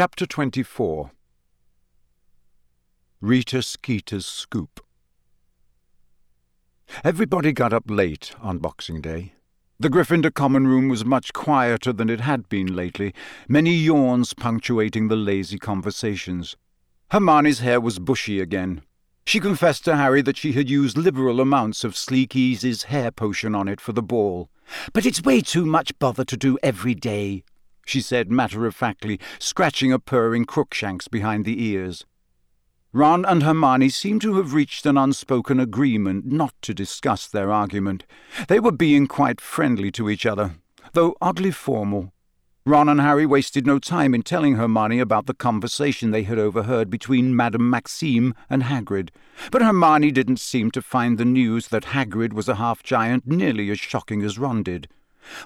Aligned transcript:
Chapter 0.00 0.24
24 0.24 1.10
Rita 3.20 3.60
Skeeter's 3.60 4.24
Scoop 4.24 4.80
Everybody 7.04 7.52
got 7.52 7.74
up 7.74 7.84
late 7.86 8.34
on 8.40 8.60
Boxing 8.60 9.02
Day. 9.02 9.34
The 9.78 9.90
Gryffindor 9.90 10.32
common 10.32 10.66
room 10.66 10.88
was 10.88 11.04
much 11.04 11.34
quieter 11.34 11.92
than 11.92 12.08
it 12.08 12.22
had 12.22 12.48
been 12.48 12.74
lately, 12.74 13.12
many 13.46 13.74
yawns 13.74 14.32
punctuating 14.32 15.08
the 15.08 15.16
lazy 15.16 15.58
conversations. 15.58 16.56
Hermione's 17.10 17.58
hair 17.58 17.78
was 17.78 17.98
bushy 17.98 18.40
again. 18.40 18.80
She 19.26 19.38
confessed 19.38 19.84
to 19.84 19.96
Harry 19.96 20.22
that 20.22 20.38
she 20.38 20.52
had 20.52 20.70
used 20.70 20.96
liberal 20.96 21.42
amounts 21.42 21.84
of 21.84 21.92
Sleekeazy's 21.92 22.84
hair 22.84 23.10
potion 23.10 23.54
on 23.54 23.68
it 23.68 23.82
for 23.82 23.92
the 23.92 24.02
ball. 24.02 24.48
But 24.94 25.04
it's 25.04 25.22
way 25.22 25.42
too 25.42 25.66
much 25.66 25.98
bother 25.98 26.24
to 26.24 26.38
do 26.38 26.56
every 26.62 26.94
day, 26.94 27.44
she 27.90 28.00
said 28.00 28.30
matter 28.30 28.64
of 28.66 28.74
factly, 28.74 29.20
scratching 29.38 29.92
a 29.92 29.98
purring 29.98 30.44
Crookshanks 30.44 31.08
behind 31.08 31.44
the 31.44 31.62
ears. 31.62 32.06
Ron 32.92 33.24
and 33.24 33.42
Hermione 33.42 33.88
seemed 33.88 34.20
to 34.22 34.34
have 34.36 34.54
reached 34.54 34.86
an 34.86 34.96
unspoken 34.96 35.60
agreement 35.60 36.26
not 36.26 36.54
to 36.62 36.74
discuss 36.74 37.28
their 37.28 37.52
argument. 37.52 38.04
They 38.48 38.58
were 38.58 38.72
being 38.72 39.06
quite 39.06 39.40
friendly 39.40 39.92
to 39.92 40.10
each 40.10 40.26
other, 40.26 40.56
though 40.92 41.14
oddly 41.20 41.50
formal. 41.50 42.12
Ron 42.66 42.88
and 42.88 43.00
Harry 43.00 43.26
wasted 43.26 43.66
no 43.66 43.78
time 43.78 44.14
in 44.14 44.22
telling 44.22 44.56
Hermione 44.56 44.98
about 45.00 45.26
the 45.26 45.34
conversation 45.34 46.10
they 46.10 46.24
had 46.24 46.38
overheard 46.38 46.90
between 46.90 47.34
Madame 47.34 47.70
Maxime 47.70 48.34
and 48.50 48.64
Hagrid, 48.64 49.10
but 49.50 49.62
Hermione 49.62 50.10
didn't 50.10 50.40
seem 50.40 50.70
to 50.72 50.82
find 50.82 51.16
the 51.16 51.24
news 51.24 51.68
that 51.68 51.86
Hagrid 51.86 52.32
was 52.32 52.48
a 52.48 52.56
half-giant 52.56 53.26
nearly 53.26 53.70
as 53.70 53.78
shocking 53.78 54.22
as 54.22 54.38
Ron 54.38 54.62
did. 54.62 54.88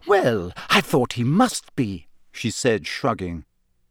Well, 0.07 0.53
I 0.71 0.81
thought 0.81 1.15
he 1.15 1.25
must 1.25 1.77
be, 1.77 2.09
she 2.35 2.51
said, 2.51 2.87
shrugging. 2.87 3.45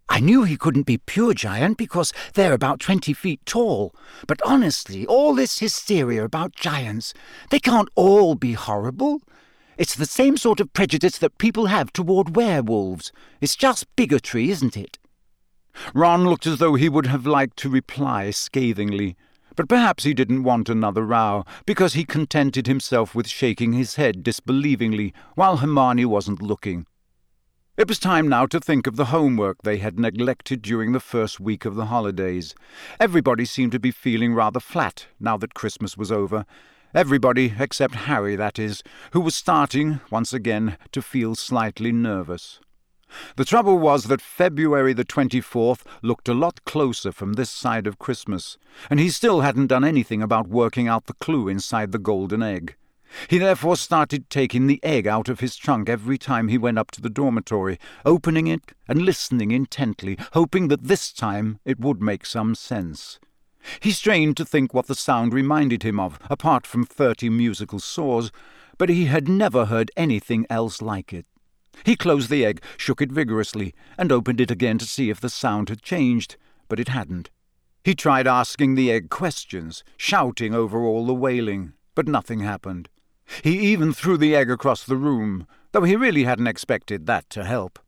I 0.10 0.20
knew 0.20 0.44
he 0.44 0.58
couldn't 0.58 0.86
be 0.86 0.98
pure 0.98 1.34
giant 1.34 1.78
because 1.78 2.14
they're 2.34 2.54
about 2.54 2.80
twenty 2.80 3.14
feet 3.14 3.40
tall. 3.46 3.96
But 4.28 4.42
honestly, 4.46 5.06
all 5.08 5.34
this 5.34 5.60
hysteria 5.60 6.24
about 6.24 6.56
giants, 6.56 7.14
they 7.50 7.60
can't 7.60 7.90
all 7.96 8.36
be 8.36 8.54
horrible. 8.54 9.22
It's 9.78 9.96
the 9.96 10.06
same 10.06 10.38
sort 10.38 10.60
of 10.60 10.74
prejudice 10.74 11.18
that 11.18 11.40
people 11.40 11.66
have 11.68 11.92
toward 11.92 12.36
werewolves. 12.36 13.12
It's 13.42 13.56
just 13.56 13.88
bigotry, 13.96 14.52
isn't 14.52 14.78
it? 14.78 15.00
Ron 15.96 16.26
looked 16.26 16.46
as 16.46 16.60
though 16.60 16.76
he 16.76 16.90
would 16.90 17.08
have 17.08 17.26
liked 17.26 17.58
to 17.58 17.70
reply 17.70 18.30
scathingly, 18.30 19.16
but 19.56 19.70
perhaps 19.70 20.04
he 20.04 20.14
didn't 20.14 20.44
want 20.44 20.70
another 20.70 21.04
row, 21.04 21.44
because 21.66 21.94
he 21.94 22.06
contented 22.06 22.68
himself 22.68 23.16
with 23.16 23.28
shaking 23.28 23.74
his 23.74 23.96
head 23.96 24.22
disbelievingly 24.22 25.14
while 25.34 25.58
Hermione 25.58 26.06
wasn't 26.06 26.42
looking. 26.42 26.86
It 27.76 27.88
was 27.88 27.98
time 27.98 28.28
now 28.28 28.46
to 28.46 28.60
think 28.60 28.86
of 28.86 28.98
the 28.98 29.06
homework 29.06 29.64
they 29.64 29.78
had 29.78 30.00
neglected 30.00 30.62
during 30.62 30.92
the 30.92 31.00
first 31.00 31.40
week 31.40 31.66
of 31.66 31.74
the 31.74 31.88
holidays. 31.88 32.54
Everybody 33.00 33.46
seemed 33.46 33.72
to 33.72 33.80
be 33.80 33.90
feeling 33.90 34.36
rather 34.36 34.60
flat 34.60 35.08
now 35.20 35.38
that 35.38 35.56
Christmas 35.56 35.98
was 35.98 36.12
over. 36.12 36.46
Everybody 36.94 37.56
except 37.58 37.96
Harry, 37.96 38.36
that 38.36 38.60
is, 38.60 38.84
who 39.14 39.22
was 39.22 39.34
starting, 39.34 40.02
once 40.12 40.34
again, 40.34 40.78
to 40.92 41.02
feel 41.02 41.34
slightly 41.34 41.92
nervous. 41.92 42.60
The 43.38 43.46
trouble 43.46 43.80
was 43.80 44.04
that 44.04 44.22
February 44.22 44.94
the 44.94 45.04
24th 45.04 45.82
looked 46.04 46.30
a 46.30 46.36
lot 46.36 46.64
closer 46.66 47.12
from 47.12 47.34
this 47.34 47.50
side 47.50 47.88
of 47.88 47.98
Christmas, 47.98 48.60
and 48.88 49.00
he 49.00 49.10
still 49.10 49.42
hadn't 49.42 49.68
done 49.68 49.84
anything 49.84 50.22
about 50.22 50.48
working 50.48 50.88
out 50.88 51.08
the 51.08 51.14
clue 51.14 51.48
inside 51.48 51.92
the 51.92 51.98
golden 51.98 52.44
egg. 52.44 52.76
He 53.28 53.38
therefore 53.38 53.76
started 53.76 54.30
taking 54.30 54.68
the 54.68 54.84
egg 54.84 55.08
out 55.08 55.30
of 55.30 55.40
his 55.40 55.56
trunk 55.56 55.90
every 55.90 56.18
time 56.18 56.48
he 56.48 56.58
went 56.58 56.78
up 56.78 56.92
to 56.92 57.02
the 57.02 57.10
dormitory, 57.10 57.80
opening 58.06 58.48
it 58.48 58.74
and 58.88 59.04
listening 59.04 59.52
intently, 59.52 60.18
hoping 60.34 60.68
that 60.70 60.84
this 60.84 61.12
time 61.14 61.60
it 61.66 61.80
would 61.80 62.02
make 62.02 62.26
some 62.26 62.56
sense. 62.56 63.20
He 63.80 63.92
strained 63.92 64.36
to 64.38 64.46
think 64.46 64.74
what 64.74 64.88
the 64.88 64.96
sound 64.96 65.34
reminded 65.34 65.84
him 65.84 66.00
of, 66.00 66.20
apart 66.30 66.68
from 66.68 66.86
thirty 66.86 67.30
musical 67.30 67.80
saws, 67.80 68.32
but 68.78 68.90
he 68.90 69.06
had 69.06 69.30
never 69.30 69.66
heard 69.66 69.92
anything 69.96 70.46
else 70.50 70.82
like 70.82 71.14
it. 71.14 71.26
He 71.86 71.96
closed 71.96 72.30
the 72.30 72.46
egg, 72.46 72.62
shook 72.78 73.02
it 73.02 73.12
vigorously, 73.12 73.74
and 73.98 74.12
opened 74.12 74.42
it 74.42 74.52
again 74.52 74.78
to 74.80 74.86
see 74.86 75.10
if 75.10 75.22
the 75.22 75.30
sound 75.30 75.70
had 75.70 75.82
changed, 75.82 76.36
but 76.68 76.80
it 76.80 76.90
hadn't. 76.90 77.30
He 77.84 77.96
tried 77.96 78.28
asking 78.28 78.76
the 78.76 78.92
egg 78.92 79.10
questions, 79.10 79.84
shouting 79.98 80.54
over 80.54 80.84
all 80.84 81.06
the 81.06 81.14
wailing, 81.14 81.74
but 81.96 82.08
nothing 82.08 82.40
happened. 82.40 82.90
He 83.44 83.60
even 83.60 83.94
threw 83.94 84.18
the 84.18 84.36
egg 84.36 84.50
across 84.50 84.84
the 84.84 84.98
room, 84.98 85.48
though 85.72 85.84
he 85.84 85.96
really 85.96 86.24
hadn't 86.24 86.48
expected 86.48 87.06
that 87.06 87.30
to 87.32 87.44
help. 87.44 87.80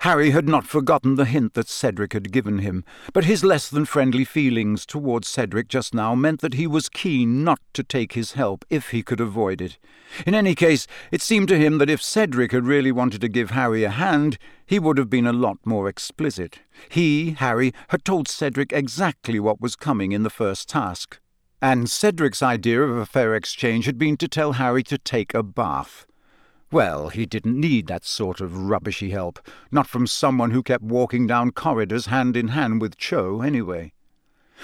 Harry 0.00 0.30
had 0.30 0.46
not 0.46 0.66
forgotten 0.66 1.14
the 1.16 1.24
hint 1.24 1.54
that 1.54 1.68
Cedric 1.68 2.12
had 2.12 2.30
given 2.30 2.58
him, 2.58 2.84
but 3.12 3.24
his 3.24 3.42
less 3.42 3.68
than 3.68 3.86
friendly 3.86 4.24
feelings 4.24 4.84
towards 4.84 5.26
Cedric 5.26 5.68
just 5.68 5.94
now 5.94 6.14
meant 6.14 6.42
that 6.42 6.54
he 6.54 6.66
was 6.66 6.90
keen 6.90 7.42
not 7.42 7.60
to 7.72 7.82
take 7.82 8.12
his 8.12 8.32
help 8.32 8.64
if 8.68 8.90
he 8.90 9.02
could 9.02 9.20
avoid 9.20 9.60
it. 9.60 9.78
In 10.26 10.34
any 10.34 10.54
case, 10.54 10.86
it 11.10 11.22
seemed 11.22 11.48
to 11.48 11.58
him 11.58 11.78
that 11.78 11.90
if 11.90 12.02
Cedric 12.02 12.52
had 12.52 12.66
really 12.66 12.92
wanted 12.92 13.22
to 13.22 13.28
give 13.28 13.50
Harry 13.50 13.84
a 13.84 13.90
hand, 13.90 14.36
he 14.66 14.78
would 14.78 14.98
have 14.98 15.10
been 15.10 15.26
a 15.26 15.32
lot 15.32 15.58
more 15.64 15.88
explicit. 15.88 16.60
He, 16.90 17.32
Harry, 17.32 17.72
had 17.88 18.04
told 18.04 18.28
Cedric 18.28 18.72
exactly 18.72 19.40
what 19.40 19.60
was 19.60 19.76
coming 19.76 20.12
in 20.12 20.22
the 20.22 20.30
first 20.30 20.68
task. 20.68 21.18
And 21.62 21.88
Cedric's 21.88 22.42
idea 22.42 22.82
of 22.82 22.96
a 22.96 23.06
fair 23.06 23.34
exchange 23.34 23.86
had 23.86 23.98
been 23.98 24.16
to 24.18 24.28
tell 24.28 24.52
Harry 24.52 24.82
to 24.84 24.98
take 24.98 25.32
a 25.32 25.42
bath. 25.42 26.06
Well, 26.70 27.08
he 27.08 27.24
didn't 27.24 27.58
need 27.58 27.86
that 27.86 28.04
sort 28.04 28.40
of 28.40 28.56
rubbishy 28.56 29.10
help, 29.10 29.38
not 29.70 29.86
from 29.86 30.06
someone 30.06 30.50
who 30.50 30.62
kept 30.62 30.84
walking 30.84 31.26
down 31.26 31.52
corridors 31.52 32.06
hand 32.06 32.36
in 32.36 32.48
hand 32.48 32.82
with 32.82 32.98
Cho, 32.98 33.40
anyway. 33.40 33.92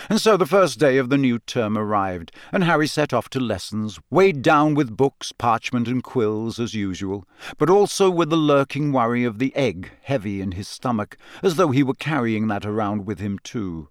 And 0.09 0.21
so 0.21 0.37
the 0.37 0.47
first 0.47 0.79
day 0.79 0.99
of 0.99 1.11
the 1.11 1.19
new 1.19 1.39
term 1.39 1.79
arrived, 1.79 2.33
and 2.51 2.65
Harry 2.65 2.87
set 2.87 3.13
off 3.13 3.29
to 3.31 3.41
lessons, 3.41 4.01
weighed 4.11 4.43
down 4.43 4.75
with 4.75 4.97
books, 4.97 5.33
parchment, 5.33 5.87
and 5.87 6.03
quills, 6.03 6.59
as 6.59 6.75
usual, 6.75 7.25
but 7.57 7.71
also 7.71 8.11
with 8.11 8.31
the 8.31 8.37
lurking 8.37 8.93
worry 8.93 9.25
of 9.25 9.39
the 9.39 9.55
egg 9.55 9.91
heavy 10.03 10.41
in 10.41 10.53
his 10.53 10.69
stomach, 10.69 11.17
as 11.43 11.57
though 11.57 11.71
he 11.71 11.83
were 11.83 11.95
carrying 11.95 12.49
that 12.49 12.67
around 12.67 13.07
with 13.07 13.19
him 13.19 13.39
too. 13.39 13.89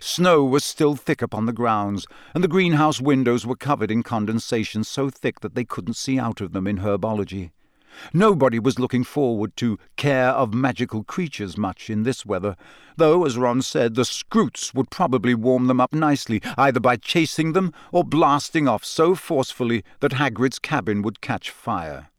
Snow 0.00 0.44
was 0.44 0.64
still 0.64 0.96
thick 0.96 1.22
upon 1.22 1.46
the 1.46 1.52
grounds, 1.52 2.06
and 2.34 2.42
the 2.42 2.48
greenhouse 2.48 3.00
windows 3.00 3.46
were 3.46 3.56
covered 3.56 3.90
in 3.90 4.02
condensation 4.02 4.84
so 4.84 5.10
thick 5.10 5.40
that 5.40 5.54
they 5.54 5.64
couldn't 5.64 5.94
see 5.94 6.18
out 6.18 6.40
of 6.40 6.52
them 6.52 6.66
in 6.66 6.78
herbology. 6.78 7.50
Nobody 8.12 8.58
was 8.58 8.78
looking 8.78 9.04
forward 9.04 9.56
to 9.56 9.78
care 9.96 10.28
of 10.28 10.52
magical 10.52 11.02
creatures 11.02 11.56
much 11.56 11.88
in 11.88 12.02
this 12.02 12.26
weather, 12.26 12.56
though, 12.96 13.24
as 13.24 13.38
Ron 13.38 13.62
said, 13.62 13.94
the 13.94 14.02
Skrewts 14.02 14.74
would 14.74 14.90
probably 14.90 15.34
warm 15.34 15.66
them 15.66 15.80
up 15.80 15.94
nicely, 15.94 16.42
either 16.58 16.80
by 16.80 16.96
chasing 16.96 17.52
them 17.52 17.72
or 17.92 18.04
blasting 18.04 18.68
off 18.68 18.84
so 18.84 19.14
forcefully 19.14 19.82
that 20.00 20.12
Hagrid's 20.12 20.58
cabin 20.58 21.02
would 21.02 21.20
catch 21.20 21.50
fire. 21.50 22.10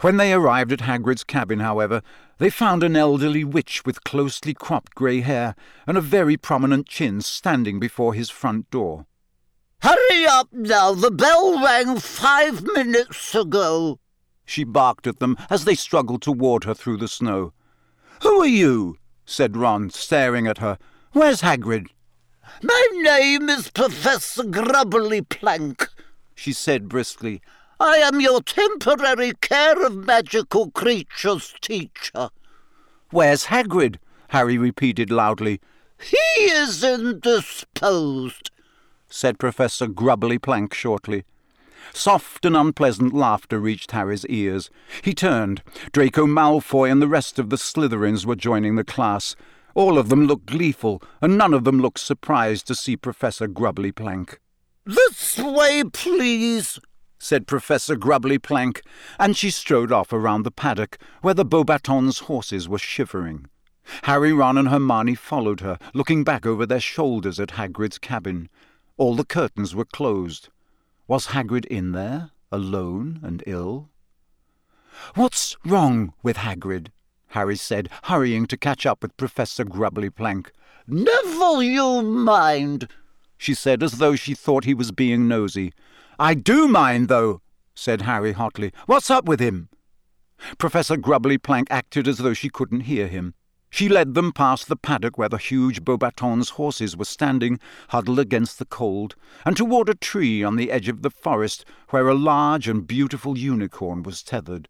When 0.00 0.16
they 0.16 0.32
arrived 0.32 0.72
at 0.72 0.80
Hagrid's 0.80 1.24
cabin, 1.24 1.60
however, 1.60 2.02
they 2.40 2.48
found 2.50 2.82
an 2.82 2.96
elderly 2.96 3.44
witch 3.44 3.84
with 3.84 4.02
closely 4.02 4.54
cropped 4.54 4.94
grey 4.94 5.20
hair 5.20 5.54
and 5.86 5.98
a 5.98 6.00
very 6.00 6.38
prominent 6.38 6.88
chin 6.88 7.20
standing 7.20 7.78
before 7.78 8.14
his 8.14 8.30
front 8.30 8.68
door. 8.70 9.04
Hurry 9.82 10.26
up 10.26 10.48
now, 10.50 10.94
the 10.94 11.10
bell 11.10 11.62
rang 11.62 11.98
five 12.00 12.62
minutes 12.62 13.34
ago, 13.34 14.00
she 14.46 14.64
barked 14.64 15.06
at 15.06 15.20
them 15.20 15.36
as 15.50 15.64
they 15.64 15.74
struggled 15.74 16.22
toward 16.22 16.64
her 16.64 16.74
through 16.74 16.96
the 16.96 17.08
snow. 17.08 17.52
Who 18.22 18.40
are 18.40 18.46
you? 18.46 18.96
said 19.26 19.54
Ron, 19.54 19.90
staring 19.90 20.46
at 20.46 20.58
her. 20.58 20.78
Where's 21.12 21.42
Hagrid? 21.42 21.88
My 22.62 22.86
name 22.92 23.50
is 23.50 23.70
Professor 23.70 24.44
Grubbly 24.44 25.20
Plank, 25.22 25.88
she 26.34 26.54
said 26.54 26.88
briskly. 26.88 27.42
I 27.80 27.96
am 27.96 28.20
your 28.20 28.42
temporary 28.42 29.32
care 29.40 29.86
of 29.86 29.96
magical 29.96 30.70
creatures 30.70 31.54
teacher. 31.62 32.28
Where's 33.10 33.46
Hagrid? 33.46 33.96
Harry 34.28 34.58
repeated 34.58 35.10
loudly. 35.10 35.62
He 35.98 36.44
is 36.44 36.84
indisposed, 36.84 38.50
said 39.08 39.38
Professor 39.38 39.86
Grubbly 39.86 40.38
Plank 40.38 40.74
shortly. 40.74 41.24
Soft 41.94 42.44
and 42.44 42.54
unpleasant 42.54 43.14
laughter 43.14 43.58
reached 43.58 43.92
Harry's 43.92 44.26
ears. 44.26 44.68
He 45.02 45.14
turned. 45.14 45.62
Draco 45.90 46.26
Malfoy 46.26 46.92
and 46.92 47.00
the 47.00 47.08
rest 47.08 47.38
of 47.38 47.48
the 47.48 47.56
Slytherins 47.56 48.26
were 48.26 48.36
joining 48.36 48.76
the 48.76 48.84
class. 48.84 49.34
All 49.74 49.96
of 49.96 50.10
them 50.10 50.26
looked 50.26 50.46
gleeful, 50.46 51.02
and 51.22 51.38
none 51.38 51.54
of 51.54 51.64
them 51.64 51.80
looked 51.80 52.00
surprised 52.00 52.66
to 52.66 52.74
see 52.74 52.94
Professor 52.94 53.46
Grubbly 53.46 53.90
Plank. 53.90 54.38
This 54.84 55.38
way, 55.38 55.84
please, 55.84 56.78
said 57.20 57.46
Professor 57.46 57.94
Grubbly 57.94 58.38
Plank, 58.38 58.82
and 59.18 59.36
she 59.36 59.50
strode 59.50 59.92
off 59.92 60.12
around 60.12 60.42
the 60.42 60.50
paddock 60.50 60.98
where 61.20 61.34
the 61.34 61.44
Beauxbatons 61.44 62.22
horses 62.22 62.68
were 62.68 62.78
shivering. 62.78 63.46
Harry, 64.04 64.32
Ron, 64.32 64.58
and 64.58 64.68
Hermione 64.68 65.14
followed 65.14 65.60
her, 65.60 65.78
looking 65.94 66.24
back 66.24 66.46
over 66.46 66.64
their 66.64 66.80
shoulders 66.80 67.38
at 67.38 67.50
Hagrid's 67.50 67.98
cabin. 67.98 68.48
All 68.96 69.14
the 69.14 69.24
curtains 69.24 69.74
were 69.74 69.84
closed. 69.84 70.48
Was 71.06 71.28
Hagrid 71.28 71.66
in 71.66 71.92
there, 71.92 72.30
alone 72.50 73.20
and 73.22 73.42
ill? 73.46 73.90
What's 75.14 75.56
wrong 75.64 76.14
with 76.22 76.38
Hagrid? 76.38 76.88
Harry 77.28 77.56
said, 77.56 77.88
hurrying 78.04 78.46
to 78.46 78.56
catch 78.56 78.86
up 78.86 79.02
with 79.02 79.16
Professor 79.16 79.64
Grubbly 79.64 80.10
Plank. 80.10 80.52
Never 80.86 81.62
you 81.62 82.02
mind, 82.02 82.88
she 83.40 83.54
said, 83.54 83.82
as 83.82 83.92
though 83.92 84.14
she 84.14 84.34
thought 84.34 84.64
he 84.64 84.74
was 84.74 84.92
being 84.92 85.26
nosy. 85.26 85.72
I 86.18 86.34
do 86.34 86.68
mind, 86.68 87.08
though, 87.08 87.40
said 87.74 88.02
Harry 88.02 88.32
hotly. 88.32 88.70
What's 88.84 89.10
up 89.10 89.24
with 89.24 89.40
him? 89.40 89.70
Professor 90.58 90.98
Grubbly 90.98 91.38
Plank 91.38 91.68
acted 91.70 92.06
as 92.06 92.18
though 92.18 92.34
she 92.34 92.50
couldn't 92.50 92.80
hear 92.80 93.06
him. 93.06 93.32
She 93.70 93.88
led 93.88 94.12
them 94.12 94.32
past 94.32 94.68
the 94.68 94.76
paddock 94.76 95.16
where 95.16 95.30
the 95.30 95.38
huge 95.38 95.82
Beauxbatons 95.82 96.50
horses 96.50 96.98
were 96.98 97.06
standing, 97.06 97.58
huddled 97.88 98.18
against 98.18 98.58
the 98.58 98.66
cold, 98.66 99.16
and 99.46 99.56
toward 99.56 99.88
a 99.88 99.94
tree 99.94 100.44
on 100.44 100.56
the 100.56 100.70
edge 100.70 100.88
of 100.88 101.00
the 101.00 101.08
forest 101.08 101.64
where 101.88 102.08
a 102.08 102.14
large 102.14 102.68
and 102.68 102.86
beautiful 102.86 103.38
unicorn 103.38 104.02
was 104.02 104.22
tethered. 104.22 104.68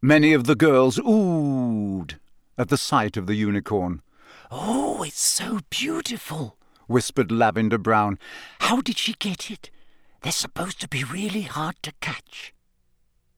Many 0.00 0.32
of 0.32 0.44
the 0.44 0.54
girls 0.54 0.98
oohed 0.98 2.20
at 2.56 2.68
the 2.68 2.78
sight 2.78 3.16
of 3.16 3.26
the 3.26 3.34
unicorn. 3.34 4.02
Oh, 4.52 5.02
it's 5.02 5.20
so 5.20 5.58
beautiful, 5.68 6.58
whispered 6.86 7.30
Lavender 7.30 7.78
Brown. 7.78 8.18
How 8.60 8.80
did 8.80 8.98
she 8.98 9.14
get 9.18 9.50
it? 9.50 9.70
They're 10.22 10.32
supposed 10.32 10.80
to 10.80 10.88
be 10.88 11.04
really 11.04 11.42
hard 11.42 11.76
to 11.82 11.92
catch. 12.00 12.54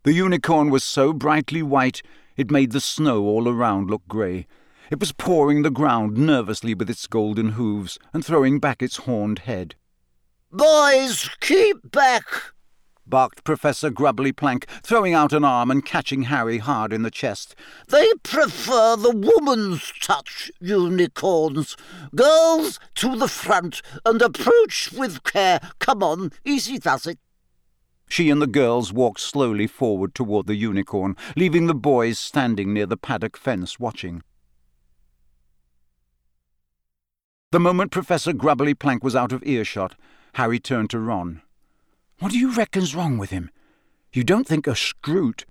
The 0.04 0.12
unicorn 0.12 0.70
was 0.70 0.84
so 0.84 1.12
brightly 1.12 1.62
white 1.62 2.02
it 2.37 2.50
made 2.50 2.72
the 2.72 2.81
snow 2.81 3.25
all 3.25 3.48
around 3.48 3.90
look 3.90 4.06
grey. 4.08 4.46
It 4.90 5.00
was 5.00 5.12
pawing 5.12 5.62
the 5.62 5.70
ground 5.70 6.16
nervously 6.16 6.75
with 6.75 6.90
its 6.90 7.06
golden 7.06 7.50
hooves 7.50 7.98
and 8.12 8.25
throwing 8.25 8.60
back 8.60 8.82
its 8.82 8.98
horned 8.98 9.40
head. 9.40 9.75
Boys, 10.52 11.28
keep 11.40 11.90
back! 11.90 12.25
Barked 13.06 13.44
Professor 13.44 13.91
Grubbly 13.91 14.32
Plank, 14.32 14.67
throwing 14.82 15.14
out 15.14 15.32
an 15.32 15.44
arm 15.44 15.70
and 15.70 15.85
catching 15.85 16.23
Harry 16.23 16.58
hard 16.58 16.93
in 16.93 17.03
the 17.03 17.11
chest. 17.11 17.55
They 17.88 18.08
prefer 18.23 18.97
the 18.97 19.14
woman's 19.14 19.93
touch, 20.00 20.50
unicorns. 20.61 21.76
Girls, 22.14 22.81
to 22.97 23.17
the 23.17 23.29
front, 23.29 23.82
and 24.05 24.20
approach 24.20 24.93
with 24.93 25.25
care. 25.25 25.61
Come 25.79 26.03
on, 26.03 26.32
easy 26.44 26.79
does 26.79 27.06
it. 27.06 27.19
She 28.08 28.31
and 28.31 28.41
the 28.41 28.47
girls 28.47 28.93
walked 28.93 29.20
slowly 29.20 29.67
forward 29.67 30.14
toward 30.14 30.47
the 30.47 30.55
unicorn, 30.55 31.17
leaving 31.35 31.67
the 31.67 31.75
boys 31.75 32.19
standing 32.19 32.73
near 32.73 32.87
the 32.87 32.97
paddock 32.97 33.37
fence 33.37 33.81
watching. 33.81 34.23
The 37.52 37.61
moment 37.61 37.91
Professor 37.91 38.32
Grubbly 38.32 38.75
Plank 38.75 39.02
was 39.02 39.17
out 39.17 39.32
of 39.32 39.43
earshot, 39.44 39.94
Harry 40.35 40.61
turned 40.61 40.91
to 40.91 40.99
Ron. 40.99 41.43
What 42.18 42.32
do 42.32 42.38
you 42.38 42.50
reckon's 42.50 42.94
wrong 42.94 43.18
with 43.18 43.30
him? 43.30 43.50
You 44.12 44.24
don't 44.24 44.46
think 44.46 44.66
a 44.66 44.70
Skrewt... 44.70 45.44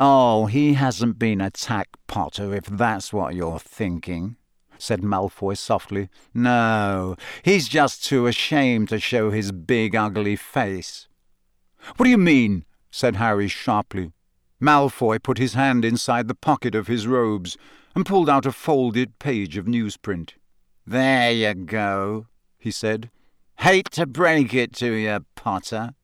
Oh, 0.00 0.46
he 0.46 0.74
hasn't 0.74 1.18
been 1.18 1.40
attacked, 1.40 1.96
Potter, 2.06 2.54
if 2.54 2.66
that's 2.66 3.12
what 3.12 3.34
you're 3.34 3.58
thinking, 3.58 4.36
said 4.78 5.02
Malfoy 5.02 5.56
softly. 5.56 6.08
No, 6.32 7.16
he's 7.44 7.68
just 7.68 8.04
too 8.04 8.26
ashamed 8.26 8.88
to 8.90 9.00
show 9.00 9.30
his 9.30 9.50
big 9.50 9.96
ugly 9.96 10.36
face. 10.36 11.08
What 11.96 12.04
do 12.04 12.10
you 12.10 12.18
mean? 12.18 12.64
said 12.90 13.16
Harry 13.16 13.48
sharply. 13.48 14.12
Malfoy 14.60 15.22
put 15.22 15.38
his 15.38 15.54
hand 15.54 15.84
inside 15.84 16.26
the 16.26 16.34
pocket 16.34 16.74
of 16.74 16.86
his 16.88 17.06
robes 17.06 17.56
and 17.94 18.06
pulled 18.06 18.28
out 18.28 18.46
a 18.46 18.52
folded 18.52 19.18
page 19.18 19.56
of 19.56 19.66
newsprint. 19.66 20.32
There 20.86 21.30
you 21.30 21.54
go, 21.54 22.26
he 22.58 22.70
said. 22.70 23.10
Hate 23.60 23.90
to 23.92 24.06
break 24.06 24.54
it 24.54 24.72
to 24.74 24.92
you, 24.92 25.24
Potter. 25.34 25.94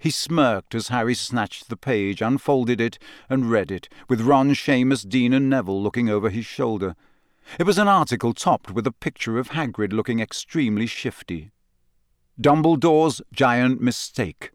He 0.00 0.10
smirked 0.10 0.74
as 0.74 0.88
Harry 0.88 1.14
snatched 1.14 1.68
the 1.68 1.76
page, 1.76 2.20
unfolded 2.20 2.80
it, 2.80 2.98
and 3.28 3.50
read 3.50 3.70
it, 3.70 3.88
with 4.08 4.20
Ron, 4.20 4.50
Seamus, 4.50 5.08
Dean, 5.08 5.32
and 5.32 5.48
Neville 5.48 5.82
looking 5.82 6.08
over 6.08 6.30
his 6.30 6.46
shoulder. 6.46 6.94
It 7.58 7.66
was 7.66 7.78
an 7.78 7.88
article 7.88 8.34
topped 8.34 8.70
with 8.70 8.86
a 8.86 8.92
picture 8.92 9.38
of 9.38 9.50
Hagrid 9.50 9.92
looking 9.92 10.20
extremely 10.20 10.86
shifty. 10.86 11.50
Dumbledore's 12.40 13.22
Giant 13.32 13.80
Mistake 13.80 14.52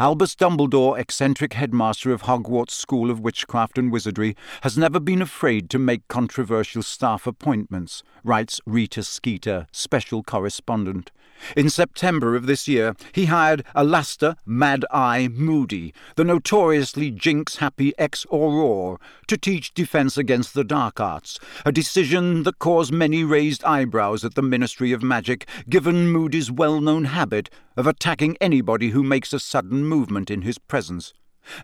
Albus 0.00 0.36
Dumbledore, 0.36 0.96
eccentric 0.96 1.54
headmaster 1.54 2.12
of 2.12 2.22
Hogwarts 2.22 2.70
School 2.70 3.10
of 3.10 3.18
Witchcraft 3.18 3.76
and 3.78 3.90
Wizardry, 3.90 4.36
has 4.62 4.78
never 4.78 5.00
been 5.00 5.20
afraid 5.20 5.68
to 5.70 5.78
make 5.80 6.06
controversial 6.06 6.84
staff 6.84 7.26
appointments, 7.26 8.04
writes 8.22 8.60
Rita 8.64 9.02
Skeeter, 9.02 9.66
special 9.72 10.22
correspondent. 10.22 11.10
In 11.56 11.70
September 11.70 12.34
of 12.34 12.46
this 12.46 12.68
year, 12.68 12.94
he 13.12 13.26
hired 13.26 13.64
Alastor 13.74 14.36
Mad 14.44 14.84
Eye 14.90 15.28
Moody, 15.28 15.94
the 16.16 16.24
notoriously 16.24 17.10
jinx-happy 17.10 17.92
ex-Auror, 17.98 18.98
to 19.26 19.36
teach 19.36 19.74
defense 19.74 20.16
against 20.16 20.54
the 20.54 20.64
dark 20.64 21.00
arts, 21.00 21.38
a 21.64 21.72
decision 21.72 22.42
that 22.42 22.58
caused 22.58 22.92
many 22.92 23.24
raised 23.24 23.64
eyebrows 23.64 24.24
at 24.24 24.34
the 24.34 24.42
Ministry 24.42 24.92
of 24.92 25.02
Magic, 25.02 25.48
given 25.68 26.08
Moody's 26.08 26.50
well-known 26.50 27.04
habit 27.04 27.50
of 27.76 27.86
attacking 27.86 28.36
anybody 28.40 28.90
who 28.90 29.02
makes 29.02 29.32
a 29.32 29.40
sudden 29.40 29.84
movement 29.84 30.30
in 30.30 30.42
his 30.42 30.58
presence. 30.58 31.12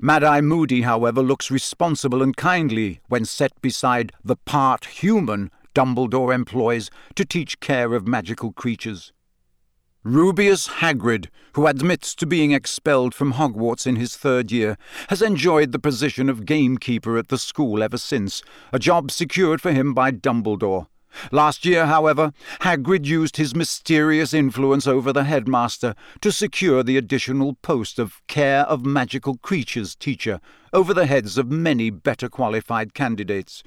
Mad-Eye 0.00 0.40
Moody, 0.40 0.82
however, 0.82 1.20
looks 1.22 1.50
responsible 1.50 2.22
and 2.22 2.36
kindly 2.36 3.00
when 3.08 3.24
set 3.24 3.60
beside 3.60 4.12
the 4.24 4.36
part 4.36 4.86
human 4.86 5.50
Dumbledore 5.74 6.34
employs 6.34 6.90
to 7.16 7.24
teach 7.24 7.60
care 7.60 7.94
of 7.94 8.06
magical 8.06 8.52
creatures. 8.52 9.12
Rubeus 10.04 10.68
Hagrid, 10.68 11.28
who 11.54 11.66
admits 11.66 12.14
to 12.16 12.26
being 12.26 12.52
expelled 12.52 13.14
from 13.14 13.32
Hogwarts 13.32 13.86
in 13.86 13.96
his 13.96 14.18
third 14.18 14.52
year, 14.52 14.76
has 15.08 15.22
enjoyed 15.22 15.72
the 15.72 15.78
position 15.78 16.28
of 16.28 16.44
gamekeeper 16.44 17.16
at 17.16 17.28
the 17.28 17.38
school 17.38 17.82
ever 17.82 17.96
since, 17.96 18.42
a 18.70 18.78
job 18.78 19.10
secured 19.10 19.62
for 19.62 19.72
him 19.72 19.94
by 19.94 20.10
Dumbledore. 20.10 20.88
Last 21.32 21.64
year, 21.64 21.86
however, 21.86 22.34
Hagrid 22.60 23.06
used 23.06 23.38
his 23.38 23.54
mysterious 23.54 24.34
influence 24.34 24.86
over 24.86 25.10
the 25.10 25.24
headmaster 25.24 25.94
to 26.20 26.30
secure 26.30 26.82
the 26.82 26.98
additional 26.98 27.54
post 27.62 27.98
of 27.98 28.20
Care 28.26 28.64
of 28.64 28.84
Magical 28.84 29.38
Creatures 29.38 29.94
teacher 29.94 30.38
over 30.74 30.92
the 30.92 31.06
heads 31.06 31.38
of 31.38 31.50
many 31.50 31.88
better 31.88 32.28
qualified 32.28 32.92
candidates. 32.92 33.62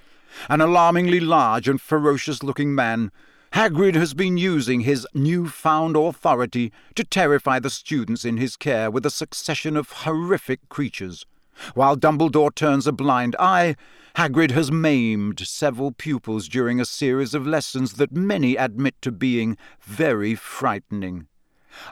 An 0.49 0.61
alarmingly 0.61 1.19
large 1.19 1.67
and 1.67 1.81
ferocious 1.81 2.43
looking 2.43 2.75
man, 2.75 3.11
Hagrid 3.53 3.95
has 3.95 4.13
been 4.13 4.37
using 4.37 4.81
his 4.81 5.07
new-found 5.13 5.95
authority 5.95 6.71
to 6.95 7.03
terrify 7.03 7.59
the 7.59 7.69
students 7.69 8.25
in 8.25 8.37
his 8.37 8.55
care 8.57 8.91
with 8.91 9.05
a 9.05 9.09
succession 9.09 9.77
of 9.77 9.91
horrific 9.91 10.67
creatures. 10.69 11.25
While 11.73 11.97
Dumbledore 11.97 12.53
turns 12.53 12.85
a 12.85 12.91
blind 12.91 13.35
eye, 13.39 13.75
Hagrid 14.15 14.51
has 14.51 14.71
maimed 14.71 15.39
several 15.47 15.91
pupils 15.91 16.47
during 16.47 16.79
a 16.79 16.85
series 16.85 17.33
of 17.33 17.47
lessons 17.47 17.93
that 17.93 18.11
many 18.11 18.55
admit 18.55 18.95
to 19.01 19.11
being 19.11 19.57
very 19.81 20.35
frightening. 20.35 21.27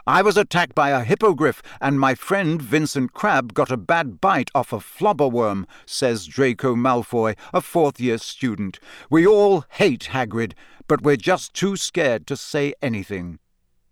I 0.07 0.21
was 0.23 0.37
attacked 0.37 0.73
by 0.73 0.89
a 0.89 1.03
hippogriff, 1.03 1.61
and 1.79 1.99
my 1.99 2.15
friend 2.15 2.59
Vincent 2.61 3.13
Crabbe 3.13 3.53
got 3.53 3.71
a 3.71 3.77
bad 3.77 4.19
bite 4.19 4.49
off 4.55 4.73
a 4.73 4.77
flobberworm, 4.77 5.65
says 5.85 6.25
Draco 6.25 6.75
Malfoy, 6.75 7.35
a 7.53 7.61
fourth-year 7.61 8.17
student. 8.17 8.79
We 9.09 9.27
all 9.27 9.65
hate 9.69 10.09
Hagrid, 10.11 10.53
but 10.87 11.01
we're 11.01 11.15
just 11.15 11.53
too 11.53 11.75
scared 11.75 12.27
to 12.27 12.37
say 12.37 12.73
anything. 12.81 13.39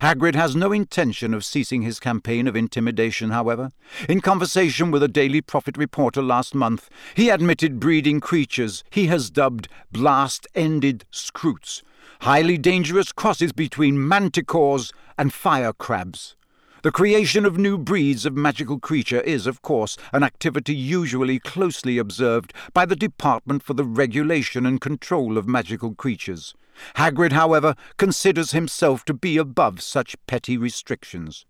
Hagrid 0.00 0.34
has 0.34 0.54
no 0.54 0.70
intention 0.72 1.32
of 1.32 1.44
ceasing 1.44 1.82
his 1.82 1.98
campaign 1.98 2.46
of 2.46 2.56
intimidation, 2.56 3.30
however. 3.30 3.70
In 4.08 4.20
conversation 4.20 4.90
with 4.90 5.02
a 5.02 5.08
Daily 5.08 5.40
Prophet 5.40 5.78
reporter 5.78 6.20
last 6.20 6.54
month, 6.54 6.90
he 7.14 7.30
admitted 7.30 7.80
breeding 7.80 8.20
creatures 8.20 8.84
he 8.90 9.06
has 9.06 9.30
dubbed 9.30 9.68
blast-ended 9.92 11.04
skrewts, 11.10 11.82
highly 12.20 12.58
dangerous 12.58 13.12
crosses 13.12 13.52
between 13.52 13.96
manticores 13.96 14.92
and 15.16 15.32
fire 15.32 15.72
crabs. 15.72 16.36
The 16.82 16.92
creation 16.92 17.46
of 17.46 17.56
new 17.56 17.78
breeds 17.78 18.26
of 18.26 18.36
magical 18.36 18.78
creature 18.78 19.22
is, 19.22 19.46
of 19.46 19.62
course, 19.62 19.96
an 20.12 20.22
activity 20.22 20.74
usually 20.74 21.38
closely 21.38 21.96
observed 21.96 22.52
by 22.74 22.84
the 22.84 22.96
Department 22.96 23.62
for 23.62 23.72
the 23.72 23.84
Regulation 23.84 24.66
and 24.66 24.82
Control 24.82 25.38
of 25.38 25.48
Magical 25.48 25.94
Creatures. 25.94 26.54
Hagrid, 26.96 27.32
however, 27.32 27.74
considers 27.96 28.52
himself 28.52 29.04
to 29.04 29.14
be 29.14 29.36
above 29.36 29.80
such 29.80 30.16
petty 30.26 30.56
restrictions. 30.56 31.46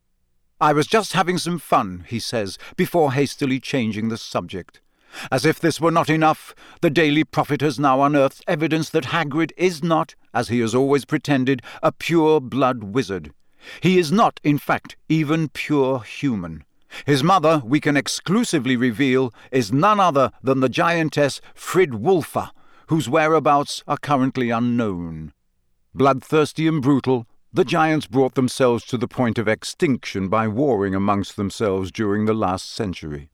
I 0.61 0.73
was 0.73 0.87
just 0.87 1.13
having 1.13 1.39
some 1.39 1.59
fun, 1.59 2.05
he 2.09 2.19
says, 2.19 2.59
before 2.77 3.13
hastily 3.13 3.61
changing 3.61 4.09
the 4.09 4.17
subject. 4.17 4.81
As 5.31 5.45
if 5.45 5.61
this 5.61 5.81
were 5.81 5.91
not 5.91 6.11
enough, 6.11 6.55
the 6.81 6.91
Daily 6.91 7.25
Prophet 7.25 7.61
has 7.61 7.79
now 7.79 8.03
unearthed 8.03 8.43
evidence 8.49 8.91
that 8.91 9.07
Hagrid 9.07 9.53
is 9.57 9.83
not, 9.83 10.15
as 10.33 10.49
he 10.49 10.61
has 10.61 10.75
always 10.75 11.05
pretended, 11.05 11.63
a 11.83 11.93
pure-blood 11.93 12.83
wizard. 12.83 13.33
He 13.81 13.99
is 13.99 14.11
not, 14.13 14.41
in 14.43 14.59
fact, 14.59 14.97
even 15.09 15.49
pure 15.49 16.03
human. 16.03 16.65
His 17.07 17.23
mother, 17.23 17.63
we 17.65 17.81
can 17.81 17.97
exclusively 17.97 18.77
reveal, 18.77 19.33
is 19.51 19.73
none 19.73 20.01
other 20.01 20.31
than 20.43 20.61
the 20.61 20.69
giantess 20.69 21.41
Fridwulfa, 21.55 22.51
whose 22.89 23.09
whereabouts 23.09 23.83
are 23.87 23.99
currently 23.99 24.51
unknown. 24.51 25.33
Bloodthirsty 25.95 26.67
and 26.67 26.83
brutal, 26.83 27.27
the 27.53 27.65
giants 27.65 28.07
brought 28.07 28.35
themselves 28.35 28.85
to 28.85 28.99
the 28.99 29.07
point 29.07 29.39
of 29.39 29.47
extinction 29.47 30.29
by 30.29 30.49
warring 30.49 30.95
amongst 30.95 31.37
themselves 31.37 31.93
during 31.93 32.25
the 32.25 32.35
last 32.35 32.71
century. 32.71 33.31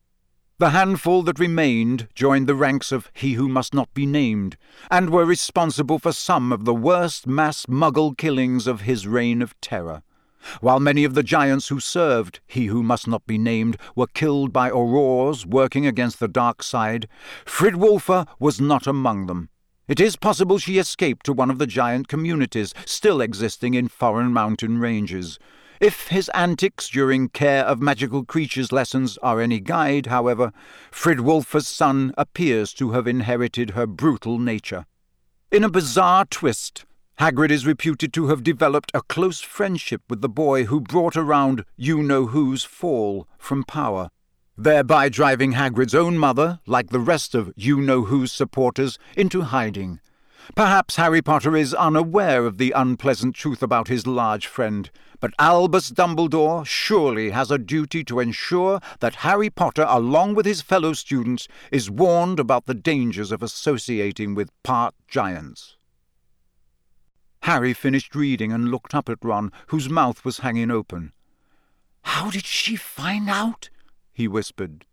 The 0.58 0.70
handful 0.70 1.22
that 1.22 1.38
remained 1.38 2.08
joined 2.14 2.46
the 2.46 2.54
ranks 2.54 2.92
of 2.92 3.10
He 3.14 3.32
Who 3.32 3.48
Must 3.48 3.72
Not 3.72 3.94
Be 3.94 4.04
Named, 4.04 4.58
and 4.90 5.08
were 5.08 5.24
responsible 5.24 5.98
for 5.98 6.12
some 6.12 6.52
of 6.52 6.66
the 6.66 6.74
worst 6.74 7.26
mass 7.26 7.64
muggle 7.64 8.14
killings 8.14 8.66
of 8.66 8.82
his 8.82 9.06
reign 9.06 9.40
of 9.40 9.58
terror. 9.62 10.02
While 10.60 10.80
many 10.80 11.04
of 11.04 11.14
the 11.14 11.22
giants 11.22 11.68
who 11.68 11.80
served 11.80 12.40
He 12.46 12.66
Who 12.66 12.82
Must 12.82 13.06
Not 13.06 13.26
Be 13.26 13.38
Named 13.38 13.76
were 13.94 14.06
killed 14.06 14.52
by 14.52 14.70
Aurors 14.70 15.46
working 15.46 15.86
against 15.86 16.20
the 16.20 16.28
dark 16.28 16.62
side, 16.62 17.08
Fridwulfa 17.44 18.26
was 18.38 18.60
not 18.60 18.86
among 18.86 19.26
them. 19.26 19.50
It 19.88 20.00
is 20.00 20.16
possible 20.16 20.58
she 20.58 20.78
escaped 20.78 21.26
to 21.26 21.32
one 21.32 21.50
of 21.50 21.58
the 21.58 21.66
giant 21.66 22.06
communities 22.06 22.72
still 22.84 23.20
existing 23.20 23.74
in 23.74 23.88
foreign 23.88 24.32
mountain 24.32 24.78
ranges. 24.78 25.38
If 25.80 26.08
his 26.08 26.28
antics 26.34 26.88
during 26.88 27.30
care 27.30 27.64
of 27.64 27.80
magical 27.80 28.24
creatures 28.24 28.70
lessons 28.70 29.18
are 29.18 29.40
any 29.40 29.60
guide, 29.60 30.06
however, 30.06 30.52
Fridwulfa's 30.92 31.66
son 31.66 32.12
appears 32.18 32.74
to 32.74 32.92
have 32.92 33.06
inherited 33.06 33.70
her 33.70 33.86
brutal 33.86 34.38
nature. 34.38 34.84
In 35.50 35.64
a 35.64 35.70
bizarre 35.70 36.26
twist, 36.26 36.84
Hagrid 37.20 37.50
is 37.50 37.66
reputed 37.66 38.14
to 38.14 38.28
have 38.28 38.42
developed 38.42 38.90
a 38.94 39.02
close 39.02 39.42
friendship 39.42 40.00
with 40.08 40.22
the 40.22 40.28
boy 40.30 40.64
who 40.64 40.80
brought 40.80 41.18
around 41.18 41.66
you 41.76 42.02
know 42.02 42.28
who's 42.28 42.64
fall 42.64 43.28
from 43.36 43.62
power, 43.62 44.08
thereby 44.56 45.10
driving 45.10 45.52
Hagrid's 45.52 45.94
own 45.94 46.16
mother, 46.16 46.60
like 46.64 46.88
the 46.88 46.98
rest 46.98 47.34
of 47.34 47.52
you 47.56 47.78
know 47.78 48.04
who's 48.04 48.32
supporters, 48.32 48.98
into 49.18 49.42
hiding. 49.42 50.00
Perhaps 50.56 50.96
Harry 50.96 51.20
Potter 51.20 51.54
is 51.54 51.74
unaware 51.74 52.46
of 52.46 52.56
the 52.56 52.72
unpleasant 52.74 53.34
truth 53.34 53.62
about 53.62 53.88
his 53.88 54.06
large 54.06 54.46
friend, 54.46 54.90
but 55.20 55.34
Albus 55.38 55.90
Dumbledore 55.90 56.64
surely 56.64 57.32
has 57.32 57.50
a 57.50 57.58
duty 57.58 58.02
to 58.04 58.20
ensure 58.20 58.80
that 59.00 59.16
Harry 59.16 59.50
Potter, 59.50 59.84
along 59.86 60.36
with 60.36 60.46
his 60.46 60.62
fellow 60.62 60.94
students, 60.94 61.48
is 61.70 61.90
warned 61.90 62.40
about 62.40 62.64
the 62.64 62.72
dangers 62.72 63.30
of 63.30 63.42
associating 63.42 64.34
with 64.34 64.48
part 64.62 64.94
giants. 65.06 65.76
Harry 67.42 67.72
finished 67.72 68.14
reading 68.14 68.52
and 68.52 68.70
looked 68.70 68.94
up 68.94 69.08
at 69.08 69.24
Ron, 69.24 69.50
whose 69.68 69.88
mouth 69.88 70.24
was 70.24 70.38
hanging 70.38 70.70
open. 70.70 71.12
How 72.02 72.30
did 72.30 72.44
she 72.44 72.76
find 72.76 73.28
out? 73.28 73.70
he 74.12 74.28
whispered. 74.28 74.84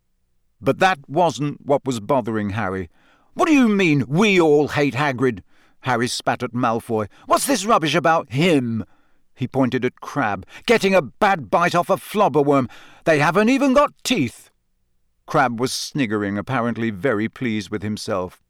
But 0.62 0.80
that 0.80 1.00
wasn't 1.08 1.66
what 1.66 1.86
was 1.86 2.00
bothering 2.00 2.52
Harry. 2.52 2.90
What 3.34 3.48
do 3.48 3.54
you 3.54 3.68
mean, 3.68 4.06
we 4.08 4.40
all 4.40 4.70
hate 4.70 4.96
Hagrid? 4.96 5.44
Harry 5.82 6.08
spat 6.08 6.42
at 6.42 6.54
Malfoy. 6.54 7.08
What's 7.28 7.46
this 7.46 7.66
rubbish 7.66 7.96
about 7.96 8.32
him? 8.32 8.84
He 9.36 9.48
pointed 9.48 9.86
at 9.86 10.02
Crabbe. 10.02 10.46
Getting 10.66 10.96
a 10.96 11.02
bad 11.02 11.52
bite 11.52 11.76
off 11.76 11.90
a 11.90 11.98
flobberworm. 11.98 12.70
They 13.04 13.20
haven't 13.20 13.50
even 13.50 13.74
got 13.74 13.94
teeth. 14.04 14.50
Crabbe 15.28 15.60
was 15.60 15.72
sniggering, 15.72 16.38
apparently 16.38 16.90
very 16.90 17.30
pleased 17.30 17.70
with 17.70 17.84
himself. 17.84 18.42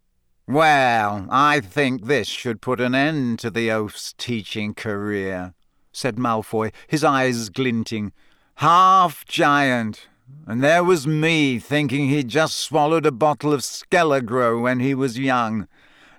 Well, 0.48 1.28
I 1.30 1.60
think 1.60 2.06
this 2.06 2.30
should 2.30 2.62
put 2.62 2.80
an 2.80 2.96
end 2.96 3.40
to 3.40 3.50
the 3.50 3.70
oaf's 3.70 4.14
teaching 4.18 4.74
career, 4.74 5.54
said 5.92 6.16
Malfoy, 6.16 6.72
his 6.88 7.04
eyes 7.04 7.50
glinting. 7.50 8.14
Half 8.56 9.26
giant, 9.26 10.08
and 10.48 10.64
there 10.64 10.86
was 10.86 11.06
me 11.06 11.60
thinking 11.60 12.08
he'd 12.08 12.30
just 12.30 12.58
swallowed 12.60 13.06
a 13.06 13.12
bottle 13.12 13.54
of 13.54 13.60
Skele-Gro 13.60 14.62
when 14.62 14.80
he 14.80 14.96
was 14.96 15.20
young. 15.20 15.68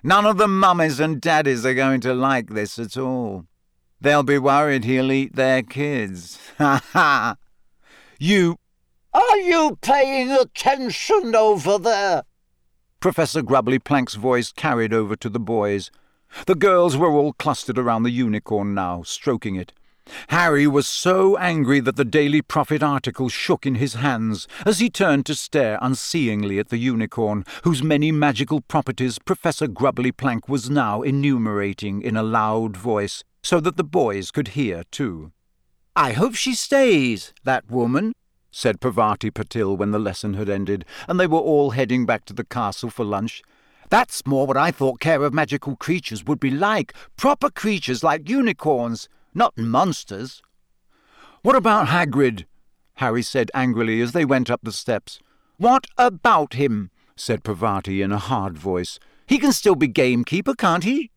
None 0.03 0.27
of 0.27 0.37
the 0.37 0.47
mummies 0.47 0.99
and 0.99 1.19
daddies 1.19 1.65
are 1.65 1.73
going 1.73 1.99
to 2.01 2.13
like 2.13 2.51
this 2.51 2.77
at 2.77 2.97
all. 2.97 3.45
They'll 3.99 4.21
be 4.21 4.37
worried 4.37 4.85
he'll 4.85 5.11
eat 5.11 5.35
their 5.35 5.63
kids. 5.63 6.37
Ha 6.59 6.83
ha! 6.93 7.35
You. 8.19 8.59
Are 9.11 9.37
you 9.37 9.79
paying 9.81 10.29
attention 10.29 11.33
over 11.35 11.79
there? 11.79 12.23
Professor 12.99 13.41
Grubbly 13.41 13.79
Plank's 13.79 14.15
voice 14.15 14.51
carried 14.51 14.93
over 14.93 15.15
to 15.15 15.29
the 15.29 15.39
boys. 15.39 15.89
The 16.47 16.55
girls 16.55 16.97
were 16.97 17.11
all 17.11 17.31
clustered 17.31 17.77
around 17.77 18.03
the 18.03 18.11
unicorn 18.11 18.73
now, 18.73 19.03
stroking 19.03 19.55
it. 19.55 19.71
Harry 20.27 20.67
was 20.67 20.85
so 20.85 21.37
angry 21.37 21.79
that 21.79 21.95
the 21.95 22.03
Daily 22.03 22.41
Prophet 22.41 22.83
article 22.83 23.29
shook 23.29 23.65
in 23.65 23.75
his 23.75 23.93
hands 23.93 24.49
as 24.65 24.79
he 24.79 24.89
turned 24.89 25.25
to 25.27 25.35
stare 25.35 25.79
unseeingly 25.81 26.59
at 26.59 26.67
the 26.67 26.77
unicorn, 26.77 27.45
whose 27.63 27.81
many 27.81 28.11
magical 28.11 28.59
properties 28.59 29.17
Professor 29.17 29.67
Grubbly 29.67 30.11
Plank 30.11 30.49
was 30.49 30.69
now 30.69 31.01
enumerating 31.01 32.01
in 32.01 32.17
a 32.17 32.23
loud 32.23 32.75
voice, 32.75 33.23
so 33.41 33.61
that 33.61 33.77
the 33.77 33.83
boys 33.85 34.29
could 34.29 34.49
hear 34.49 34.83
too. 34.91 35.31
I 35.95 36.11
hope 36.11 36.35
she 36.35 36.53
stays, 36.53 37.33
that 37.45 37.71
woman, 37.71 38.13
said 38.51 38.81
Parvati 38.81 39.31
Patil 39.31 39.77
when 39.77 39.91
the 39.91 39.99
lesson 39.99 40.33
had 40.33 40.49
ended, 40.49 40.85
and 41.07 41.19
they 41.19 41.27
were 41.27 41.39
all 41.39 41.71
heading 41.71 42.05
back 42.05 42.25
to 42.25 42.33
the 42.33 42.43
castle 42.43 42.89
for 42.89 43.03
lunch. 43.03 43.41
That's 43.89 44.25
more 44.25 44.45
what 44.45 44.57
I 44.57 44.71
thought 44.71 44.99
care 44.99 45.23
of 45.23 45.33
magical 45.33 45.75
creatures 45.75 46.23
would 46.25 46.39
be 46.39 46.51
like. 46.51 46.93
Proper 47.17 47.49
creatures 47.49 48.03
like 48.03 48.29
unicorns, 48.29 49.09
not 49.33 49.57
monsters. 49.57 50.41
What 51.41 51.55
about 51.55 51.87
Hagrid? 51.87 52.45
Harry 52.95 53.23
said 53.23 53.49
angrily 53.53 54.01
as 54.01 54.11
they 54.11 54.25
went 54.25 54.49
up 54.49 54.61
the 54.63 54.71
steps. 54.71 55.19
What 55.57 55.87
about 55.97 56.53
him? 56.53 56.91
said 57.15 57.43
Parvati 57.43 58.01
in 58.01 58.11
a 58.11 58.17
hard 58.17 58.57
voice. 58.57 58.99
He 59.25 59.37
can 59.37 59.51
still 59.51 59.75
be 59.75 59.87
gamekeeper, 59.87 60.53
can't 60.55 60.83
he? 60.83 61.11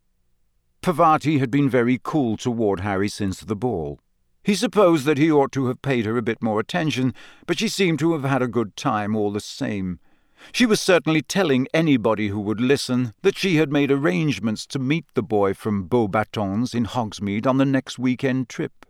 Parvati 0.81 1.39
had 1.39 1.49
been 1.49 1.69
very 1.69 1.99
cool 2.01 2.37
toward 2.37 2.81
Harry 2.81 3.07
since 3.07 3.39
the 3.39 3.55
ball. 3.55 3.99
He 4.43 4.55
supposed 4.55 5.05
that 5.05 5.17
he 5.17 5.31
ought 5.31 5.53
to 5.53 5.67
have 5.67 5.81
paid 5.81 6.05
her 6.05 6.17
a 6.17 6.21
bit 6.21 6.43
more 6.43 6.59
attention, 6.59 7.13
but 7.45 7.59
she 7.59 7.69
seemed 7.69 7.99
to 7.99 8.11
have 8.11 8.23
had 8.23 8.41
a 8.41 8.47
good 8.47 8.75
time 8.75 9.15
all 9.15 9.31
the 9.31 9.39
same. 9.39 9.99
She 10.51 10.65
was 10.65 10.81
certainly 10.81 11.21
telling 11.21 11.67
anybody 11.73 12.27
who 12.27 12.41
would 12.41 12.59
listen 12.59 13.13
that 13.21 13.37
she 13.37 13.55
had 13.55 13.71
made 13.71 13.89
arrangements 13.89 14.65
to 14.67 14.79
meet 14.79 15.05
the 15.13 15.23
boy 15.23 15.53
from 15.53 15.87
Beauxbatons 15.87 16.75
in 16.75 16.85
Hogsmeade 16.85 17.47
on 17.47 17.57
the 17.57 17.65
next 17.65 17.97
weekend 17.97 18.49
trip. 18.49 18.85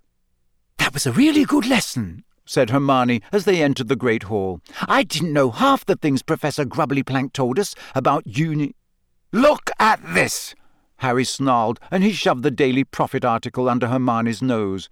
That 0.79 0.93
was 0.93 1.05
a 1.05 1.11
really 1.11 1.45
good 1.45 1.67
lesson, 1.67 2.23
said 2.45 2.71
Hermione 2.71 3.21
as 3.31 3.45
they 3.45 3.61
entered 3.61 3.89
the 3.89 3.95
great 3.95 4.23
hall. 4.23 4.59
I 4.81 5.03
didn't 5.03 5.33
know 5.33 5.51
half 5.51 5.85
the 5.85 5.95
things 5.95 6.23
Professor 6.23 6.65
Grubbly 6.65 7.03
Plank 7.03 7.33
told 7.33 7.59
us 7.59 7.75
about 7.93 8.25
uni. 8.25 8.75
Look 9.31 9.69
at 9.79 10.01
this! 10.15 10.55
Harry 10.97 11.25
snarled, 11.25 11.79
and 11.91 12.03
he 12.03 12.11
shoved 12.11 12.43
the 12.43 12.51
Daily 12.51 12.83
Prophet 12.83 13.23
article 13.23 13.69
under 13.69 13.87
Hermione's 13.87 14.41
nose. 14.41 14.89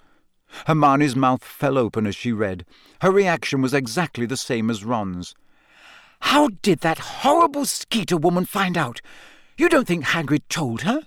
Hermione's 0.67 1.15
mouth 1.15 1.43
fell 1.43 1.77
open 1.77 2.05
as 2.05 2.15
she 2.15 2.31
read. 2.31 2.65
Her 3.01 3.12
reaction 3.12 3.62
was 3.62 3.74
exactly 3.74 4.25
the 4.25 4.38
same 4.38 4.70
as 4.70 4.84
Ron's. 4.84 5.36
How 6.22 6.50
did 6.62 6.81
that 6.81 7.00
horrible 7.00 7.65
Skeeter 7.65 8.17
woman 8.17 8.46
find 8.46 8.77
out? 8.77 9.01
You 9.58 9.70
don't 9.70 9.88
think 9.88 10.05
Hagrid 10.05 10.43
told 10.50 10.81
her? 10.81 11.01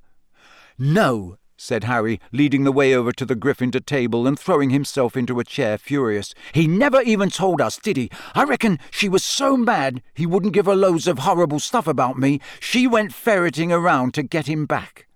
No, 0.79 1.39
said 1.57 1.85
Harry, 1.85 2.21
leading 2.33 2.65
the 2.65 2.73
way 2.73 2.95
over 2.95 3.13
to 3.13 3.25
the 3.25 3.37
Gryffindor 3.37 3.87
table 3.87 4.27
and 4.27 4.39
throwing 4.39 4.71
himself 4.71 5.17
into 5.17 5.39
a 5.39 5.45
chair, 5.45 5.79
furious. 5.79 6.35
He 6.53 6.67
never 6.67 7.01
even 7.03 7.31
told 7.31 7.61
us, 7.61 7.79
did 7.79 7.97
he? 7.97 8.11
I 8.35 8.45
reckon 8.45 8.79
she 8.91 9.09
was 9.09 9.25
so 9.25 9.57
mad 9.57 10.03
he 10.15 10.27
wouldn't 10.27 10.53
give 10.53 10.67
her 10.67 10.75
loads 10.75 11.07
of 11.07 11.21
horrible 11.21 11.61
stuff 11.61 11.87
about 11.87 12.19
me, 12.19 12.41
she 12.61 12.87
went 12.87 13.15
ferreting 13.15 13.73
around 13.73 14.15
to 14.15 14.23
get 14.23 14.47
him 14.47 14.67
back. 14.67 15.07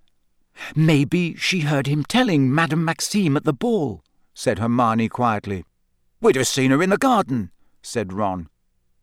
Maybe 0.75 1.35
she 1.35 1.61
heard 1.61 1.87
him 1.87 2.05
telling 2.05 2.53
Madame 2.53 2.85
Maxime 2.85 3.37
at 3.37 3.45
the 3.45 3.53
ball, 3.53 4.03
said 4.39 4.61
Hermione 4.61 5.09
quietly. 5.09 5.65
We'd 6.21 6.37
have 6.37 6.47
seen 6.47 6.71
her 6.71 6.81
in 6.81 6.91
the 6.91 6.97
garden, 6.97 7.51
said 7.83 8.13
Ron. 8.13 8.49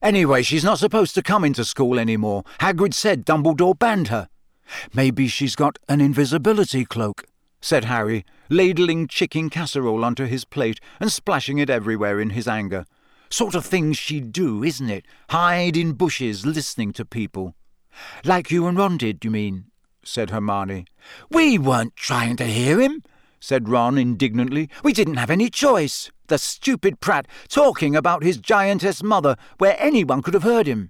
Anyway, 0.01 0.43
she's 0.43 0.63
not 0.63 0.79
supposed 0.79 1.13
to 1.13 1.21
come 1.21 1.43
into 1.43 1.65
school 1.65 1.99
any 1.99 2.15
more. 2.15 2.43
Hagrid 2.61 2.93
said 2.93 3.25
Dumbledore 3.25 3.77
banned 3.77 4.07
her. 4.07 4.29
Maybe 4.93 5.27
she's 5.27 5.57
got 5.57 5.77
an 5.89 5.99
invisibility 5.99 6.85
cloak, 6.85 7.25
said 7.59 7.83
Harry, 7.83 8.23
ladling 8.49 9.09
chicken 9.09 9.49
casserole 9.49 10.05
onto 10.05 10.23
his 10.23 10.45
plate 10.45 10.79
and 11.01 11.11
splashing 11.11 11.57
it 11.57 11.69
everywhere 11.69 12.21
in 12.21 12.29
his 12.29 12.47
anger. 12.47 12.85
Sort 13.29 13.55
of 13.55 13.65
thing 13.65 13.91
she'd 13.91 14.31
do, 14.31 14.63
isn't 14.63 14.89
it? 14.89 15.03
Hide 15.31 15.75
in 15.75 15.93
bushes 15.93 16.45
listening 16.45 16.93
to 16.93 17.03
people. 17.03 17.55
Like 18.23 18.51
you 18.51 18.67
and 18.67 18.77
Ron 18.77 18.95
did, 18.95 19.25
you 19.25 19.31
mean? 19.31 19.65
said 20.01 20.29
Hermione. 20.29 20.85
We 21.29 21.57
weren't 21.57 21.97
trying 21.97 22.37
to 22.37 22.45
hear 22.45 22.79
him, 22.79 23.03
said 23.45 23.69
Ron 23.69 23.97
indignantly. 23.99 24.69
We 24.83 24.91
didn't 24.91 25.17
have 25.17 25.29
any 25.29 25.51
choice. 25.51 26.11
The 26.27 26.39
stupid 26.39 26.99
prat 26.99 27.27
talking 27.47 27.95
about 27.95 28.23
his 28.23 28.37
giantess 28.37 29.03
mother 29.03 29.35
where 29.59 29.75
anyone 29.77 30.23
could 30.23 30.33
have 30.33 30.43
heard 30.43 30.65
him. 30.65 30.89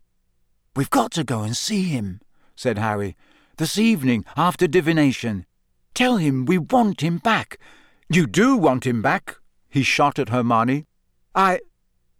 We've 0.73 0.89
got 0.89 1.11
to 1.11 1.25
go 1.25 1.41
and 1.41 1.55
see 1.55 1.83
him, 1.83 2.21
said 2.55 2.77
Harry. 2.77 3.17
This 3.57 3.77
evening, 3.77 4.23
after 4.37 4.67
divination. 4.67 5.45
Tell 5.93 6.15
him 6.15 6.45
we 6.45 6.57
want 6.57 7.01
him 7.01 7.17
back. 7.17 7.59
You 8.07 8.25
do 8.25 8.55
want 8.55 8.87
him 8.87 9.01
back? 9.01 9.35
He 9.69 9.83
shot 9.83 10.17
at 10.17 10.29
Hermione. 10.29 10.85
I. 11.33 11.59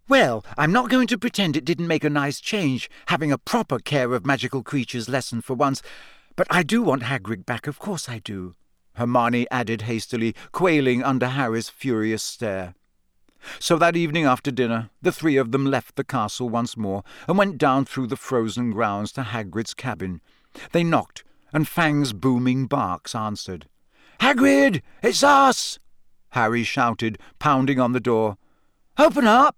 Well, 0.08 0.44
I'm 0.58 0.72
not 0.72 0.90
going 0.90 1.06
to 1.08 1.18
pretend 1.18 1.56
it 1.56 1.64
didn't 1.64 1.88
make 1.88 2.04
a 2.04 2.10
nice 2.10 2.40
change, 2.40 2.90
having 3.06 3.32
a 3.32 3.38
proper 3.38 3.78
care 3.78 4.12
of 4.12 4.26
magical 4.26 4.62
creatures 4.62 5.08
lesson 5.08 5.40
for 5.40 5.54
once, 5.54 5.82
but 6.36 6.46
I 6.50 6.62
do 6.62 6.82
want 6.82 7.04
Hagrid 7.04 7.46
back, 7.46 7.66
of 7.66 7.78
course 7.78 8.08
I 8.08 8.18
do. 8.18 8.54
Hermione 8.96 9.46
added 9.50 9.82
hastily, 9.82 10.34
quailing 10.52 11.02
under 11.02 11.28
Harry's 11.28 11.68
furious 11.68 12.22
stare. 12.22 12.74
So 13.58 13.76
that 13.78 13.96
evening 13.96 14.24
after 14.24 14.50
dinner, 14.50 14.90
the 15.00 15.12
three 15.12 15.36
of 15.36 15.52
them 15.52 15.64
left 15.64 15.96
the 15.96 16.04
castle 16.04 16.48
once 16.48 16.76
more 16.76 17.04
and 17.28 17.38
went 17.38 17.58
down 17.58 17.84
through 17.84 18.08
the 18.08 18.16
frozen 18.16 18.72
grounds 18.72 19.12
to 19.12 19.22
Hagrid's 19.22 19.74
cabin. 19.74 20.20
They 20.72 20.82
knocked, 20.82 21.24
and 21.52 21.68
Fang's 21.68 22.12
booming 22.12 22.66
barks 22.66 23.14
answered. 23.14 23.68
Hagrid, 24.20 24.82
it's 25.02 25.22
us! 25.22 25.78
Harry 26.30 26.64
shouted, 26.64 27.18
pounding 27.38 27.78
on 27.78 27.92
the 27.92 28.00
door. 28.00 28.36
Open 28.98 29.26
up! 29.26 29.56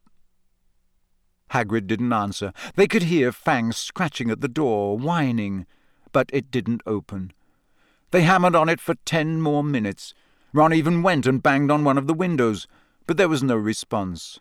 Hagrid 1.53 1.87
didn't 1.87 2.13
answer. 2.13 2.53
They 2.75 2.87
could 2.87 3.05
hear 3.05 3.33
Fang 3.33 3.73
scratching 3.73 4.31
at 4.31 4.41
the 4.41 4.49
door, 4.49 4.99
whining, 4.99 5.67
but 6.13 6.29
it 6.33 6.51
didn't 6.51 6.83
open. 6.87 7.33
They 8.11 8.23
hammered 8.23 8.55
on 8.55 8.69
it 8.69 8.81
for 8.81 8.95
ten 9.05 9.41
more 9.41 9.63
minutes. 9.63 10.15
Ron 10.53 10.73
even 10.73 11.03
went 11.03 11.27
and 11.27 11.43
banged 11.43 11.71
on 11.71 11.85
one 11.85 11.99
of 11.99 12.07
the 12.07 12.15
windows, 12.15 12.67
but 13.07 13.17
there 13.17 13.29
was 13.29 13.43
no 13.43 13.57
response. 13.57 14.41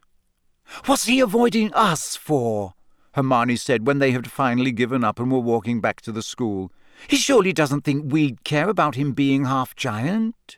What's 0.85 1.05
he 1.05 1.19
avoiding 1.19 1.73
us 1.73 2.15
for? 2.15 2.73
Hermione 3.13 3.55
said 3.55 3.87
when 3.87 3.99
they 3.99 4.11
had 4.11 4.31
finally 4.31 4.71
given 4.71 5.03
up 5.03 5.19
and 5.19 5.31
were 5.31 5.39
walking 5.39 5.81
back 5.81 6.01
to 6.01 6.11
the 6.11 6.21
school. 6.21 6.71
He 7.07 7.17
surely 7.17 7.53
doesn't 7.53 7.81
think 7.81 8.11
we'd 8.11 8.43
care 8.43 8.69
about 8.69 8.95
him 8.95 9.13
being 9.13 9.45
half 9.45 9.75
giant. 9.75 10.57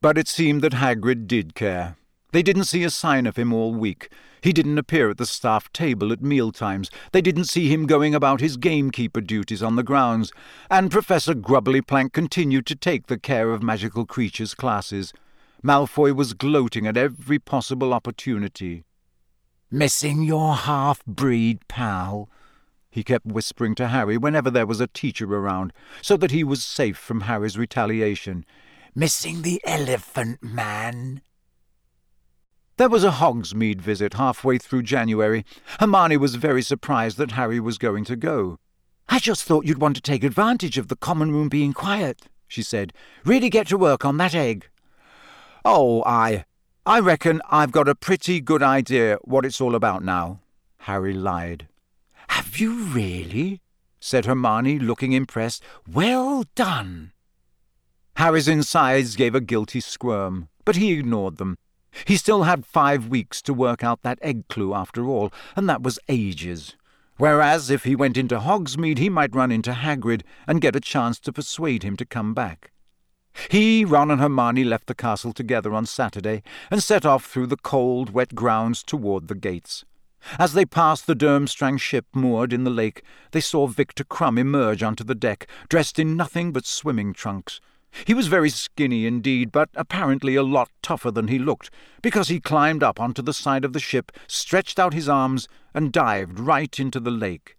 But 0.00 0.18
it 0.18 0.28
seemed 0.28 0.62
that 0.62 0.72
Hagrid 0.72 1.26
did 1.26 1.54
care. 1.54 1.96
They 2.36 2.42
didn't 2.42 2.64
see 2.64 2.84
a 2.84 2.90
sign 2.90 3.24
of 3.24 3.36
him 3.36 3.50
all 3.50 3.72
week. 3.72 4.10
He 4.42 4.52
didn't 4.52 4.76
appear 4.76 5.08
at 5.08 5.16
the 5.16 5.24
staff 5.24 5.72
table 5.72 6.12
at 6.12 6.20
mealtimes. 6.20 6.90
They 7.12 7.22
didn't 7.22 7.46
see 7.46 7.72
him 7.72 7.86
going 7.86 8.14
about 8.14 8.40
his 8.40 8.58
gamekeeper 8.58 9.22
duties 9.22 9.62
on 9.62 9.76
the 9.76 9.82
grounds. 9.82 10.32
And 10.70 10.90
Professor 10.90 11.32
Grubbly 11.32 11.80
Plank 11.80 12.12
continued 12.12 12.66
to 12.66 12.76
take 12.76 13.06
the 13.06 13.18
care 13.18 13.52
of 13.52 13.62
magical 13.62 14.04
creatures 14.04 14.52
classes. 14.52 15.14
Malfoy 15.64 16.14
was 16.14 16.34
gloating 16.34 16.86
at 16.86 16.98
every 16.98 17.38
possible 17.38 17.94
opportunity. 17.94 18.84
Missing 19.70 20.22
your 20.24 20.56
half-breed 20.56 21.66
pal, 21.68 22.28
he 22.90 23.02
kept 23.02 23.24
whispering 23.24 23.74
to 23.76 23.88
Harry 23.88 24.18
whenever 24.18 24.50
there 24.50 24.66
was 24.66 24.82
a 24.82 24.88
teacher 24.88 25.24
around, 25.24 25.72
so 26.02 26.18
that 26.18 26.32
he 26.32 26.44
was 26.44 26.62
safe 26.62 26.98
from 26.98 27.22
Harry's 27.22 27.56
retaliation. 27.56 28.44
Missing 28.94 29.40
the 29.40 29.58
elephant 29.64 30.42
man. 30.42 31.22
There 32.78 32.90
was 32.90 33.04
a 33.04 33.10
Hogsmeade 33.10 33.80
visit 33.80 34.14
halfway 34.14 34.58
through 34.58 34.82
January. 34.82 35.46
Hermione 35.80 36.18
was 36.18 36.34
very 36.34 36.60
surprised 36.60 37.16
that 37.16 37.30
Harry 37.32 37.58
was 37.58 37.78
going 37.78 38.04
to 38.04 38.16
go. 38.16 38.58
I 39.08 39.18
just 39.18 39.44
thought 39.44 39.64
you'd 39.64 39.80
want 39.80 39.96
to 39.96 40.02
take 40.02 40.22
advantage 40.22 40.76
of 40.76 40.88
the 40.88 40.96
common 40.96 41.32
room 41.32 41.48
being 41.48 41.72
quiet, 41.72 42.28
she 42.46 42.62
said. 42.62 42.92
Really 43.24 43.48
get 43.48 43.68
to 43.68 43.78
work 43.78 44.04
on 44.04 44.18
that 44.18 44.34
egg. 44.34 44.68
Oh, 45.64 46.02
I. 46.04 46.44
I 46.84 47.00
reckon 47.00 47.40
I've 47.50 47.72
got 47.72 47.88
a 47.88 47.94
pretty 47.94 48.42
good 48.42 48.62
idea 48.62 49.16
what 49.22 49.46
it's 49.46 49.60
all 49.60 49.74
about 49.74 50.04
now. 50.04 50.40
Harry 50.80 51.14
lied. 51.14 51.68
Have 52.28 52.58
you 52.58 52.74
really? 52.74 53.62
said 54.00 54.26
Hermione, 54.26 54.78
looking 54.78 55.12
impressed. 55.12 55.62
Well 55.90 56.44
done. 56.54 57.12
Harry's 58.16 58.48
insides 58.48 59.16
gave 59.16 59.34
a 59.34 59.40
guilty 59.40 59.80
squirm, 59.80 60.50
but 60.66 60.76
he 60.76 60.92
ignored 60.92 61.38
them. 61.38 61.56
He 62.04 62.16
still 62.16 62.42
had 62.42 62.66
five 62.66 63.08
weeks 63.08 63.40
to 63.42 63.54
work 63.54 63.82
out 63.82 64.02
that 64.02 64.18
egg 64.22 64.48
clue 64.48 64.74
after 64.74 65.06
all, 65.06 65.32
and 65.54 65.68
that 65.68 65.82
was 65.82 65.98
ages. 66.08 66.76
Whereas 67.16 67.70
if 67.70 67.84
he 67.84 67.96
went 67.96 68.16
into 68.16 68.38
Hogsmeade, 68.38 68.98
he 68.98 69.08
might 69.08 69.34
run 69.34 69.50
into 69.50 69.72
Hagrid 69.72 70.22
and 70.46 70.60
get 70.60 70.76
a 70.76 70.80
chance 70.80 71.18
to 71.20 71.32
persuade 71.32 71.82
him 71.82 71.96
to 71.96 72.04
come 72.04 72.34
back. 72.34 72.72
He, 73.50 73.84
Ron, 73.84 74.10
and 74.10 74.20
Hermione 74.20 74.64
left 74.64 74.86
the 74.86 74.94
castle 74.94 75.32
together 75.32 75.72
on 75.72 75.86
Saturday 75.86 76.42
and 76.70 76.82
set 76.82 77.06
off 77.06 77.24
through 77.24 77.46
the 77.48 77.56
cold, 77.56 78.10
wet 78.10 78.34
grounds 78.34 78.82
toward 78.82 79.28
the 79.28 79.34
gates. 79.34 79.84
As 80.38 80.54
they 80.54 80.64
passed 80.64 81.06
the 81.06 81.14
Durmstrang 81.14 81.78
ship 81.78 82.06
moored 82.12 82.52
in 82.52 82.64
the 82.64 82.70
lake, 82.70 83.02
they 83.30 83.40
saw 83.40 83.66
Victor 83.66 84.04
Krum 84.04 84.38
emerge 84.38 84.82
onto 84.82 85.04
the 85.04 85.14
deck, 85.14 85.46
dressed 85.68 85.98
in 85.98 86.16
nothing 86.16 86.52
but 86.52 86.66
swimming 86.66 87.12
trunks. 87.12 87.60
He 88.04 88.14
was 88.14 88.26
very 88.26 88.50
skinny 88.50 89.06
indeed, 89.06 89.52
but 89.52 89.70
apparently 89.74 90.34
a 90.34 90.42
lot 90.42 90.70
tougher 90.82 91.10
than 91.10 91.28
he 91.28 91.38
looked, 91.38 91.70
because 92.02 92.28
he 92.28 92.40
climbed 92.40 92.82
up 92.82 93.00
onto 93.00 93.22
the 93.22 93.32
side 93.32 93.64
of 93.64 93.72
the 93.72 93.80
ship, 93.80 94.12
stretched 94.26 94.78
out 94.78 94.92
his 94.92 95.08
arms, 95.08 95.48
and 95.72 95.92
dived 95.92 96.38
right 96.38 96.78
into 96.78 97.00
the 97.00 97.10
lake. 97.10 97.56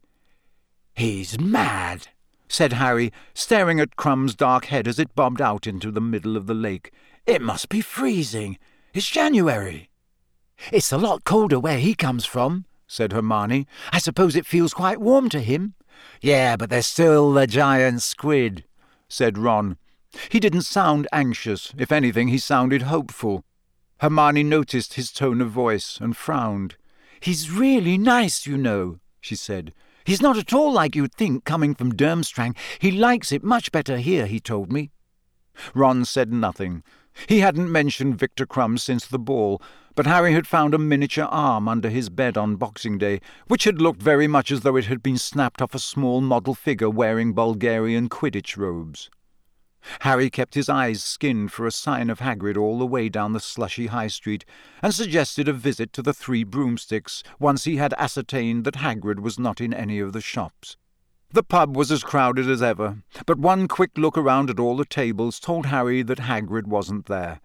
He's 0.96 1.40
mad, 1.40 2.10
said 2.48 2.74
Harry, 2.74 3.12
staring 3.34 3.80
at 3.80 3.96
Krum's 3.96 4.36
dark 4.36 4.66
head 4.66 4.88
as 4.88 5.00
it 5.00 5.16
bobbed 5.16 5.42
out 5.42 5.68
into 5.68 5.92
the 5.92 6.02
middle 6.02 6.38
of 6.38 6.48
the 6.48 6.54
lake. 6.54 6.92
It 7.26 7.42
must 7.42 7.70
be 7.70 7.82
freezing. 7.82 8.58
It's 8.94 9.10
January. 9.10 9.90
It's 10.72 10.92
a 10.92 10.98
lot 10.98 11.24
colder 11.24 11.60
where 11.60 11.80
he 11.80 11.94
comes 11.94 12.26
from, 12.26 12.66
said 12.88 13.12
Hermione. 13.12 13.68
I 13.92 14.00
suppose 14.00 14.36
it 14.36 14.46
feels 14.46 14.74
quite 14.74 15.00
warm 15.02 15.30
to 15.30 15.40
him. 15.40 15.76
Yeah, 16.22 16.56
but 16.56 16.70
there's 16.70 16.88
still 16.88 17.32
the 17.34 17.48
giant 17.48 18.02
squid, 18.02 18.64
said 19.08 19.38
Ron. 19.38 19.78
He 20.30 20.40
didn't 20.40 20.62
sound 20.62 21.08
anxious. 21.12 21.74
If 21.78 21.92
anything, 21.92 22.28
he 22.30 22.38
sounded 22.38 22.84
hopeful. 22.84 23.44
Hermione 24.00 24.44
noticed 24.44 24.94
his 24.94 25.12
tone 25.12 25.42
of 25.42 25.50
voice 25.50 25.98
and 26.02 26.16
frowned. 26.16 26.76
He's 27.20 27.52
really 27.52 27.98
nice, 27.98 28.46
you 28.46 28.58
know, 28.58 29.00
she 29.20 29.36
said. 29.36 29.74
He's 30.06 30.22
not 30.22 30.38
at 30.38 30.54
all 30.54 30.72
like 30.72 30.96
you'd 30.96 31.16
think 31.16 31.44
coming 31.44 31.76
from 31.76 31.94
Durmstrang. 31.96 32.56
He 32.80 32.92
likes 32.92 33.32
it 33.32 33.44
much 33.44 33.72
better 33.72 33.98
here, 33.98 34.26
he 34.26 34.40
told 34.40 34.72
me. 34.72 34.92
Ron 35.74 36.06
said 36.06 36.32
nothing. 36.32 36.84
He 37.28 37.40
hadn't 37.40 37.72
mentioned 37.72 38.20
Victor 38.20 38.46
Krum 38.46 38.78
since 38.80 39.08
the 39.08 39.18
ball, 39.18 39.62
but 39.96 40.06
Harry 40.06 40.34
had 40.34 40.46
found 40.46 40.76
a 40.76 40.78
miniature 40.78 41.26
arm 41.26 41.68
under 41.68 41.90
his 41.90 42.10
bed 42.10 42.38
on 42.38 42.56
Boxing 42.56 43.00
Day, 43.00 43.20
which 43.48 43.64
had 43.64 43.82
looked 43.82 44.02
very 44.02 44.28
much 44.28 44.52
as 44.52 44.62
though 44.62 44.76
it 44.76 44.86
had 44.86 45.02
been 45.02 45.18
snapped 45.18 45.62
off 45.62 45.74
a 45.74 45.80
small 45.80 46.22
model 46.22 46.54
figure 46.54 46.90
wearing 46.90 47.34
Bulgarian 47.34 48.08
Quidditch 48.08 48.56
robes. 48.56 49.10
Harry 50.02 50.30
kept 50.30 50.56
his 50.56 50.70
eyes 50.70 51.04
skinned 51.04 51.52
for 51.52 51.66
a 51.66 51.72
sign 51.72 52.10
of 52.10 52.20
Hagrid 52.20 52.58
all 52.58 52.78
the 52.78 52.86
way 52.86 53.10
down 53.10 53.34
the 53.34 53.40
slushy 53.40 53.88
High 53.88 54.08
Street, 54.08 54.46
and 54.82 54.94
suggested 54.94 55.48
a 55.48 55.54
visit 55.54 55.94
to 55.94 56.02
the 56.02 56.14
Three 56.14 56.44
Broomsticks 56.44 57.24
once 57.40 57.64
he 57.64 57.78
had 57.78 57.94
ascertained 57.98 58.66
that 58.66 58.76
Hagrid 58.76 59.20
was 59.20 59.40
not 59.40 59.62
in 59.62 59.74
any 59.74 60.00
of 60.00 60.14
the 60.14 60.22
shops. 60.22 60.78
The 61.32 61.44
pub 61.44 61.76
was 61.76 61.92
as 61.92 62.04
crowded 62.04 62.50
as 62.50 62.62
ever, 62.62 63.04
but 63.26 63.38
one 63.38 63.68
quick 63.68 63.98
look 63.98 64.18
around 64.18 64.50
at 64.50 64.60
all 64.60 64.78
the 64.78 64.86
tables 64.86 65.40
told 65.40 65.66
Harry 65.66 66.02
that 66.04 66.20
Hagrid 66.20 66.68
wasn't 66.68 67.08
there. 67.08 67.42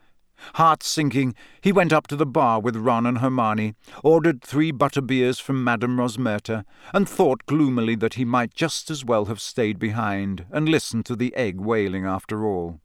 Heart 0.55 0.83
sinking, 0.83 1.35
he 1.61 1.73
went 1.73 1.93
up 1.93 2.07
to 2.09 2.17
the 2.17 2.27
bar 2.27 2.61
with 2.61 2.77
Ron 2.77 3.07
and 3.07 3.19
Hermione, 3.19 3.75
ordered 4.03 4.43
three 4.43 4.71
butter 4.71 5.01
beers 5.01 5.39
from 5.39 5.65
Madame 5.65 5.99
Rosmerta, 5.99 6.65
and 6.93 7.09
thought 7.09 7.47
gloomily 7.47 7.95
that 7.97 8.15
he 8.15 8.25
might 8.25 8.55
just 8.55 8.91
as 8.91 9.05
well 9.05 9.27
have 9.27 9.41
stayed 9.41 9.79
behind 9.79 10.47
and 10.51 10.69
listened 10.69 11.07
to 11.07 11.17
the 11.17 11.35
egg 11.35 11.61
wailing 11.61 12.05
after 12.05 12.45
all. 12.45 12.81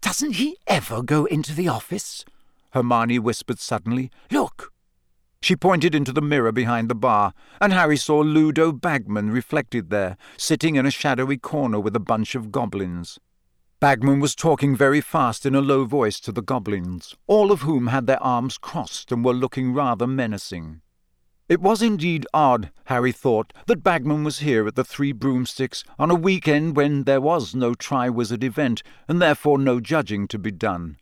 Doesn't 0.00 0.36
he 0.36 0.56
ever 0.66 1.02
go 1.02 1.24
into 1.24 1.54
the 1.54 1.68
office? 1.68 2.24
Hermione 2.70 3.18
whispered 3.18 3.58
suddenly. 3.58 4.10
Look! 4.30 4.72
She 5.40 5.56
pointed 5.56 5.94
into 5.94 6.12
the 6.12 6.20
mirror 6.20 6.52
behind 6.52 6.88
the 6.88 6.94
bar, 6.94 7.32
and 7.60 7.72
Harry 7.72 7.96
saw 7.96 8.18
Ludo 8.20 8.72
Bagman 8.72 9.30
reflected 9.30 9.90
there, 9.90 10.16
sitting 10.36 10.76
in 10.76 10.84
a 10.84 10.90
shadowy 10.90 11.36
corner 11.36 11.78
with 11.78 11.94
a 11.94 12.00
bunch 12.00 12.34
of 12.34 12.50
goblins. 12.50 13.18
Bagman 13.80 14.18
was 14.18 14.34
talking 14.34 14.74
very 14.74 15.00
fast 15.00 15.46
in 15.46 15.54
a 15.54 15.60
low 15.60 15.84
voice 15.84 16.18
to 16.20 16.32
the 16.32 16.42
goblins, 16.42 17.14
all 17.28 17.52
of 17.52 17.60
whom 17.60 17.86
had 17.86 18.08
their 18.08 18.20
arms 18.20 18.58
crossed 18.58 19.12
and 19.12 19.24
were 19.24 19.32
looking 19.32 19.72
rather 19.72 20.04
menacing. 20.04 20.80
It 21.48 21.60
was 21.60 21.80
indeed 21.80 22.26
odd, 22.34 22.72
Harry 22.86 23.12
thought, 23.12 23.52
that 23.68 23.84
Bagman 23.84 24.24
was 24.24 24.40
here 24.40 24.66
at 24.66 24.74
the 24.74 24.82
Three 24.82 25.12
Broomsticks 25.12 25.84
on 25.96 26.10
a 26.10 26.16
weekend 26.16 26.74
when 26.74 27.04
there 27.04 27.20
was 27.20 27.54
no 27.54 27.72
Triwizard 27.72 28.42
event 28.42 28.82
and 29.06 29.22
therefore 29.22 29.60
no 29.60 29.78
judging 29.78 30.26
to 30.26 30.40
be 30.40 30.50
done. 30.50 30.96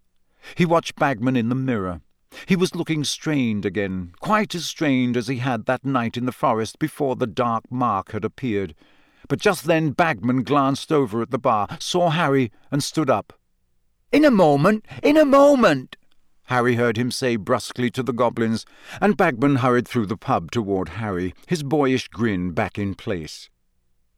He 0.55 0.67
watched 0.67 0.97
Bagman 0.97 1.35
in 1.35 1.49
the 1.49 1.55
mirror. 1.55 2.03
He 2.45 2.57
was 2.57 2.75
looking 2.75 3.05
strained 3.05 3.65
again, 3.65 4.13
quite 4.21 4.55
as 4.55 4.67
strained 4.67 5.17
as 5.17 5.29
he 5.29 5.39
had 5.39 5.65
that 5.65 5.87
night 5.87 6.19
in 6.19 6.27
the 6.27 6.31
forest 6.31 6.79
before 6.79 7.17
the 7.17 7.27
dark 7.27 7.65
mark 7.71 8.13
had 8.13 8.25
appeared, 8.25 8.75
but 9.29 9.41
just 9.41 9.65
then 9.65 9.91
Bagman 9.91 10.43
glanced 10.43 10.93
over 10.93 11.23
at 11.23 11.31
the 11.31 11.39
bar, 11.39 11.69
saw 11.79 12.11
Harry, 12.11 12.53
and 12.71 12.83
stood 12.83 13.11
up. 13.11 13.33
In 14.13 14.25
a 14.25 14.31
moment, 14.31 14.85
in 15.03 15.17
a 15.17 15.25
moment, 15.25 15.97
Harry 16.45 16.77
heard 16.77 16.97
him 16.97 17.11
say 17.11 17.37
brusquely 17.37 17.91
to 17.91 18.03
the 18.03 18.13
goblins, 18.13 18.65
and 19.01 19.17
Bagman 19.17 19.57
hurried 19.57 19.89
through 19.89 20.07
the 20.07 20.17
pub 20.17 20.51
toward 20.51 20.91
Harry, 20.91 21.35
his 21.47 21.63
boyish 21.63 22.09
grin 22.09 22.53
back 22.53 22.79
in 22.79 22.95
place. 22.95 23.51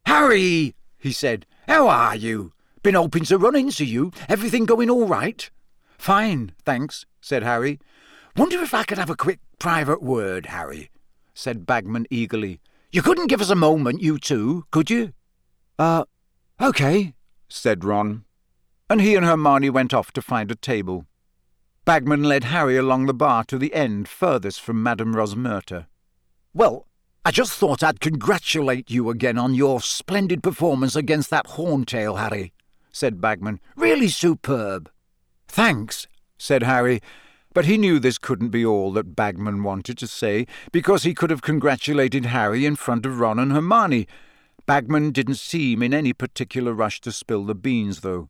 Harry, 0.05 0.75
he 0.99 1.13
said, 1.13 1.47
how 1.67 1.89
are 1.89 2.17
you? 2.17 2.53
Been 2.83 2.95
hoping 2.95 3.25
to 3.25 3.39
run 3.39 3.57
into 3.57 3.85
you. 3.85 4.13
Everything 4.29 4.65
going 4.65 4.89
all 4.89 5.07
right? 5.07 5.51
Fine, 5.99 6.53
thanks, 6.65 7.07
said 7.21 7.43
Harry. 7.43 7.79
Wonder 8.37 8.63
if 8.63 8.73
I 8.73 8.85
could 8.85 8.99
have 8.99 9.11
a 9.11 9.17
quick 9.17 9.41
private 9.59 10.03
word, 10.03 10.47
Harry, 10.47 10.91
said 11.35 11.67
Bagman 11.67 12.07
eagerly. 12.11 12.61
You 12.91 13.03
couldn't 13.03 13.27
give 13.27 13.43
us 13.43 13.51
a 13.51 13.55
moment, 13.55 14.01
you 14.01 14.19
two, 14.19 14.65
could 14.71 14.89
you? 14.89 15.13
Uh, 15.79 16.05
okay, 16.61 17.13
said 17.49 17.85
Ron. 17.85 18.25
And 18.89 19.03
he 19.03 19.15
and 19.15 19.27
Hermione 19.27 19.69
went 19.69 19.93
off 19.93 20.11
to 20.13 20.23
find 20.23 20.51
a 20.51 20.55
table. 20.55 21.05
Bagman 21.85 22.23
led 22.23 22.45
Harry 22.45 22.79
along 22.79 23.05
the 23.05 23.15
bar 23.15 23.45
to 23.45 23.59
the 23.59 23.75
end 23.75 24.09
furthest 24.09 24.61
from 24.61 24.83
Madame 24.83 25.15
Rosmerta. 25.15 25.87
Well, 26.55 26.87
I 27.27 27.31
just 27.31 27.53
thought 27.53 27.83
I'd 27.83 28.01
congratulate 28.01 28.91
you 28.91 29.11
again 29.11 29.37
on 29.37 29.55
your 29.55 29.83
splendid 29.83 30.43
performance 30.43 30.97
against 30.97 31.29
that 31.29 31.47
horntail, 31.47 32.19
Harry, 32.19 32.55
said 32.91 33.21
Bagman. 33.21 33.61
Really 33.77 34.09
superb. 34.09 34.91
Thanks, 35.47 36.07
said 36.39 36.63
Harry, 36.63 37.03
but 37.59 37.67
he 37.67 37.77
knew 37.77 37.99
this 37.99 38.19
couldn't 38.19 38.51
be 38.51 38.65
all 38.65 38.93
that 38.93 39.17
Bagman 39.17 39.65
wanted 39.65 39.99
to 39.99 40.07
say, 40.07 40.47
because 40.71 41.03
he 41.03 41.13
could 41.13 41.31
have 41.31 41.43
congratulated 41.43 42.27
Harry 42.27 42.65
in 42.65 42.77
front 42.77 43.05
of 43.05 43.19
Ron 43.19 43.41
and 43.41 43.51
Hermione. 43.51 44.07
Bagman 44.65 45.11
didn't 45.11 45.39
seem 45.39 45.83
in 45.83 45.93
any 45.93 46.13
particular 46.13 46.73
rush 46.73 47.01
to 47.01 47.11
spill 47.11 47.43
the 47.43 47.57
beans, 47.57 48.03
though. 48.03 48.29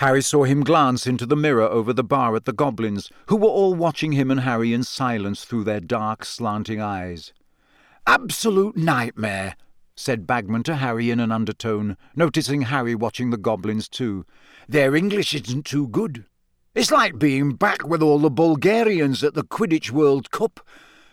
Harry 0.00 0.20
saw 0.20 0.44
him 0.44 0.64
glance 0.64 1.06
into 1.06 1.24
the 1.24 1.34
mirror 1.34 1.62
over 1.62 1.94
the 1.94 2.04
bar 2.04 2.36
at 2.36 2.44
the 2.44 2.52
goblins, 2.52 3.10
who 3.28 3.36
were 3.36 3.48
all 3.48 3.72
watching 3.72 4.12
him 4.12 4.30
and 4.30 4.40
Harry 4.40 4.74
in 4.74 4.84
silence 4.84 5.46
through 5.46 5.64
their 5.64 5.80
dark, 5.80 6.22
slanting 6.22 6.78
eyes. 6.78 7.32
Absolute 8.06 8.76
nightmare, 8.76 9.56
said 9.94 10.26
Bagman 10.26 10.62
to 10.64 10.76
Harry 10.76 11.10
in 11.10 11.20
an 11.20 11.32
undertone, 11.32 11.96
noticing 12.14 12.60
Harry 12.60 12.94
watching 12.94 13.30
the 13.30 13.38
goblins 13.38 13.88
too. 13.88 14.26
Their 14.68 14.94
English 14.94 15.32
isn't 15.32 15.64
too 15.64 15.88
good. 15.88 16.26
It's 16.76 16.90
like 16.90 17.18
being 17.18 17.52
back 17.54 17.88
with 17.88 18.02
all 18.02 18.18
the 18.18 18.28
Bulgarians 18.28 19.24
at 19.24 19.32
the 19.32 19.42
Quidditch 19.42 19.90
World 19.90 20.30
Cup. 20.30 20.60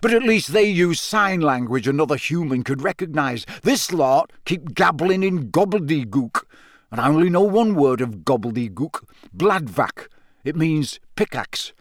But 0.02 0.14
at 0.14 0.24
least 0.24 0.52
they 0.52 0.66
use 0.66 1.00
sign 1.00 1.40
language 1.40 1.88
another 1.88 2.18
human 2.18 2.66
could 2.66 2.82
recognise. 2.82 3.46
This 3.62 3.94
lot 3.94 4.34
keep 4.44 4.74
gabbling 4.74 5.24
in 5.24 5.52
gobbledygook 5.52 6.44
and 6.92 7.00
I 7.00 7.08
only 7.08 7.30
know 7.30 7.44
one 7.44 7.76
word 7.76 8.02
of 8.02 8.26
gobbledygook 8.26 9.04
bladvak. 9.34 10.10
It 10.44 10.58
means 10.58 11.00
pickaxe. 11.16 11.72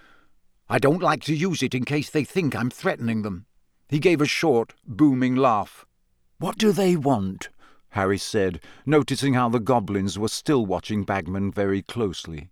I 0.68 0.78
don't 0.78 1.02
like 1.02 1.24
to 1.24 1.34
use 1.34 1.60
it 1.60 1.74
in 1.74 1.84
case 1.84 2.08
they 2.08 2.22
think 2.22 2.54
I'm 2.54 2.70
threatening 2.70 3.22
them. 3.22 3.46
He 3.88 3.98
gave 3.98 4.20
a 4.20 4.26
short, 4.26 4.74
booming 4.86 5.34
laugh. 5.34 5.84
What 6.38 6.56
do 6.56 6.70
they 6.70 6.94
want? 6.94 7.48
Harry 7.90 8.16
said, 8.16 8.62
noticing 8.86 9.34
how 9.34 9.48
the 9.48 9.58
goblins 9.58 10.20
were 10.20 10.28
still 10.28 10.64
watching 10.64 11.02
Bagman 11.02 11.50
very 11.50 11.82
closely. 11.82 12.51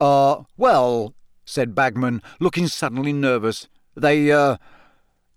Uh, 0.00 0.44
well, 0.56 1.14
said 1.44 1.74
Bagman, 1.74 2.22
looking 2.40 2.68
suddenly 2.68 3.12
nervous. 3.12 3.68
They, 3.96 4.30
uh, 4.30 4.58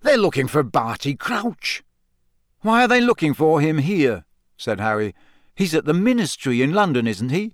they're 0.01 0.17
looking 0.17 0.47
for 0.47 0.63
Barty 0.63 1.15
Crouch. 1.15 1.83
Why 2.61 2.83
are 2.83 2.87
they 2.87 3.01
looking 3.01 3.33
for 3.33 3.61
him 3.61 3.79
here? 3.79 4.25
said 4.57 4.79
Harry. 4.79 5.15
He's 5.55 5.73
at 5.73 5.85
the 5.85 5.93
ministry 5.93 6.61
in 6.61 6.73
London, 6.73 7.07
isn't 7.07 7.29
he? 7.29 7.53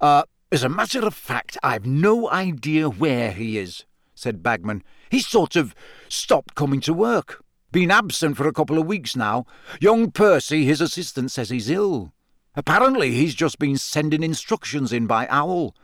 Uh, 0.00 0.22
as 0.52 0.62
a 0.62 0.68
matter 0.68 1.04
of 1.04 1.14
fact, 1.14 1.58
I've 1.62 1.86
no 1.86 2.30
idea 2.30 2.88
where 2.88 3.32
he 3.32 3.58
is, 3.58 3.84
said 4.14 4.42
Bagman. 4.42 4.84
He's 5.10 5.26
sort 5.26 5.56
of 5.56 5.74
stopped 6.08 6.54
coming 6.54 6.80
to 6.82 6.92
work. 6.92 7.42
Been 7.72 7.90
absent 7.90 8.36
for 8.36 8.46
a 8.46 8.52
couple 8.52 8.78
of 8.78 8.86
weeks 8.86 9.16
now. 9.16 9.44
Young 9.80 10.12
Percy, 10.12 10.64
his 10.64 10.80
assistant, 10.80 11.32
says 11.32 11.50
he's 11.50 11.68
ill. 11.68 12.12
Apparently, 12.54 13.12
he's 13.12 13.34
just 13.34 13.58
been 13.58 13.76
sending 13.76 14.22
instructions 14.22 14.92
in 14.92 15.06
by 15.06 15.26
Owl. 15.28 15.74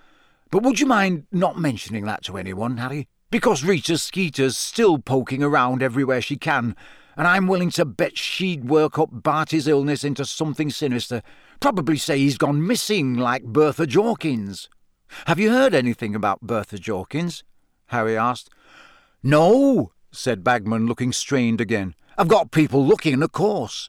But 0.52 0.64
would 0.64 0.78
you 0.78 0.86
mind 0.86 1.26
not 1.32 1.58
mentioning 1.58 2.04
that 2.04 2.22
to 2.24 2.36
anyone, 2.36 2.76
Harry? 2.76 3.08
Because 3.30 3.64
Rita 3.64 3.96
Skeeter's 3.96 4.58
still 4.58 4.98
poking 4.98 5.42
around 5.42 5.82
everywhere 5.82 6.20
she 6.20 6.36
can, 6.36 6.76
and 7.16 7.26
I'm 7.26 7.46
willing 7.46 7.70
to 7.70 7.86
bet 7.86 8.18
she'd 8.18 8.68
work 8.68 8.98
up 8.98 9.08
Barty's 9.10 9.66
illness 9.66 10.04
into 10.04 10.26
something 10.26 10.68
sinister. 10.68 11.22
Probably 11.58 11.96
say 11.96 12.18
he's 12.18 12.36
gone 12.36 12.66
missing 12.66 13.14
like 13.14 13.44
Bertha 13.44 13.86
Jorkins. 13.86 14.68
Have 15.26 15.40
you 15.40 15.50
heard 15.50 15.74
anything 15.74 16.14
about 16.14 16.42
Bertha 16.42 16.76
Jorkins? 16.76 17.44
Harry 17.86 18.14
asked. 18.14 18.50
No, 19.22 19.92
said 20.10 20.44
Bagman, 20.44 20.86
looking 20.86 21.12
strained 21.12 21.62
again. 21.62 21.94
I've 22.18 22.28
got 22.28 22.50
people 22.50 22.84
looking, 22.84 23.22
of 23.22 23.32
course. 23.32 23.88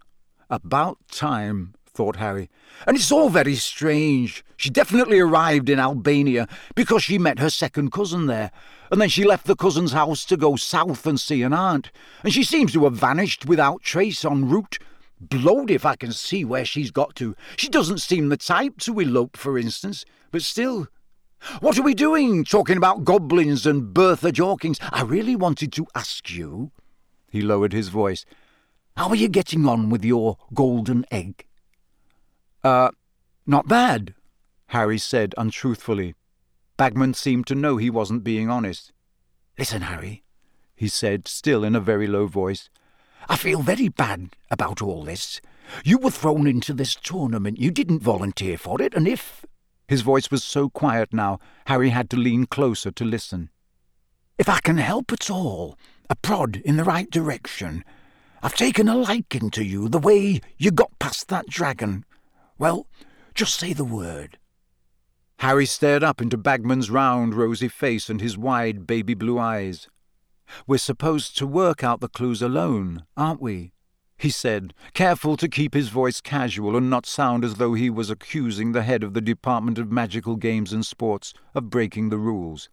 About 0.50 0.98
time, 1.12 1.74
thought 1.94 2.16
Harry. 2.16 2.50
And 2.88 2.98
it's 2.98 3.12
all 3.12 3.30
very 3.30 3.56
strange. 3.56 4.44
She 4.58 4.70
definitely 4.70 5.20
arrived 5.20 5.70
in 5.70 5.80
Albania 5.80 6.48
because 6.76 7.04
she 7.04 7.18
met 7.18 7.40
her 7.40 7.50
second 7.50 7.92
cousin 7.92 8.26
there, 8.26 8.52
and 8.92 9.00
then 9.00 9.10
she 9.10 9.24
left 9.24 9.46
the 9.46 9.56
cousin's 9.56 9.92
house 9.92 10.26
to 10.26 10.38
go 10.38 10.56
south 10.56 11.06
and 11.06 11.20
see 11.20 11.44
an 11.44 11.54
aunt, 11.54 11.92
and 12.24 12.34
she 12.34 12.44
seems 12.44 12.74
to 12.74 12.84
have 12.86 12.96
vanished 12.96 13.46
without 13.46 13.82
trace 13.84 14.26
en 14.26 14.50
route. 14.50 14.80
Blowed 15.20 15.72
if 15.72 15.86
I 15.86 15.96
can 15.96 16.12
see 16.12 16.44
where 16.44 16.66
she's 16.66 16.92
got 16.92 17.16
to. 17.16 17.36
She 17.56 17.70
doesn't 17.70 18.02
seem 18.02 18.28
the 18.28 18.38
type 18.38 18.80
to 18.80 19.00
elope, 19.00 19.38
for 19.38 19.58
instance, 19.58 20.04
but 20.32 20.42
still. 20.42 20.88
What 21.60 21.78
are 21.78 21.84
we 21.84 21.94
doing, 21.94 22.44
talking 22.44 22.78
about 22.78 23.06
goblins 23.06 23.66
and 23.66 23.94
Bertha 23.94 24.32
Jorkins? 24.32 24.80
I 24.92 25.04
really 25.04 25.36
wanted 25.36 25.72
to 25.74 25.88
ask 25.96 26.30
you. 26.30 26.72
He 27.30 27.42
lowered 27.42 27.74
his 27.74 27.90
voice. 27.90 28.26
How 28.98 29.10
are 29.10 29.16
you 29.16 29.28
getting 29.28 29.66
on 29.66 29.90
with 29.90 30.04
your 30.04 30.38
golden 30.54 31.06
egg? 31.10 31.46
Uh, 32.64 32.92
not 33.46 33.68
bad, 33.68 34.14
Harry 34.68 34.98
said 34.98 35.36
untruthfully. 35.38 36.16
Bagman 36.78 37.14
seemed 37.14 37.46
to 37.48 37.56
know 37.56 37.78
he 37.78 37.90
wasn't 37.90 38.24
being 38.24 38.50
honest. 38.50 38.92
Listen, 39.58 39.84
Harry, 39.84 40.24
he 40.76 40.88
said, 40.88 41.28
still 41.28 41.64
in 41.64 41.76
a 41.76 41.80
very 41.80 42.08
low 42.08 42.26
voice. 42.26 42.70
I 43.30 43.36
feel 43.36 43.62
very 43.62 43.90
bad 43.90 44.36
about 44.50 44.82
all 44.82 45.04
this. 45.04 45.42
You 45.84 45.98
were 45.98 46.12
thrown 46.12 46.48
into 46.48 46.74
this 46.74 46.96
tournament. 46.96 47.60
You 47.60 47.72
didn't 47.72 48.02
volunteer 48.02 48.58
for 48.58 48.82
it, 48.82 48.94
and 48.94 49.08
if. 49.08 49.46
His 49.88 50.02
voice 50.02 50.32
was 50.32 50.44
so 50.44 50.70
quiet 50.70 51.14
now, 51.14 51.40
Harry 51.68 51.90
had 51.90 52.10
to 52.12 52.18
lean 52.18 52.46
closer 52.46 52.92
to 52.92 53.06
listen. 53.06 53.50
If 54.38 54.50
I 54.50 54.60
can 54.60 54.78
help 54.78 55.12
at 55.12 55.30
all, 55.30 55.78
a 56.10 56.16
prod 56.16 56.58
in 56.58 56.78
the 56.78 56.84
right 56.84 57.10
direction. 57.10 57.84
I've 58.42 58.56
taken 58.56 58.90
a 58.90 58.96
liking 58.96 59.52
to 59.52 59.64
you, 59.64 59.88
the 59.88 60.00
way 60.00 60.42
you 60.58 60.72
got 60.72 60.98
past 61.00 61.28
that 61.28 61.48
dragon. 61.48 62.06
Well, 62.58 62.88
just 63.34 63.56
say 63.56 63.74
the 63.74 63.84
word. 63.86 64.38
Harry 65.40 65.66
stared 65.66 66.04
up 66.04 66.22
into 66.22 66.38
Bagman's 66.38 66.90
round, 66.90 67.34
rosy 67.34 67.68
face 67.68 68.10
and 68.10 68.22
his 68.22 68.38
wide, 68.38 68.88
baby 68.88 69.14
blue 69.14 69.40
eyes. 69.40 69.88
We're 70.68 70.78
supposed 70.78 71.38
to 71.38 71.48
work 71.48 71.84
out 71.84 72.00
the 72.00 72.08
clues 72.08 72.42
alone, 72.42 73.06
aren't 73.18 73.42
we? 73.42 73.74
he 74.24 74.30
said, 74.30 74.74
careful 74.94 75.36
to 75.36 75.50
keep 75.50 75.74
his 75.74 75.90
voice 75.90 76.22
casual 76.22 76.78
and 76.78 76.90
not 76.90 77.06
sound 77.06 77.44
as 77.44 77.56
though 77.56 77.74
he 77.74 77.90
was 77.90 78.10
accusing 78.10 78.72
the 78.72 78.84
head 78.84 79.04
of 79.04 79.14
the 79.14 79.20
Department 79.20 79.78
of 79.78 79.92
Magical 79.92 80.38
Games 80.38 80.72
and 80.72 80.86
Sports 80.86 81.34
of 81.54 81.70
breaking 81.70 82.10
the 82.10 82.18
rules. 82.18 82.70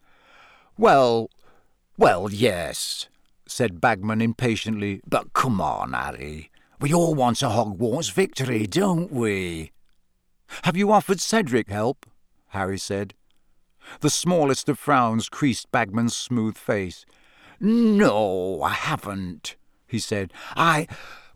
Well, 0.79 1.29
well, 1.99 2.31
yes, 2.31 3.09
said 3.47 3.81
Bagman 3.81 4.21
impatiently, 4.23 5.01
but 5.09 5.33
come 5.33 5.61
on, 5.61 5.93
Harry. 5.93 6.53
We 6.81 6.95
all 6.95 7.15
want 7.15 7.43
a 7.43 7.47
Hogwarts 7.47 8.11
victory, 8.11 8.67
don't 8.67 9.13
we? 9.13 9.73
Have 10.63 10.79
you 10.79 10.91
offered 10.91 11.21
Cedric 11.21 11.69
help? 11.69 12.07
Harry 12.49 12.79
said. 12.79 13.13
The 14.01 14.09
smallest 14.09 14.67
of 14.67 14.79
frowns 14.79 15.29
creased 15.29 15.71
Bagman's 15.71 16.17
smooth 16.17 16.57
face. 16.57 17.05
No, 17.61 18.63
I 18.63 18.71
haven't, 18.71 19.57
he 19.87 19.99
said. 19.99 20.33
I, 20.57 20.87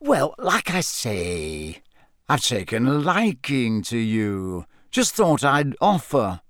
well, 0.00 0.34
like 0.38 0.70
I 0.70 0.80
say, 0.80 1.82
I've 2.26 2.42
taken 2.42 2.86
a 2.88 2.94
liking 2.94 3.82
to 3.82 3.98
you. 3.98 4.64
Just 4.90 5.14
thought 5.14 5.44
I'd 5.44 5.76
offer. 5.78 6.40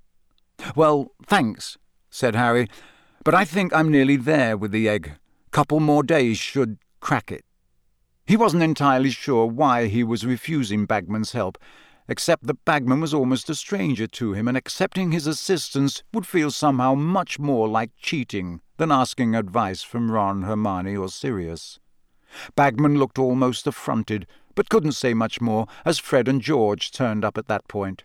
Well, 0.77 1.11
thanks, 1.27 1.77
said 2.11 2.37
Harry, 2.37 2.69
but 3.25 3.35
I 3.35 3.45
think 3.45 3.75
I'm 3.75 3.91
nearly 3.91 4.17
there 4.17 4.57
with 4.57 4.71
the 4.71 4.89
egg. 4.89 5.15
Couple 5.51 5.81
more 5.81 6.05
days 6.05 6.39
should 6.39 6.79
crack 7.01 7.33
it. 7.33 7.45
He 8.27 8.37
wasn't 8.37 8.63
entirely 8.63 9.11
sure 9.11 9.47
why 9.47 9.87
he 9.87 10.03
was 10.03 10.25
refusing 10.25 10.87
Bagman's 10.87 11.33
help, 11.33 11.59
except 12.09 12.47
that 12.47 12.65
Bagman 12.65 13.01
was 13.01 13.13
almost 13.13 13.51
a 13.51 13.55
stranger 13.55 14.07
to 14.07 14.33
him, 14.33 14.49
and 14.49 14.57
accepting 14.57 15.13
his 15.13 15.27
assistance 15.27 16.03
would 16.13 16.27
feel 16.27 16.51
somehow 16.51 16.95
much 16.95 17.39
more 17.39 17.69
like 17.69 17.91
cheating 17.99 18.61
than 18.79 18.91
asking 18.91 19.35
advice 19.35 19.83
from 19.83 20.11
Ron, 20.11 20.43
Hermione, 20.43 20.97
or 20.97 21.09
Sirius. 21.09 21.79
Bagman 22.57 22.99
looked 22.99 23.19
almost 23.19 23.67
affronted, 23.67 24.27
but 24.55 24.71
couldn't 24.71 24.93
say 24.93 25.13
much 25.13 25.41
more 25.41 25.67
as 25.85 25.99
Fred 25.99 26.27
and 26.27 26.41
George 26.41 26.91
turned 26.91 27.25
up 27.25 27.37
at 27.37 27.49
that 27.49 27.69
point. 27.69 28.05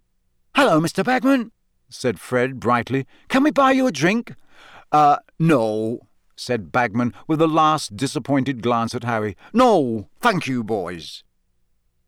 Hello, 0.55 0.82
Mr. 0.82 1.03
Bagman, 1.03 1.51
said 1.89 2.19
Fred 2.19 2.60
brightly. 2.60 3.08
Can 3.29 3.43
we 3.43 3.51
buy 3.51 3.71
you 3.71 3.88
a 3.88 3.91
drink? 3.91 4.34
Uh, 4.91 5.17
no, 5.39 6.01
said 6.39 6.71
Bagman, 6.71 7.13
with 7.28 7.41
a 7.41 7.47
last 7.47 7.97
disappointed 7.97 8.62
glance 8.62 8.95
at 8.95 9.04
Harry. 9.04 9.36
No, 9.54 10.10
thank 10.21 10.47
you, 10.47 10.63
boys. 10.63 11.23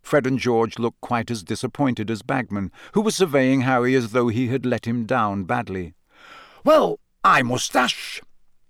Fred 0.02 0.26
and 0.26 0.40
George 0.40 0.80
looked 0.80 1.02
quite 1.02 1.30
as 1.30 1.44
disappointed 1.44 2.10
as 2.10 2.22
Bagman, 2.22 2.72
who 2.94 3.02
was 3.02 3.16
surveying 3.16 3.62
Harry 3.62 3.94
as 3.94 4.12
though 4.12 4.30
he 4.30 4.48
had 4.48 4.66
let 4.66 4.86
him 4.86 5.06
down 5.06 5.44
badly. 5.44 5.94
Well, 6.64 7.00
I 7.24 7.44
mustache, 7.44 8.22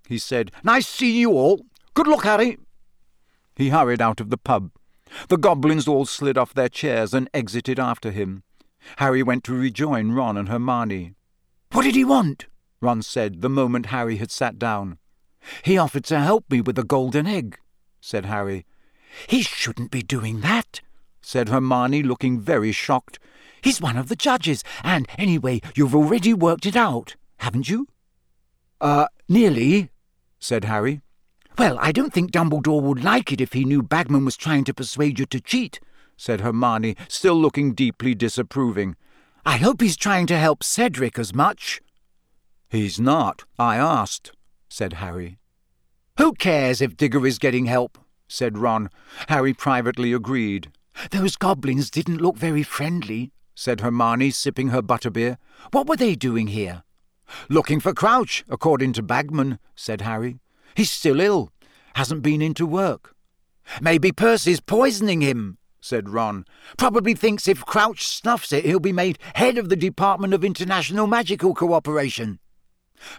he 0.08 0.18
said. 0.18 0.50
Nice 0.62 0.86
seeing 0.86 1.16
you 1.16 1.32
all. 1.32 1.64
Good 1.94 2.06
luck, 2.06 2.24
Harry. 2.24 2.58
He 3.56 3.70
hurried 3.70 4.02
out 4.02 4.20
of 4.20 4.30
the 4.30 4.36
pub. 4.36 4.70
The 5.28 5.38
goblins 5.38 5.86
all 5.86 6.06
slid 6.06 6.38
off 6.38 6.54
their 6.54 6.68
chairs 6.68 7.14
and 7.14 7.28
exited 7.32 7.78
after 7.78 8.10
him. 8.10 8.42
Harry 8.96 9.22
went 9.22 9.44
to 9.44 9.54
rejoin 9.54 10.12
Ron 10.12 10.36
and 10.36 10.48
Hermione. 10.48 11.14
What 11.70 11.82
did 11.82 11.94
he 11.94 12.04
want? 12.04 12.46
Ron 12.80 13.02
said 13.02 13.40
the 13.40 13.48
moment 13.48 13.86
Harry 13.86 14.16
had 14.16 14.30
sat 14.30 14.58
down. 14.58 14.98
He 15.62 15.78
offered 15.78 16.04
to 16.04 16.20
help 16.20 16.50
me 16.50 16.60
with 16.60 16.76
the 16.76 16.84
golden 16.84 17.26
egg, 17.26 17.58
said 18.00 18.26
Harry. 18.26 18.64
He 19.26 19.42
shouldn't 19.42 19.90
be 19.90 20.02
doing 20.02 20.40
that, 20.40 20.80
said 21.20 21.48
Hermione, 21.48 22.02
looking 22.02 22.40
very 22.40 22.72
shocked. 22.72 23.18
He's 23.62 23.80
one 23.80 23.96
of 23.96 24.08
the 24.08 24.16
judges, 24.16 24.64
and 24.82 25.08
anyway, 25.18 25.60
you've 25.74 25.94
already 25.94 26.34
worked 26.34 26.66
it 26.66 26.76
out, 26.76 27.16
haven't 27.38 27.68
you? 27.68 27.86
Uh, 28.80 29.06
nearly, 29.28 29.90
said 30.38 30.64
Harry. 30.64 31.00
Well, 31.58 31.78
I 31.80 31.92
don't 31.92 32.12
think 32.12 32.32
Dumbledore 32.32 32.82
would 32.82 33.04
like 33.04 33.30
it 33.32 33.40
if 33.40 33.52
he 33.52 33.64
knew 33.64 33.82
Bagman 33.82 34.24
was 34.24 34.36
trying 34.36 34.64
to 34.64 34.74
persuade 34.74 35.18
you 35.18 35.26
to 35.26 35.40
cheat, 35.40 35.78
said 36.16 36.40
Hermione, 36.40 36.96
still 37.08 37.34
looking 37.34 37.74
deeply 37.74 38.14
disapproving. 38.14 38.96
I 39.44 39.58
hope 39.58 39.80
he's 39.80 39.96
trying 39.96 40.26
to 40.28 40.38
help 40.38 40.62
Cedric 40.62 41.18
as 41.18 41.34
much. 41.34 41.80
He's 42.68 42.98
not. 42.98 43.44
I 43.58 43.76
asked, 43.76 44.32
said 44.72 44.94
Harry. 44.94 45.38
Who 46.16 46.32
cares 46.32 46.80
if 46.80 46.96
Diggory's 46.96 47.38
getting 47.38 47.66
help? 47.66 47.98
said 48.26 48.56
Ron. 48.56 48.88
Harry 49.28 49.52
privately 49.52 50.14
agreed. 50.14 50.72
Those 51.10 51.36
goblins 51.36 51.90
didn't 51.90 52.22
look 52.22 52.36
very 52.36 52.62
friendly, 52.62 53.32
said 53.54 53.82
Hermione, 53.82 54.30
sipping 54.30 54.68
her 54.68 54.80
butterbeer. 54.80 55.36
What 55.72 55.86
were 55.86 55.96
they 55.96 56.14
doing 56.14 56.46
here? 56.46 56.84
Looking 57.50 57.80
for 57.80 57.92
Crouch, 57.92 58.44
according 58.48 58.94
to 58.94 59.02
Bagman, 59.02 59.58
said 59.76 60.00
Harry. 60.00 60.38
He's 60.74 60.90
still 60.90 61.20
ill. 61.20 61.50
Hasn't 61.94 62.22
been 62.22 62.40
into 62.40 62.66
work. 62.66 63.14
Maybe 63.80 64.10
Percy's 64.10 64.60
poisoning 64.60 65.20
him, 65.20 65.58
said 65.82 66.08
Ron. 66.08 66.46
Probably 66.78 67.12
thinks 67.12 67.46
if 67.46 67.66
Crouch 67.66 68.06
snuffs 68.06 68.52
it, 68.52 68.64
he'll 68.64 68.80
be 68.80 68.92
made 68.92 69.18
head 69.34 69.58
of 69.58 69.68
the 69.68 69.76
Department 69.76 70.32
of 70.32 70.44
International 70.44 71.06
Magical 71.06 71.54
Cooperation. 71.54 72.38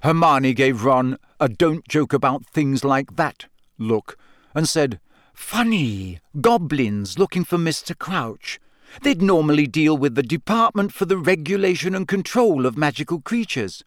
Hermione 0.03 0.53
gave 0.53 0.83
Ron 0.83 1.17
a 1.39 1.49
don't 1.49 1.87
joke 1.87 2.13
about 2.13 2.45
things 2.45 2.83
like 2.83 3.15
that 3.15 3.45
look 3.77 4.17
and 4.53 4.67
said, 4.67 4.99
Funny, 5.33 6.19
goblins 6.39 7.17
looking 7.17 7.43
for 7.43 7.57
Mr. 7.57 7.97
Crouch. 7.97 8.59
They'd 9.01 9.21
normally 9.21 9.65
deal 9.65 9.97
with 9.97 10.15
the 10.15 10.23
Department 10.23 10.93
for 10.93 11.05
the 11.05 11.17
Regulation 11.17 11.95
and 11.95 12.07
Control 12.07 12.65
of 12.65 12.77
Magical 12.77 13.21
Creatures. 13.21 13.83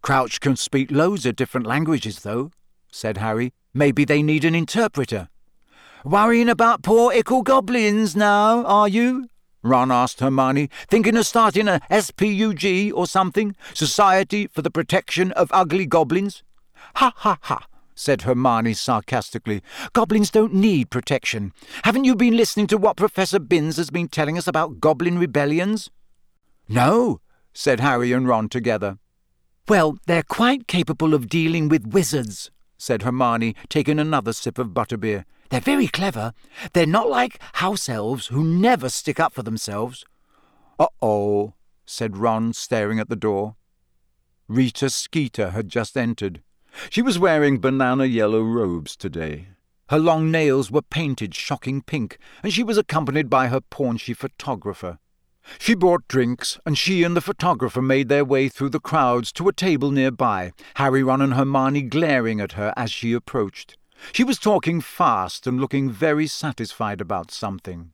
Crouch 0.00 0.40
can 0.40 0.56
speak 0.56 0.90
loads 0.90 1.26
of 1.26 1.36
different 1.36 1.66
languages, 1.66 2.20
though, 2.20 2.50
said 2.90 3.18
Harry. 3.18 3.52
Maybe 3.74 4.04
they 4.04 4.22
need 4.22 4.44
an 4.44 4.54
interpreter. 4.54 5.28
Worrying 6.04 6.48
about 6.48 6.82
poor 6.82 7.12
ickle 7.12 7.42
goblins 7.42 8.14
now, 8.14 8.64
are 8.64 8.88
you? 8.88 9.28
Ron 9.64 9.90
asked 9.90 10.20
Hermione, 10.20 10.68
thinking 10.88 11.16
of 11.16 11.26
starting 11.26 11.68
a 11.68 11.80
SPUG 11.90 12.92
or 12.94 13.06
something? 13.06 13.56
Society 13.72 14.46
for 14.46 14.60
the 14.60 14.70
Protection 14.70 15.32
of 15.32 15.50
Ugly 15.52 15.86
Goblins? 15.86 16.42
Ha 16.96 17.14
ha 17.16 17.38
ha, 17.40 17.66
said 17.94 18.22
Hermione 18.22 18.74
sarcastically. 18.74 19.62
Goblins 19.94 20.30
don't 20.30 20.52
need 20.52 20.90
protection. 20.90 21.54
Haven't 21.82 22.04
you 22.04 22.14
been 22.14 22.36
listening 22.36 22.66
to 22.68 22.76
what 22.76 22.98
Professor 22.98 23.38
Binns 23.38 23.78
has 23.78 23.88
been 23.88 24.08
telling 24.08 24.36
us 24.36 24.46
about 24.46 24.80
goblin 24.80 25.18
rebellions? 25.18 25.90
No, 26.68 27.22
said 27.54 27.80
Harry 27.80 28.12
and 28.12 28.28
Ron 28.28 28.50
together. 28.50 28.98
Well, 29.66 29.96
they're 30.06 30.22
quite 30.22 30.66
capable 30.66 31.14
of 31.14 31.30
dealing 31.30 31.70
with 31.70 31.86
wizards, 31.86 32.50
said 32.78 33.02
Hermione, 33.02 33.54
taking 33.68 33.98
another 33.98 34.32
sip 34.32 34.58
of 34.58 34.68
butterbeer. 34.68 35.24
They're 35.50 35.60
very 35.60 35.88
clever. 35.88 36.32
They're 36.72 36.86
not 36.86 37.08
like 37.08 37.38
house 37.54 37.88
elves 37.88 38.28
who 38.28 38.42
never 38.44 38.88
stick 38.88 39.20
up 39.20 39.32
for 39.32 39.42
themselves. 39.42 40.04
Uh-oh, 40.78 41.54
said 41.86 42.16
Ron, 42.16 42.52
staring 42.52 42.98
at 42.98 43.08
the 43.08 43.16
door. 43.16 43.56
Rita 44.48 44.90
Skeeter 44.90 45.50
had 45.50 45.68
just 45.68 45.96
entered. 45.96 46.42
She 46.90 47.02
was 47.02 47.18
wearing 47.18 47.60
banana 47.60 48.04
yellow 48.06 48.42
robes 48.42 48.96
today. 48.96 49.48
Her 49.90 49.98
long 49.98 50.30
nails 50.30 50.70
were 50.70 50.82
painted 50.82 51.34
shocking 51.34 51.82
pink, 51.82 52.18
and 52.42 52.52
she 52.52 52.64
was 52.64 52.78
accompanied 52.78 53.30
by 53.30 53.48
her 53.48 53.60
paunchy 53.60 54.14
photographer. 54.14 54.98
She 55.58 55.74
brought 55.74 56.08
drinks, 56.08 56.58
and 56.64 56.76
she 56.76 57.02
and 57.02 57.16
the 57.16 57.20
photographer 57.20 57.82
made 57.82 58.08
their 58.08 58.24
way 58.24 58.48
through 58.48 58.70
the 58.70 58.80
crowds 58.80 59.32
to 59.32 59.48
a 59.48 59.52
table 59.52 59.90
nearby, 59.90 60.52
Harry, 60.76 61.02
Ron, 61.02 61.20
and 61.20 61.34
Hermione 61.34 61.82
glaring 61.82 62.40
at 62.40 62.52
her 62.52 62.72
as 62.76 62.90
she 62.90 63.12
approached. 63.12 63.76
She 64.12 64.24
was 64.24 64.38
talking 64.38 64.80
fast 64.80 65.46
and 65.46 65.60
looking 65.60 65.90
very 65.90 66.26
satisfied 66.26 67.00
about 67.00 67.30
something. 67.30 67.90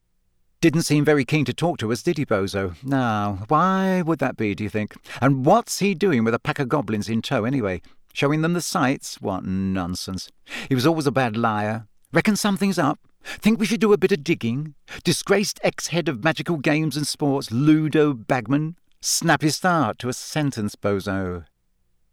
Didn't 0.60 0.82
seem 0.82 1.04
very 1.04 1.24
keen 1.24 1.44
to 1.46 1.54
talk 1.54 1.78
to 1.78 1.90
us, 1.90 2.02
did 2.02 2.18
he, 2.18 2.26
Bozo? 2.26 2.74
Now, 2.84 3.44
why 3.48 4.02
would 4.02 4.18
that 4.18 4.36
be, 4.36 4.54
do 4.54 4.62
you 4.62 4.70
think? 4.70 4.94
And 5.20 5.46
what's 5.46 5.78
he 5.78 5.94
doing 5.94 6.22
with 6.22 6.34
a 6.34 6.38
pack 6.38 6.58
of 6.58 6.68
goblins 6.68 7.08
in 7.08 7.22
tow, 7.22 7.44
anyway? 7.44 7.80
Showing 8.12 8.42
them 8.42 8.52
the 8.52 8.60
sights? 8.60 9.20
What 9.20 9.44
nonsense. 9.44 10.30
He 10.68 10.74
was 10.74 10.86
always 10.86 11.06
a 11.06 11.12
bad 11.12 11.36
liar. 11.36 11.86
Reckon 12.12 12.36
something's 12.36 12.78
up. 12.78 12.98
Think 13.22 13.58
we 13.58 13.66
should 13.66 13.80
do 13.80 13.92
a 13.92 13.98
bit 13.98 14.12
of 14.12 14.24
digging? 14.24 14.74
Disgraced 15.04 15.60
ex-head 15.62 16.08
of 16.08 16.24
magical 16.24 16.56
games 16.56 16.96
and 16.96 17.06
sports, 17.06 17.50
Ludo 17.50 18.12
Bagman? 18.14 18.76
Snappy 19.00 19.50
start 19.50 19.98
to 19.98 20.08
a 20.08 20.12
sentence, 20.12 20.74
Bozo. 20.74 21.44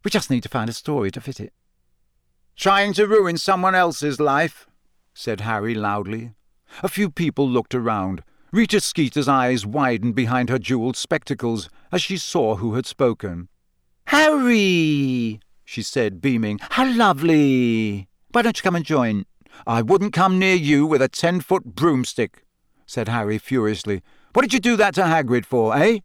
We 0.04 0.12
just 0.12 0.30
need 0.30 0.44
to 0.44 0.50
find 0.50 0.70
a 0.70 0.74
story 0.74 1.12
to 1.12 1.22
fit 1.22 1.40
it. 1.40 1.54
Trying 2.56 2.94
to 2.94 3.08
ruin 3.08 3.38
someone 3.38 3.76
else's 3.76 4.20
life, 4.20 4.68
said 5.14 5.42
Harry 5.42 5.76
loudly. 5.76 6.34
A 6.82 6.88
few 6.88 7.10
people 7.10 7.48
looked 7.48 7.76
around. 7.76 8.24
Rita 8.52 8.80
Skeeter's 8.80 9.28
eyes 9.28 9.66
widened 9.66 10.16
behind 10.16 10.50
her 10.50 10.58
jewelled 10.58 10.96
spectacles 10.96 11.70
as 11.92 12.02
she 12.02 12.18
saw 12.18 12.56
who 12.56 12.76
had 12.76 12.86
spoken. 12.86 13.50
Harry, 14.08 15.40
she 15.66 15.82
said, 15.82 16.22
beaming. 16.22 16.60
How 16.62 16.90
lovely! 16.90 18.08
Why 18.32 18.42
don't 18.42 18.58
you 18.58 18.64
come 18.64 18.76
and 18.76 18.86
join? 18.86 19.26
I 19.66 19.82
wouldn't 19.82 20.14
come 20.14 20.38
near 20.38 20.56
you 20.56 20.86
with 20.86 21.02
a 21.02 21.08
ten-foot 21.08 21.76
broomstick, 21.76 22.46
said 22.86 23.08
Harry 23.08 23.38
furiously. 23.38 24.04
What 24.34 24.44
did 24.44 24.54
you 24.54 24.60
do 24.60 24.76
that 24.76 24.94
to 24.96 25.04
Hagrid 25.04 25.46
for, 25.46 25.76
eh? 25.76 26.00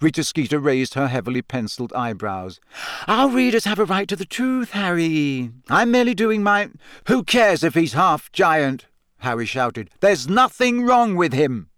Rita 0.00 0.24
Skeeter 0.24 0.58
raised 0.58 0.94
her 0.94 1.08
heavily 1.08 1.40
penciled 1.40 1.92
eyebrows. 1.92 2.60
Our 3.06 3.28
readers 3.28 3.64
have 3.64 3.78
a 3.78 3.84
right 3.84 4.08
to 4.08 4.16
the 4.16 4.24
truth, 4.24 4.72
Harry. 4.72 5.50
I'm 5.70 5.90
merely 5.90 6.14
doing 6.14 6.42
my... 6.42 6.70
Who 7.06 7.22
cares 7.22 7.62
if 7.62 7.74
he's 7.74 7.92
half 7.92 8.30
giant? 8.32 8.86
Harry 9.18 9.46
shouted. 9.46 9.90
There's 10.00 10.28
nothing 10.28 10.84
wrong 10.84 11.14
with 11.14 11.32
him. 11.32 11.68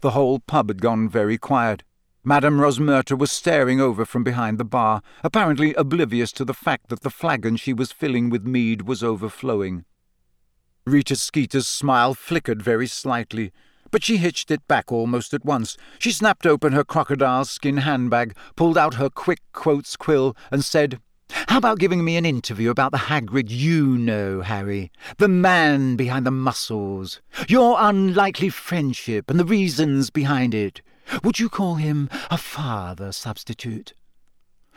The 0.00 0.10
whole 0.10 0.40
pub 0.40 0.68
had 0.68 0.82
gone 0.82 1.08
very 1.08 1.38
quiet. 1.38 1.84
Madame 2.24 2.58
Rosmerta 2.58 3.16
was 3.16 3.30
staring 3.30 3.80
over 3.80 4.04
from 4.04 4.24
behind 4.24 4.58
the 4.58 4.64
bar, 4.64 5.02
apparently 5.22 5.72
oblivious 5.74 6.32
to 6.32 6.44
the 6.44 6.52
fact 6.52 6.88
that 6.88 7.00
the 7.02 7.10
flagon 7.10 7.56
she 7.56 7.72
was 7.72 7.92
filling 7.92 8.28
with 8.28 8.44
mead 8.44 8.82
was 8.82 9.02
overflowing. 9.04 9.84
Rita 10.84 11.16
Skeeter's 11.16 11.66
smile 11.66 12.14
flickered 12.14 12.60
very 12.60 12.86
slightly, 12.86 13.52
but 13.90 14.02
she 14.02 14.16
hitched 14.16 14.50
it 14.50 14.66
back 14.66 14.90
almost 14.90 15.32
at 15.32 15.44
once. 15.44 15.76
She 15.98 16.10
snapped 16.10 16.44
open 16.44 16.72
her 16.72 16.84
crocodile 16.84 17.44
skin 17.44 17.78
handbag, 17.78 18.36
pulled 18.56 18.76
out 18.76 18.94
her 18.94 19.08
quick 19.08 19.40
quotes 19.52 19.96
quill, 19.96 20.36
and 20.50 20.64
said, 20.64 21.00
How 21.30 21.58
about 21.58 21.78
giving 21.78 22.04
me 22.04 22.16
an 22.16 22.26
interview 22.26 22.70
about 22.70 22.92
the 22.92 22.98
Hagrid 22.98 23.48
you 23.48 23.96
know, 23.96 24.42
Harry? 24.42 24.90
The 25.18 25.28
man 25.28 25.96
behind 25.96 26.26
the 26.26 26.30
muscles. 26.30 27.20
Your 27.48 27.76
unlikely 27.78 28.48
friendship 28.48 29.30
and 29.30 29.38
the 29.38 29.44
reasons 29.44 30.10
behind 30.10 30.52
it. 30.52 30.82
Would 31.22 31.38
you 31.38 31.48
call 31.48 31.76
him 31.76 32.08
a 32.30 32.38
father 32.38 33.12
substitute? 33.12 33.94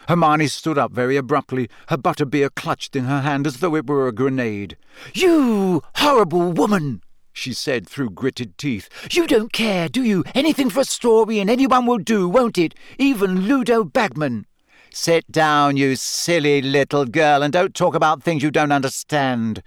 Hermione 0.07 0.47
stood 0.47 0.77
up 0.77 0.91
very 0.91 1.15
abruptly, 1.15 1.69
her 1.89 1.97
butterbeer 1.97 2.49
clutched 2.53 2.95
in 2.95 3.05
her 3.05 3.21
hand 3.21 3.45
as 3.45 3.57
though 3.57 3.75
it 3.75 3.87
were 3.87 4.07
a 4.07 4.11
grenade. 4.11 4.77
You 5.13 5.83
horrible 5.95 6.51
woman! 6.51 7.01
she 7.33 7.53
said 7.53 7.87
through 7.87 8.09
gritted 8.09 8.57
teeth. 8.57 8.89
You 9.11 9.25
don't 9.25 9.53
care, 9.53 9.87
do 9.87 10.03
you? 10.03 10.23
Anything 10.35 10.69
for 10.69 10.81
a 10.81 10.85
story 10.85 11.39
and 11.39 11.49
anyone 11.49 11.85
will 11.85 11.97
do, 11.97 12.27
won't 12.27 12.57
it? 12.57 12.75
Even 12.97 13.41
Ludo 13.47 13.83
Bagman. 13.83 14.45
Sit 14.93 15.31
down, 15.31 15.77
you 15.77 15.95
silly 15.95 16.61
little 16.61 17.05
girl, 17.05 17.41
and 17.41 17.53
don't 17.53 17.73
talk 17.73 17.95
about 17.95 18.21
things 18.21 18.43
you 18.43 18.51
don't 18.51 18.73
understand, 18.73 19.63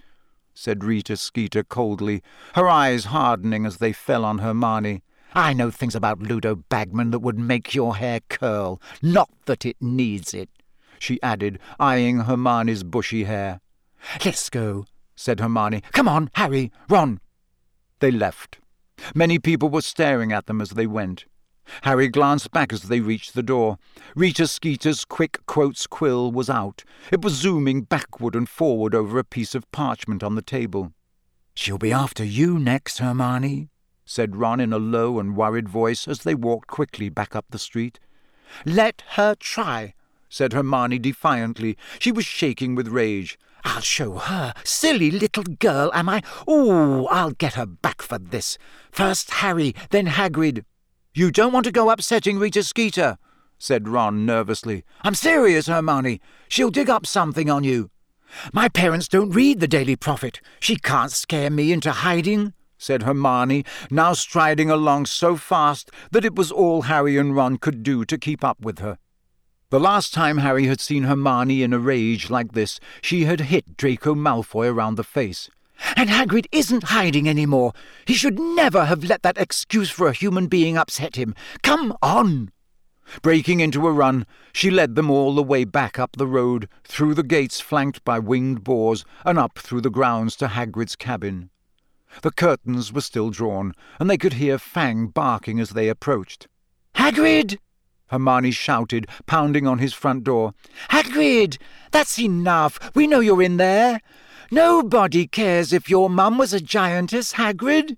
said 0.52 0.84
Rita 0.84 1.16
Skeeter 1.16 1.64
coldly, 1.64 2.22
her 2.54 2.68
eyes 2.68 3.06
hardening 3.06 3.64
as 3.64 3.78
they 3.78 3.94
fell 3.94 4.24
on 4.24 4.38
Hermione. 4.38 5.02
I 5.34 5.52
know 5.52 5.70
things 5.70 5.94
about 5.96 6.20
Ludo 6.20 6.54
Bagman 6.54 7.10
that 7.10 7.18
would 7.18 7.38
make 7.38 7.74
your 7.74 7.96
hair 7.96 8.20
curl. 8.28 8.80
Not 9.02 9.30
that 9.46 9.66
it 9.66 9.76
needs 9.80 10.32
it, 10.32 10.48
she 10.98 11.20
added, 11.22 11.58
eyeing 11.80 12.20
Hermione's 12.20 12.84
bushy 12.84 13.24
hair. 13.24 13.60
Let's 14.24 14.48
go, 14.48 14.86
said 15.16 15.40
Hermione. 15.40 15.82
Come 15.92 16.08
on, 16.08 16.30
Harry, 16.34 16.70
Ron. 16.88 17.20
They 17.98 18.10
left. 18.10 18.58
Many 19.14 19.38
people 19.38 19.68
were 19.68 19.82
staring 19.82 20.32
at 20.32 20.46
them 20.46 20.60
as 20.60 20.70
they 20.70 20.86
went. 20.86 21.24
Harry 21.82 22.08
glanced 22.08 22.52
back 22.52 22.72
as 22.72 22.82
they 22.82 23.00
reached 23.00 23.34
the 23.34 23.42
door. 23.42 23.78
Rita 24.14 24.46
Skeeter's 24.46 25.04
quick 25.04 25.38
quotes 25.46 25.86
quill 25.86 26.30
was 26.30 26.50
out. 26.50 26.84
It 27.10 27.22
was 27.22 27.32
zooming 27.32 27.82
backward 27.82 28.36
and 28.36 28.48
forward 28.48 28.94
over 28.94 29.18
a 29.18 29.24
piece 29.24 29.54
of 29.54 29.70
parchment 29.72 30.22
on 30.22 30.34
the 30.34 30.42
table. 30.42 30.92
She'll 31.54 31.78
be 31.78 31.92
after 31.92 32.24
you 32.24 32.58
next, 32.58 32.98
Hermione, 32.98 33.70
said 34.04 34.36
Ron 34.36 34.60
in 34.60 34.72
a 34.72 34.78
low 34.78 35.18
and 35.18 35.36
worried 35.36 35.68
voice 35.68 36.06
as 36.06 36.20
they 36.20 36.34
walked 36.34 36.68
quickly 36.68 37.08
back 37.08 37.34
up 37.34 37.46
the 37.50 37.58
street. 37.58 37.98
Let 38.64 39.02
her 39.10 39.34
try, 39.34 39.94
said 40.28 40.52
Hermione 40.52 40.98
defiantly. 40.98 41.76
She 41.98 42.12
was 42.12 42.24
shaking 42.24 42.74
with 42.74 42.88
rage. 42.88 43.38
I'll 43.64 43.80
show 43.80 44.18
her. 44.18 44.52
Silly 44.62 45.10
little 45.10 45.44
girl, 45.44 45.90
am 45.94 46.08
I? 46.08 46.22
Ooh, 46.48 47.06
I'll 47.06 47.30
get 47.30 47.54
her 47.54 47.66
back 47.66 48.02
for 48.02 48.18
this. 48.18 48.58
First 48.92 49.30
Harry, 49.30 49.74
then 49.90 50.06
Hagrid. 50.06 50.64
You 51.14 51.30
don't 51.30 51.52
want 51.52 51.64
to 51.64 51.72
go 51.72 51.90
upsetting 51.90 52.38
Rita 52.38 52.62
Skeeter, 52.62 53.16
said 53.58 53.88
Ron 53.88 54.26
nervously. 54.26 54.84
I'm 55.02 55.14
serious, 55.14 55.66
Hermione. 55.66 56.20
She'll 56.48 56.70
dig 56.70 56.90
up 56.90 57.06
something 57.06 57.48
on 57.48 57.64
you. 57.64 57.90
My 58.52 58.68
parents 58.68 59.08
don't 59.08 59.30
read 59.30 59.60
the 59.60 59.68
Daily 59.68 59.96
Prophet. 59.96 60.40
She 60.60 60.76
can't 60.76 61.12
scare 61.12 61.50
me 61.50 61.72
into 61.72 61.92
hiding, 61.92 62.52
said 62.84 63.02
Hermione, 63.02 63.64
now 63.90 64.12
striding 64.12 64.70
along 64.70 65.06
so 65.06 65.36
fast 65.36 65.90
that 66.12 66.24
it 66.24 66.34
was 66.34 66.52
all 66.52 66.82
Harry 66.82 67.16
and 67.16 67.34
Ron 67.34 67.56
could 67.56 67.82
do 67.82 68.04
to 68.04 68.18
keep 68.18 68.44
up 68.44 68.60
with 68.60 68.78
her. 68.80 68.98
The 69.70 69.80
last 69.80 70.12
time 70.12 70.38
Harry 70.38 70.66
had 70.66 70.80
seen 70.80 71.04
Hermione 71.04 71.62
in 71.62 71.72
a 71.72 71.78
rage 71.78 72.28
like 72.28 72.52
this, 72.52 72.78
she 73.00 73.24
had 73.24 73.40
hit 73.40 73.76
Draco 73.76 74.14
Malfoy 74.14 74.70
around 74.70 74.96
the 74.96 75.02
face. 75.02 75.48
And 75.96 76.10
Hagrid 76.10 76.46
isn't 76.52 76.84
hiding 76.84 77.28
any 77.28 77.46
more. 77.46 77.72
He 78.06 78.14
should 78.14 78.38
never 78.38 78.84
have 78.84 79.02
let 79.02 79.22
that 79.22 79.38
excuse 79.38 79.90
for 79.90 80.06
a 80.06 80.12
human 80.12 80.46
being 80.46 80.76
upset 80.76 81.16
him. 81.16 81.34
Come 81.62 81.96
on! 82.02 82.52
Breaking 83.22 83.60
into 83.60 83.86
a 83.86 83.92
run, 83.92 84.26
she 84.52 84.70
led 84.70 84.94
them 84.94 85.10
all 85.10 85.34
the 85.34 85.42
way 85.42 85.64
back 85.64 85.98
up 85.98 86.16
the 86.16 86.26
road, 86.26 86.68
through 86.84 87.14
the 87.14 87.22
gates 87.22 87.60
flanked 87.60 88.04
by 88.04 88.18
winged 88.18 88.64
boars, 88.64 89.04
and 89.24 89.38
up 89.38 89.58
through 89.58 89.80
the 89.80 89.90
grounds 89.90 90.36
to 90.36 90.48
Hagrid's 90.48 90.96
cabin. 90.96 91.50
The 92.22 92.30
curtains 92.30 92.92
were 92.92 93.00
still 93.00 93.30
drawn, 93.30 93.72
and 93.98 94.08
they 94.08 94.18
could 94.18 94.34
hear 94.34 94.58
Fang 94.58 95.08
barking 95.08 95.60
as 95.60 95.70
they 95.70 95.88
approached. 95.88 96.48
Hagrid! 96.96 97.58
Hermione 98.08 98.50
shouted, 98.50 99.06
pounding 99.26 99.66
on 99.66 99.78
his 99.78 99.92
front 99.92 100.24
door. 100.24 100.54
Hagrid! 100.90 101.58
That's 101.90 102.18
enough! 102.18 102.94
We 102.94 103.06
know 103.06 103.20
you're 103.20 103.42
in 103.42 103.56
there! 103.56 104.00
Nobody 104.50 105.26
cares 105.26 105.72
if 105.72 105.90
your 105.90 106.08
mum 106.08 106.38
was 106.38 106.52
a 106.52 106.60
giantess, 106.60 107.34
Hagrid! 107.34 107.96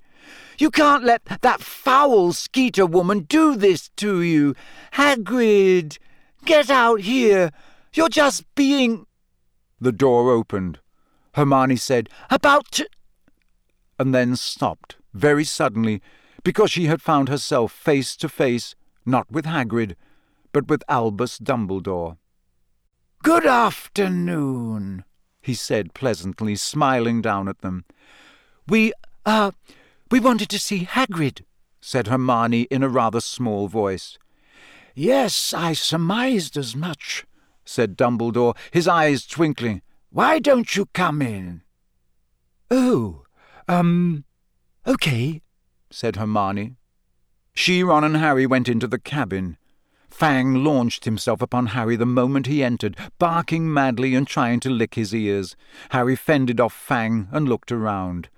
You 0.59 0.70
can't 0.70 1.05
let 1.05 1.22
that 1.42 1.61
foul 1.61 2.33
Skeeter 2.33 2.87
woman 2.87 3.20
do 3.20 3.57
this 3.57 3.90
to 3.96 4.22
you! 4.22 4.55
Hagrid! 4.94 5.98
Get 6.44 6.70
out 6.70 7.00
here! 7.00 7.50
You're 7.92 8.09
just 8.09 8.44
being. 8.55 9.07
The 9.81 9.92
door 9.92 10.31
opened. 10.31 10.81
Hermione 11.35 11.76
said, 11.76 12.09
About 12.31 12.70
to. 12.72 12.88
And 13.98 14.14
then 14.14 14.37
stopped, 14.37 14.96
very 15.14 15.44
suddenly, 15.44 16.02
because 16.44 16.70
she 16.70 16.87
had 16.87 17.02
found 17.02 17.28
herself 17.28 17.72
face 17.72 18.16
to 18.16 18.28
face, 18.28 18.74
not 19.04 19.30
with 19.30 19.44
Hagrid, 19.44 19.96
but 20.52 20.68
with 20.68 20.82
Albus 20.88 21.38
Dumbledore. 21.38 22.18
Good 23.22 23.46
afternoon, 23.46 25.04
he 25.42 25.54
said 25.54 25.94
pleasantly, 25.94 26.56
smiling 26.56 27.20
down 27.20 27.48
at 27.48 27.61
them. 27.62 27.85
We, 28.68 28.92
uh, 29.24 29.50
we 30.11 30.20
wanted 30.20 30.48
to 30.50 30.59
see 30.59 30.85
Hagrid, 30.85 31.42
said 31.80 32.06
Hermione 32.06 32.62
in 32.70 32.82
a 32.82 32.88
rather 32.88 33.20
small 33.20 33.68
voice. 33.68 34.18
Yes, 34.94 35.52
I 35.52 35.72
surmised 35.72 36.56
as 36.56 36.74
much, 36.74 37.26
said 37.64 37.98
Dumbledore, 37.98 38.56
his 38.70 38.88
eyes 38.88 39.26
twinkling. 39.26 39.82
Why 40.11 40.38
don't 40.38 40.74
you 40.74 40.87
come 40.94 41.20
in? 41.20 41.62
Oh, 42.70 43.25
um, 43.68 44.24
okay, 44.87 45.42
said 45.90 46.16
Hermione. 46.16 46.76
She, 47.55 47.83
Ron, 47.83 48.05
and 48.05 48.16
Harry 48.18 48.46
went 48.46 48.68
into 48.68 48.87
the 48.87 48.98
cabin. 48.98 49.57
Fang 50.11 50.64
launched 50.64 51.05
himself 51.05 51.42
upon 51.42 51.66
Harry 51.68 51.96
the 51.96 52.07
moment 52.07 52.46
he 52.46 52.62
entered, 52.62 52.96
barking 53.18 53.72
madly 53.72 54.14
and 54.14 54.26
trying 54.26 54.61
to 54.61 54.70
lick 54.70 54.94
his 54.94 55.14
ears. 55.14 55.57
Harry 55.90 56.16
fended 56.16 56.61
off 56.61 56.72
Fang 56.72 57.29
and 57.33 57.48
looked 57.48 57.72
around. 57.72 58.29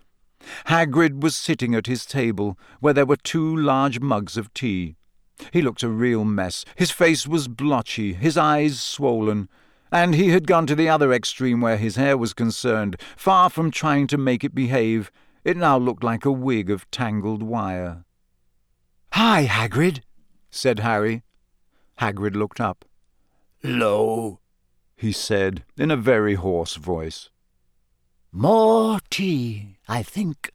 Hagrid 0.66 1.22
was 1.22 1.36
sitting 1.36 1.74
at 1.74 1.86
his 1.86 2.06
table, 2.06 2.58
where 2.80 2.94
there 2.94 3.06
were 3.06 3.16
two 3.16 3.56
large 3.56 4.00
mugs 4.00 4.36
of 4.36 4.52
tea. 4.54 4.96
He 5.52 5.62
looked 5.62 5.82
a 5.82 5.88
real 5.88 6.24
mess. 6.24 6.64
His 6.74 6.90
face 6.90 7.26
was 7.26 7.48
blotchy, 7.48 8.12
his 8.12 8.36
eyes 8.36 8.80
swollen, 8.80 9.48
and 9.90 10.14
he 10.14 10.30
had 10.30 10.46
gone 10.46 10.66
to 10.66 10.74
the 10.74 10.88
other 10.88 11.12
extreme 11.12 11.60
where 11.60 11.76
his 11.76 11.96
hair 11.96 12.16
was 12.16 12.34
concerned. 12.34 13.00
Far 13.16 13.50
from 13.50 13.70
trying 13.70 14.06
to 14.08 14.18
make 14.18 14.44
it 14.44 14.54
behave, 14.54 15.10
it 15.44 15.56
now 15.56 15.78
looked 15.78 16.04
like 16.04 16.24
a 16.24 16.32
wig 16.32 16.70
of 16.70 16.90
tangled 16.90 17.42
wire. 17.42 18.04
Hi, 19.12 19.46
Hagrid, 19.46 20.02
said 20.50 20.80
Harry. 20.80 21.22
Hagrid 22.00 22.36
looked 22.36 22.60
up. 22.60 22.84
Lo, 23.62 24.40
he 24.96 25.12
said 25.12 25.64
in 25.76 25.90
a 25.90 25.96
very 25.96 26.34
hoarse 26.34 26.76
voice. 26.76 27.30
More 28.30 29.00
tea, 29.10 29.78
I 29.88 30.02
think, 30.02 30.52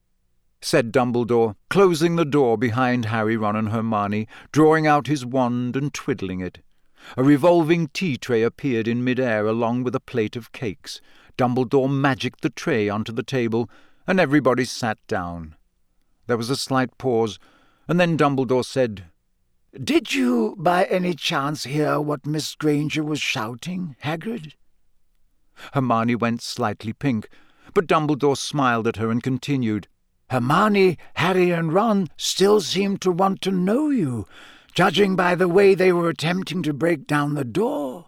said 0.62 0.94
Dumbledore, 0.94 1.56
closing 1.70 2.16
the 2.16 2.26
door 2.26 2.58
behind 2.58 3.06
Harry, 3.06 3.36
Ron, 3.36 3.56
and 3.56 3.70
Hermione, 3.70 4.28
drawing 4.52 4.86
out 4.88 5.08
his 5.08 5.26
wand 5.26 5.76
and 5.76 5.94
twiddling 5.94 6.40
it. 6.40 6.60
A 7.18 7.24
revolving 7.24 7.88
tea 7.88 8.18
tray 8.18 8.44
appeared 8.44 8.88
in 8.88 9.04
mid-air 9.04 9.46
along 9.46 9.84
with 9.84 9.96
a 9.96 10.00
plate 10.00 10.36
of 10.36 10.52
cakes. 10.52 11.02
Dumbledore 11.38 11.90
magicked 11.92 12.42
the 12.42 12.50
tray 12.50 12.90
onto 12.90 13.12
the 13.12 13.24
table, 13.24 13.70
and 14.08 14.20
everybody 14.20 14.66
sat 14.66 14.98
down. 15.08 15.56
There 16.28 16.38
was 16.38 16.50
a 16.50 16.56
slight 16.56 16.98
pause, 16.98 17.40
and 17.88 18.00
then 18.00 18.18
Dumbledore 18.18 18.66
said, 18.66 19.06
Did 19.82 20.14
you 20.14 20.56
by 20.58 20.86
any 20.86 21.14
chance 21.14 21.64
hear 21.64 22.00
what 22.00 22.26
Miss 22.26 22.56
Granger 22.56 23.04
was 23.04 23.22
shouting, 23.22 23.96
Hagrid? 24.04 24.54
Hermione 25.74 26.16
went 26.16 26.42
slightly 26.42 26.94
pink, 26.94 27.30
but 27.74 27.88
Dumbledore 27.88 28.38
smiled 28.38 28.88
at 28.88 28.98
her 28.98 29.10
and 29.10 29.22
continued, 29.22 29.88
Hermione, 30.30 30.98
Harry, 31.16 31.52
and 31.52 31.74
Ron 31.74 32.10
still 32.18 32.62
seem 32.62 32.98
to 32.98 33.12
want 33.12 33.42
to 33.42 33.52
know 33.52 33.90
you, 33.90 34.26
judging 34.74 35.16
by 35.16 35.36
the 35.36 35.48
way 35.48 35.76
they 35.76 35.94
were 35.94 36.10
attempting 36.10 36.64
to 36.64 36.74
break 36.74 37.08
down 37.08 37.34
the 37.34 37.46
door. 37.46 38.08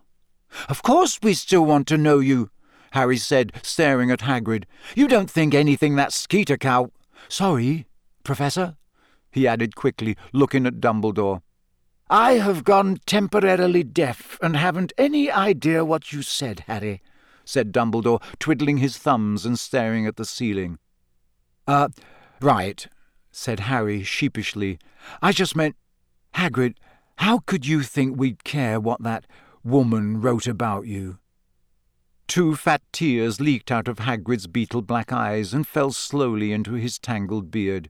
Of 0.69 0.81
course 0.83 1.19
we 1.21 1.33
still 1.33 1.65
want 1.65 1.87
to 1.87 1.97
know 1.97 2.19
you, 2.19 2.49
Harry 2.91 3.17
said, 3.17 3.51
staring 3.61 4.11
at 4.11 4.21
Hagrid. 4.21 4.65
You 4.95 5.07
don't 5.07 5.29
think 5.29 5.53
anything 5.53 5.95
that 5.95 6.13
Skeeter 6.13 6.57
cow... 6.57 6.91
Sorry, 7.27 7.87
Professor, 8.23 8.77
he 9.31 9.47
added 9.47 9.75
quickly, 9.75 10.15
looking 10.31 10.65
at 10.65 10.79
Dumbledore. 10.79 11.41
I 12.09 12.33
have 12.33 12.63
gone 12.63 12.99
temporarily 13.05 13.83
deaf 13.83 14.37
and 14.41 14.55
haven't 14.55 14.93
any 14.97 15.31
idea 15.31 15.83
what 15.83 16.13
you 16.13 16.21
said, 16.21 16.63
Harry, 16.67 17.01
said 17.43 17.71
Dumbledore, 17.71 18.21
twiddling 18.39 18.77
his 18.77 18.97
thumbs 18.97 19.45
and 19.45 19.59
staring 19.59 20.05
at 20.05 20.15
the 20.15 20.25
ceiling. 20.25 20.77
Uh, 21.67 21.89
right, 22.39 22.87
said 23.31 23.61
Harry 23.61 24.03
sheepishly. 24.03 24.77
I 25.21 25.31
just 25.31 25.55
meant, 25.55 25.75
Hagrid, 26.35 26.75
how 27.19 27.39
could 27.39 27.65
you 27.65 27.81
think 27.81 28.17
we'd 28.17 28.43
care 28.43 28.77
what 28.79 29.01
that 29.03 29.25
woman 29.63 30.19
wrote 30.19 30.47
about 30.47 30.85
you? 30.85 31.17
Two 32.27 32.55
fat 32.55 32.81
tears 32.91 33.39
leaked 33.39 33.71
out 33.71 33.87
of 33.87 33.99
Hagrid's 33.99 34.47
beetle 34.47 34.81
black 34.81 35.13
eyes 35.13 35.53
and 35.53 35.65
fell 35.65 35.91
slowly 35.91 36.51
into 36.51 36.73
his 36.73 36.99
tangled 36.99 37.51
beard. 37.51 37.89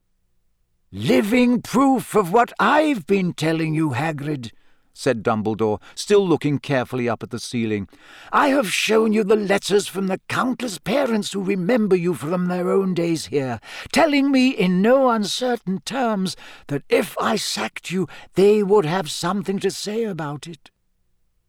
Living 0.92 1.62
proof 1.62 2.16
of 2.16 2.32
what 2.32 2.54
I've 2.60 3.08
been 3.08 3.34
telling 3.34 3.74
you, 3.74 3.92
Hagrid, 3.92 4.52
said 4.96 5.22
Dumbledore, 5.22 5.82
still 5.94 6.26
looking 6.28 6.58
carefully 6.58 7.08
up 7.10 7.22
at 7.22 7.30
the 7.30 7.40
ceiling. 7.40 7.88
I 8.32 8.48
have 8.48 8.72
shown 8.72 9.12
you 9.12 9.24
the 9.24 9.36
letters 9.36 9.88
from 9.88 10.08
the 10.08 10.22
countless 10.30 10.80
parents 10.80 11.34
who 11.34 11.44
remember 11.44 11.96
you 11.96 12.14
from 12.14 12.48
their 12.48 12.72
own 12.72 12.94
days 12.94 13.26
here, 13.26 13.60
telling 13.92 14.32
me 14.32 14.50
in 14.50 14.82
no 14.82 15.10
uncertain 15.10 15.82
terms 15.82 16.38
that 16.68 16.84
if 16.90 17.16
I 17.20 17.36
sacked 17.36 17.92
you, 17.92 18.08
they 18.36 18.64
would 18.64 18.86
have 18.86 19.12
something 19.12 19.60
to 19.60 19.70
say 19.70 20.06
about 20.06 20.48
it. 20.48 20.72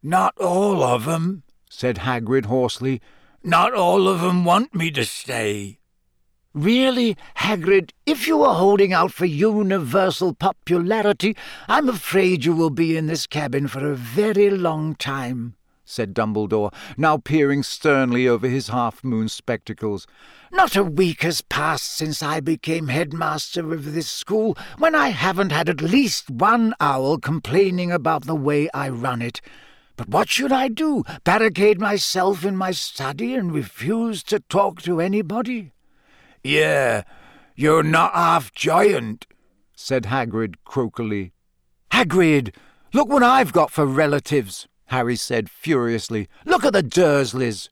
Not 0.03 0.37
all 0.39 0.83
of 0.83 1.07
'em, 1.07 1.45
said 1.71 1.99
Hagrid 1.99 2.47
hoarsely. 2.47 3.01
Not 3.45 3.73
all 3.73 4.09
of 4.09 4.23
'em 4.23 4.45
want 4.45 4.75
me 4.75 4.91
to 4.91 5.05
stay. 5.05 5.79
Really, 6.57 7.19
Hagrid, 7.37 7.91
if 8.07 8.27
you 8.27 8.43
are 8.43 8.55
holding 8.55 8.95
out 8.95 9.13
for 9.13 9.27
universal 9.27 10.33
popularity, 10.33 11.37
I'm 11.69 11.87
afraid 11.87 12.47
you 12.47 12.55
will 12.55 12.71
be 12.71 12.97
in 12.97 13.09
this 13.09 13.27
cabin 13.27 13.69
for 13.69 13.87
a 13.87 13.95
very 13.95 14.49
long 14.49 14.95
time, 14.95 15.57
said 15.85 16.15
Dumbledore, 16.15 16.73
now 16.97 17.19
peering 17.19 17.63
sternly 17.63 18.27
over 18.27 18.49
his 18.49 18.69
half-moon 18.69 19.29
spectacles. 19.29 20.07
Not 20.51 20.77
a 20.77 20.83
week 20.83 21.25
has 21.25 21.43
passed 21.43 21.93
since 21.93 22.23
I 22.23 22.41
became 22.41 22.89
headmaster 22.89 23.75
of 23.75 23.93
this 23.93 24.09
school 24.09 24.57
when 24.79 24.95
I 24.95 25.09
haven't 25.09 25.53
had 25.53 25.69
at 25.69 25.83
least 25.83 26.31
one 26.31 26.73
owl 26.81 27.19
complaining 27.19 27.93
about 27.93 28.25
the 28.25 28.35
way 28.35 28.71
I 28.73 28.89
run 28.89 29.21
it. 29.21 29.43
But 29.95 30.09
what 30.09 30.31
should 30.31 30.53
I 30.53 30.69
do? 30.69 31.05
Barricade 31.23 31.79
myself 31.79 32.47
in 32.47 32.57
my 32.57 32.71
study 32.71 33.35
and 33.35 33.53
refuse 33.53 34.23
to 34.23 34.41
talk 34.41 34.81
to 34.83 35.03
anybody? 35.03 35.73
Yeah, 36.47 37.03
you're 37.57 37.83
not 37.83 38.15
half 38.15 38.53
giant, 38.53 39.27
said 39.75 40.05
Hagrid 40.05 40.55
croakily. 40.65 41.33
Hagrid, 41.91 42.55
look 42.93 43.09
what 43.09 43.25
I've 43.25 43.53
got 43.53 43.73
for 43.73 43.85
relatives, 43.85 44.69
Harry 44.87 45.17
said 45.17 45.51
furiously. 45.51 46.29
Look 46.45 46.65
at 46.65 46.73
the 46.73 46.85
Dursleys. 46.85 47.69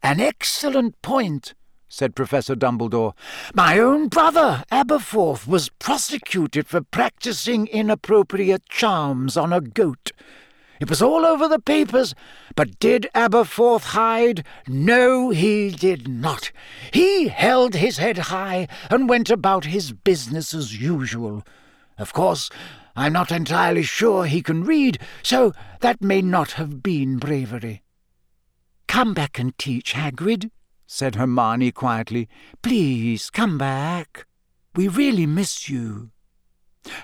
An 0.00 0.20
excellent 0.20 1.02
point, 1.02 1.54
said 1.88 2.14
Professor 2.14 2.54
Dumbledore. 2.54 3.14
My 3.52 3.80
own 3.80 4.06
brother, 4.06 4.62
Aberforth, 4.70 5.48
was 5.48 5.70
prosecuted 5.80 6.68
for 6.68 6.82
practicing 6.82 7.66
inappropriate 7.66 8.68
charms 8.68 9.36
on 9.36 9.52
a 9.52 9.60
goat. 9.60 10.12
It 10.80 10.90
was 10.90 11.00
all 11.00 11.24
over 11.24 11.46
the 11.46 11.60
papers, 11.60 12.14
but 12.56 12.78
did 12.78 13.08
Aberforth 13.14 13.84
hide? 13.84 14.44
No, 14.66 15.30
he 15.30 15.70
did 15.70 16.08
not. 16.08 16.50
He 16.92 17.28
held 17.28 17.74
his 17.74 17.98
head 17.98 18.18
high 18.18 18.68
and 18.90 19.08
went 19.08 19.30
about 19.30 19.66
his 19.66 19.92
business 19.92 20.52
as 20.52 20.80
usual. 20.80 21.44
Of 21.96 22.12
course, 22.12 22.50
I'm 22.96 23.12
not 23.12 23.30
entirely 23.30 23.82
sure 23.82 24.24
he 24.24 24.42
can 24.42 24.64
read, 24.64 24.98
so 25.22 25.52
that 25.80 26.02
may 26.02 26.22
not 26.22 26.52
have 26.52 26.82
been 26.82 27.18
bravery. 27.18 27.82
Come 28.88 29.14
back 29.14 29.38
and 29.38 29.56
teach, 29.58 29.94
Hagrid, 29.94 30.50
said 30.86 31.14
Hermione 31.14 31.72
quietly. 31.72 32.28
Please, 32.62 33.30
come 33.30 33.58
back. 33.58 34.26
We 34.74 34.88
really 34.88 35.26
miss 35.26 35.68
you. 35.68 36.10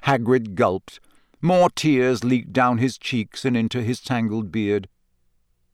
Hagrid 0.05 0.55
gulped. 0.55 1.01
More 1.41 1.71
tears 1.71 2.25
leaked 2.25 2.53
down 2.53 2.79
his 2.79 2.99
cheeks 2.99 3.45
and 3.45 3.57
into 3.57 3.83
his 3.83 4.01
tangled 4.01 4.53
beard. 4.53 4.89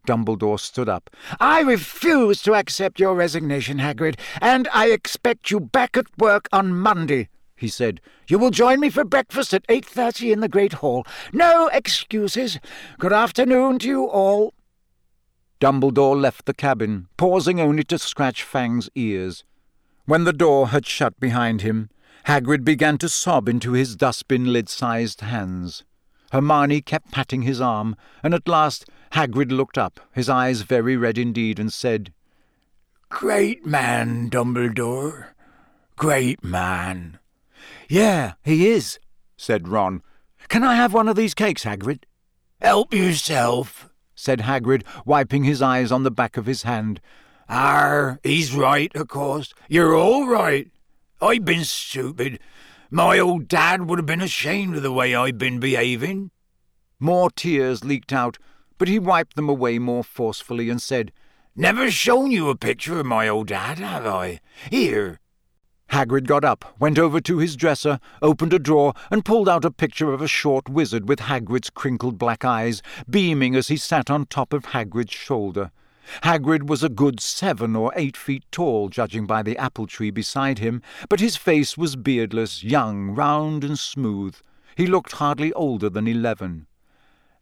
Dumbledore 0.06 0.60
stood 0.60 0.88
up. 0.88 1.10
I 1.40 1.60
refuse 1.60 2.40
to 2.42 2.54
accept 2.54 3.00
your 3.00 3.14
resignation, 3.14 3.78
Hagrid, 3.78 4.18
and 4.40 4.68
I 4.72 4.90
expect 4.90 5.50
you 5.50 5.58
back 5.58 5.96
at 5.96 6.06
work 6.18 6.48
on 6.52 6.78
Monday 6.78 7.28
he 7.56 7.68
said. 7.68 8.00
You 8.28 8.38
will 8.38 8.50
join 8.50 8.80
me 8.80 8.90
for 8.90 9.04
breakfast 9.04 9.54
at 9.54 9.66
8.30 9.66 10.32
in 10.32 10.40
the 10.40 10.48
Great 10.48 10.74
Hall. 10.74 11.06
No 11.32 11.68
excuses. 11.72 12.58
Good 12.98 13.12
afternoon 13.12 13.78
to 13.80 13.88
you 13.88 14.04
all. 14.04 14.52
Dumbledore 15.58 16.20
left 16.20 16.44
the 16.44 16.54
cabin, 16.54 17.08
pausing 17.16 17.58
only 17.58 17.82
to 17.84 17.98
scratch 17.98 18.42
Fang's 18.42 18.90
ears. 18.94 19.44
When 20.04 20.24
the 20.24 20.34
door 20.34 20.68
had 20.68 20.86
shut 20.86 21.18
behind 21.18 21.62
him, 21.62 21.88
Hagrid 22.26 22.64
began 22.64 22.98
to 22.98 23.08
sob 23.08 23.48
into 23.48 23.70
his 23.72 23.94
dustbin 23.94 24.52
lid-sized 24.52 25.20
hands. 25.20 25.84
Hermione 26.32 26.80
kept 26.80 27.12
patting 27.12 27.42
his 27.42 27.60
arm, 27.60 27.94
and 28.20 28.34
at 28.34 28.48
last 28.48 28.84
Hagrid 29.12 29.52
looked 29.52 29.78
up, 29.78 30.00
his 30.12 30.28
eyes 30.28 30.62
very 30.62 30.96
red 30.96 31.18
indeed, 31.18 31.60
and 31.60 31.72
said, 31.72 32.12
Great 33.08 33.64
man, 33.64 34.28
Dumbledore. 34.28 35.28
Great 35.94 36.42
man. 36.42 37.20
Yeah, 37.88 38.32
he 38.42 38.66
is, 38.66 38.98
said 39.36 39.68
Ron. 39.68 40.02
Can 40.48 40.64
I 40.64 40.74
have 40.74 40.92
one 40.92 41.08
of 41.08 41.14
these 41.14 41.32
cakes, 41.32 41.62
Hagrid? 41.62 42.02
Help 42.60 42.92
yourself, 42.92 43.88
said 44.16 44.40
Hagrid, 44.40 44.82
wiping 45.04 45.44
his 45.44 45.62
eyes 45.62 45.92
on 45.92 46.02
the 46.02 46.10
back 46.10 46.36
of 46.36 46.46
his 46.46 46.64
hand. 46.64 47.00
Ar, 47.48 48.18
he's 48.24 48.52
right, 48.52 48.94
of 48.96 49.06
course. 49.06 49.54
You're 49.68 49.94
all 49.94 50.26
right. 50.26 50.68
I've 51.20 51.44
been 51.44 51.64
stupid. 51.64 52.40
My 52.90 53.18
old 53.18 53.48
dad 53.48 53.88
would 53.88 53.98
have 53.98 54.06
been 54.06 54.20
ashamed 54.20 54.76
of 54.76 54.82
the 54.82 54.92
way 54.92 55.14
I've 55.14 55.38
been 55.38 55.58
behaving. 55.58 56.30
More 57.00 57.30
tears 57.30 57.84
leaked 57.84 58.12
out, 58.12 58.38
but 58.78 58.88
he 58.88 58.98
wiped 58.98 59.36
them 59.36 59.48
away 59.48 59.78
more 59.78 60.04
forcefully 60.04 60.68
and 60.68 60.80
said, 60.80 61.12
Never 61.54 61.90
shown 61.90 62.30
you 62.30 62.50
a 62.50 62.56
picture 62.56 63.00
of 63.00 63.06
my 63.06 63.28
old 63.28 63.48
dad, 63.48 63.78
have 63.78 64.06
I? 64.06 64.40
Here, 64.70 65.20
Hagrid 65.90 66.26
got 66.26 66.44
up, 66.44 66.74
went 66.78 66.98
over 66.98 67.20
to 67.22 67.38
his 67.38 67.56
dresser, 67.56 67.98
opened 68.20 68.52
a 68.52 68.58
drawer, 68.58 68.92
and 69.10 69.24
pulled 69.24 69.48
out 69.48 69.64
a 69.64 69.70
picture 69.70 70.12
of 70.12 70.20
a 70.20 70.28
short 70.28 70.68
wizard 70.68 71.08
with 71.08 71.20
Hagrid's 71.20 71.70
crinkled 71.70 72.18
black 72.18 72.44
eyes, 72.44 72.82
beaming 73.08 73.54
as 73.54 73.68
he 73.68 73.76
sat 73.76 74.10
on 74.10 74.26
top 74.26 74.52
of 74.52 74.66
Hagrid's 74.66 75.14
shoulder. 75.14 75.70
Hagrid 76.22 76.68
was 76.68 76.82
a 76.82 76.88
good 76.88 77.20
seven 77.20 77.74
or 77.76 77.92
eight 77.96 78.16
feet 78.16 78.44
tall, 78.50 78.88
judging 78.88 79.26
by 79.26 79.42
the 79.42 79.56
apple 79.58 79.86
tree 79.86 80.10
beside 80.10 80.58
him, 80.58 80.82
but 81.08 81.20
his 81.20 81.36
face 81.36 81.76
was 81.76 81.96
beardless, 81.96 82.62
young, 82.62 83.10
round, 83.10 83.64
and 83.64 83.78
smooth. 83.78 84.36
He 84.76 84.86
looked 84.86 85.12
hardly 85.12 85.52
older 85.54 85.88
than 85.88 86.06
eleven. 86.06 86.66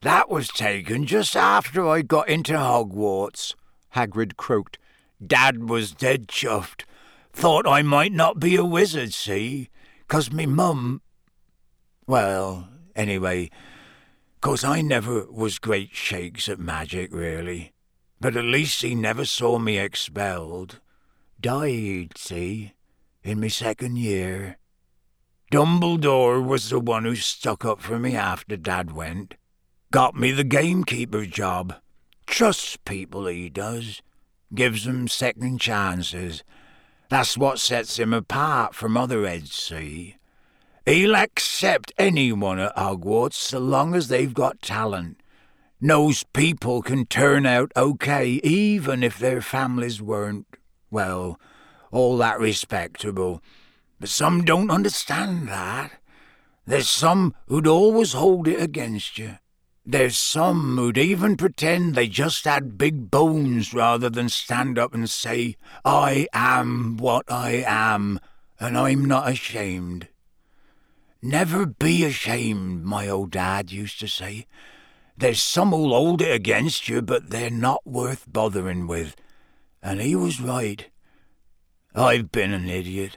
That 0.03 0.29
was 0.29 0.49
taken 0.49 1.07
just 1.07 1.35
after 1.37 1.87
I 1.87 2.03
got 2.03 2.29
into 2.29 2.53
Hogwarts, 2.53 3.55
Hagrid 3.95 4.37
croaked. 4.37 4.79
Dad 5.25 5.69
was 5.69 5.93
dead 5.93 6.29
chuffed. 6.29 6.85
Thought 7.33 7.67
I 7.67 7.83
might 7.83 8.13
not 8.13 8.39
be 8.39 8.57
a 8.57 8.65
wizard, 8.65 9.13
see? 9.13 9.71
'Cause 10.07 10.31
me 10.31 10.47
mum. 10.47 11.03
Well, 12.07 12.69
anyway, 12.95 13.51
'cause 14.41 14.63
I 14.63 14.83
never 14.83 15.27
was 15.31 15.59
great 15.59 15.95
shakes 15.95 16.49
at 16.49 16.59
magic, 16.59 17.13
really. 17.13 17.74
But 18.21 18.37
at 18.37 18.45
least 18.45 18.83
he 18.83 18.95
never 18.95 19.25
saw 19.25 19.59
me 19.59 19.79
expelled. 19.79 20.81
Died, 21.41 22.13
see, 22.17 22.73
in 23.23 23.41
me 23.41 23.49
second 23.49 23.97
year. 23.99 24.59
Dumbledore 25.53 26.45
was 26.45 26.71
the 26.71 26.81
one 26.81 27.05
who 27.05 27.17
stuck 27.17 27.65
up 27.65 27.81
for 27.81 27.99
me 27.99 28.17
after 28.17 28.57
Dad 28.57 28.93
went. 28.93 29.35
Got 29.93 30.17
me 30.17 30.33
the 30.33 30.45
gamekeeper 30.45 31.27
job. 31.27 31.75
Trusts 32.27 32.77
people, 32.85 33.27
he 33.27 33.49
does. 33.49 34.03
Gives 34.55 34.85
them 34.85 35.09
second 35.09 35.61
chances 35.61 36.43
that's 37.09 37.37
what 37.37 37.61
sets 37.61 37.99
him 37.99 38.13
apart 38.13 38.75
from 38.75 38.97
other 38.97 39.27
heads, 39.27 39.55
see? 39.55 40.17
He'll 40.85 41.15
accept 41.15 41.93
anyone 41.97 42.59
at 42.59 42.77
Hogwarts 42.77 43.35
so 43.35 43.59
long 43.59 43.95
as 43.95 44.09
they've 44.09 44.35
got 44.35 44.61
talent. 44.61 45.21
Knows 45.85 46.25
people 46.33 46.81
can 46.81 47.05
turn 47.05 47.45
out 47.45 47.71
okay 47.77 48.41
even 48.43 49.03
if 49.03 49.19
their 49.19 49.43
families 49.43 50.01
weren't, 50.01 50.47
well, 50.91 51.39
all 51.93 52.17
that 52.17 52.41
respectable. 52.41 53.43
But 54.01 54.09
some 54.09 54.47
don't 54.47 54.71
understand 54.71 55.47
that. 55.49 55.91
There's 56.65 56.89
some 56.89 57.35
who'd 57.49 57.67
always 57.67 58.15
hold 58.15 58.49
it 58.49 58.63
against 58.63 59.19
you. 59.19 59.37
There's 59.85 60.17
some 60.17 60.79
who'd 60.79 60.97
even 60.97 61.37
pretend 61.37 61.95
they 61.95 62.09
just 62.09 62.47
had 62.47 62.79
big 62.79 63.11
bones 63.11 63.75
rather 63.75 64.09
than 64.09 64.31
stand 64.31 64.79
up 64.79 64.95
and 64.95 65.11
say, 65.11 65.55
I 65.85 66.29
am 66.33 66.97
what 66.97 67.31
I 67.31 67.63
am, 67.67 68.21
and 68.59 68.79
I'm 68.79 69.05
not 69.05 69.29
ashamed. 69.29 70.09
Never 71.21 71.67
be 71.67 72.07
ashamed, 72.07 72.85
my 72.87 73.07
old 73.07 73.33
dad 73.33 73.71
used 73.71 74.01
to 74.01 74.09
say. 74.09 74.47
There's 75.17 75.43
some 75.43 75.71
who'll 75.71 75.91
hold 75.95 76.23
it 76.23 76.35
against 76.35 76.89
you, 76.89 77.01
but 77.01 77.31
they're 77.31 77.51
not 77.51 77.87
worth 77.87 78.25
bothering 78.27 78.87
with. 78.87 79.15
And 79.83 80.01
he 80.01 80.17
was 80.17 80.41
right. 80.41 80.91
I've 81.95 82.33
been 82.33 82.53
an 82.53 82.69
idiot. 82.69 83.17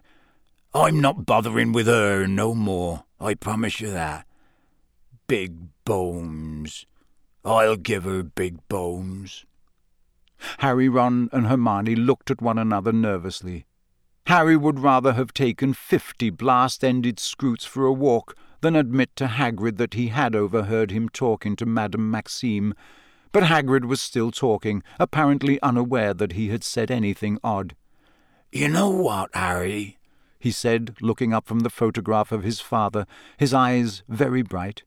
I'm 0.74 1.02
not 1.02 1.26
bothering 1.26 1.72
with 1.72 1.88
her 1.88 2.28
no 2.28 2.54
more, 2.54 3.06
I 3.20 3.34
promise 3.34 3.82
you 3.82 3.90
that. 3.92 4.28
Big 5.28 5.56
bones. 5.86 6.86
I'll 7.44 7.78
give 7.78 8.04
her 8.04 8.22
big 8.22 8.68
bones. 8.68 9.46
Harry, 10.60 10.88
Ron, 10.88 11.30
and 11.32 11.48
Hermione 11.48 11.96
looked 11.96 12.30
at 12.30 12.42
one 12.42 12.60
another 12.60 12.92
nervously. 12.92 13.66
Harry 14.28 14.58
would 14.58 14.80
rather 14.80 15.14
have 15.14 15.34
taken 15.34 15.74
fifty 15.74 16.30
blast-ended 16.30 17.16
skrewts 17.18 17.66
for 17.66 17.86
a 17.86 17.94
walk 17.94 18.36
than 18.62 18.76
admit 18.76 19.16
to 19.16 19.28
Hagrid 19.28 19.78
that 19.78 19.94
he 19.94 20.08
had 20.08 20.36
overheard 20.36 20.92
him 20.92 21.10
talking 21.10 21.56
to 21.58 21.66
Madame 21.66 22.10
Maxime, 22.10 22.74
but 23.32 23.44
Hagrid 23.44 23.86
was 23.86 24.02
still 24.02 24.32
talking, 24.32 24.84
apparently 25.00 25.62
unaware 25.62 26.14
that 26.14 26.34
he 26.34 26.50
had 26.50 26.64
said 26.64 26.90
anything 26.90 27.40
odd. 27.44 27.76
You 28.52 28.70
know 28.70 28.90
what, 28.90 29.30
Harry? 29.36 29.98
he 30.40 30.52
said, 30.52 30.96
looking 31.02 31.34
up 31.34 31.48
from 31.48 31.60
the 31.62 31.70
photograph 31.70 32.32
of 32.32 32.44
his 32.44 32.60
father, 32.60 33.06
his 33.38 33.54
eyes 33.54 34.04
very 34.08 34.42
bright. 34.42 34.84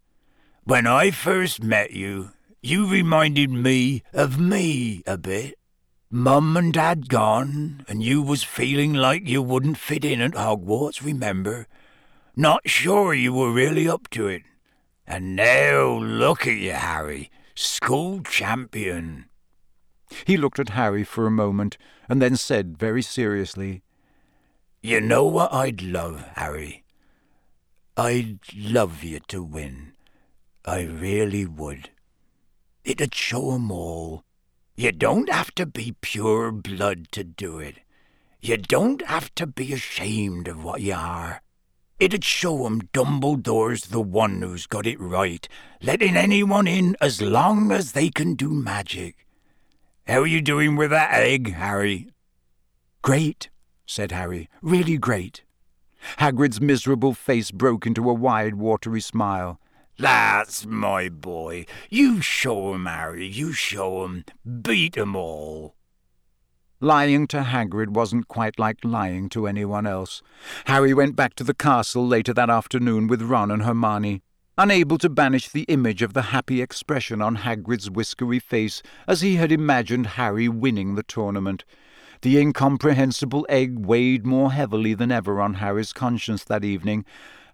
When 0.65 0.87
I 0.87 1.11
first 1.11 1.63
met 1.63 1.91
you, 1.91 2.31
you 2.63 2.87
reminded 2.91 3.51
me 3.51 4.03
of 4.13 4.39
me 4.39 5.03
a 5.07 5.19
bit. 5.19 5.59
Mum 6.11 6.57
and 6.57 6.73
Dad 6.73 7.09
gone, 7.09 7.85
and 7.89 8.03
you 8.03 8.23
was 8.23 8.43
feeling 8.43 8.95
like 8.95 9.29
you 9.29 9.43
wouldn't 9.43 9.79
fit 9.79 10.05
in 10.05 10.21
at 10.21 10.33
Hogwarts, 10.33 11.05
remember? 11.05 11.67
Not 12.37 12.69
sure 12.69 13.13
you 13.13 13.33
were 13.33 13.53
really 13.53 13.89
up 13.89 14.09
to 14.11 14.27
it. 14.29 14.43
And 15.07 15.35
now 15.35 15.99
look 15.99 16.47
at 16.47 16.57
you, 16.57 16.73
Harry, 16.73 17.31
school 17.55 18.23
champion. 18.23 19.27
He 20.25 20.37
looked 20.37 20.59
at 20.59 20.71
Harry 20.71 21.05
for 21.05 21.27
a 21.27 21.31
moment, 21.31 21.77
and 22.09 22.23
then 22.23 22.37
said 22.37 22.79
very 22.79 23.03
seriously, 23.03 23.83
You 24.83 25.01
know 25.01 25.25
what 25.25 25.53
I'd 25.53 25.83
love, 25.83 26.25
Harry? 26.37 26.85
I'd 27.97 28.41
love 28.57 29.03
you 29.03 29.21
to 29.29 29.43
win. 29.43 29.93
I 30.65 30.83
really 30.83 31.45
would. 31.45 31.91
It'd 32.85 33.15
show 33.15 33.55
'em 33.55 33.71
all. 33.71 34.25
You 34.77 34.93
don't 34.93 35.29
have 35.29 35.55
to 35.57 35.67
be 35.67 35.97
pure 36.01 36.51
blood 36.53 37.13
to 37.13 37.25
do 37.25 37.59
it. 37.59 37.79
You 38.41 38.57
don't 38.57 39.05
have 39.07 39.35
to 39.35 39.47
be 39.47 39.73
ashamed 39.73 40.49
of 40.49 40.65
what 40.65 40.81
you 40.81 40.95
are. 40.95 41.43
It'd 42.01 42.25
show 42.25 42.65
'em 42.65 42.81
Dumbledore's 42.95 43.89
the 43.89 44.01
one 44.01 44.41
who's 44.41 44.67
got 44.67 44.87
it 44.87 44.99
right, 44.99 45.47
letting 45.83 46.17
anyone 46.17 46.67
in 46.67 46.97
as 46.99 47.21
long 47.21 47.71
as 47.71 47.93
they 47.93 48.09
can 48.09 48.37
do 48.37 48.49
magic. 48.49 49.27
How 50.07 50.21
are 50.21 50.27
you 50.27 50.41
doing 50.41 50.77
with 50.77 50.89
that 50.93 51.13
egg, 51.13 51.53
Harry? 51.53 52.09
Great, 53.03 53.51
said 53.85 54.13
Harry. 54.13 54.49
Really 54.63 54.97
great. 54.97 55.45
Hagrid's 56.17 56.59
miserable 56.59 57.13
face 57.13 57.51
broke 57.51 57.87
into 57.87 58.09
a 58.09 58.15
wide, 58.15 58.55
watery 58.55 59.03
smile. 59.03 59.61
That's 59.99 60.65
my 60.65 61.11
boy. 61.11 61.67
You 61.91 62.23
show 62.23 62.73
'em, 62.73 62.87
Harry, 62.87 63.27
you 63.27 63.53
show 63.53 64.05
'em. 64.05 64.25
Beat 64.63 64.97
'em 64.97 65.15
all. 65.15 65.75
Lying 66.83 67.27
to 67.27 67.43
Hagrid 67.43 67.91
wasn't 67.91 68.27
quite 68.29 68.59
like 68.59 68.79
lying 68.83 69.29
to 69.31 69.47
anyone 69.47 69.87
else. 69.87 70.23
Harry 70.65 70.95
went 70.95 71.15
back 71.15 71.35
to 71.35 71.45
the 71.45 71.53
castle 71.53 72.07
later 72.09 72.33
that 72.33 72.49
afternoon 72.49 73.07
with 73.07 73.21
Ron 73.21 73.51
and 73.51 73.65
Hermione, 73.65 74.23
unable 74.57 74.97
to 74.97 75.11
banish 75.11 75.51
the 75.51 75.65
image 75.65 76.01
of 76.01 76.15
the 76.15 76.33
happy 76.33 76.63
expression 76.63 77.21
on 77.21 77.37
Hagrid's 77.37 77.91
whiskery 77.91 78.39
face 78.39 78.83
as 79.07 79.21
he 79.21 79.37
had 79.37 79.53
imagined 79.53 80.07
Harry 80.17 80.49
winning 80.49 80.95
the 80.95 81.03
tournament. 81.03 81.67
The 82.23 82.39
incomprehensible 82.39 83.45
egg 83.51 83.85
weighed 83.85 84.25
more 84.25 84.53
heavily 84.53 84.95
than 84.95 85.13
ever 85.13 85.39
on 85.39 85.55
Harry's 85.55 85.93
conscience 85.93 86.45
that 86.45 86.65
evening, 86.65 87.05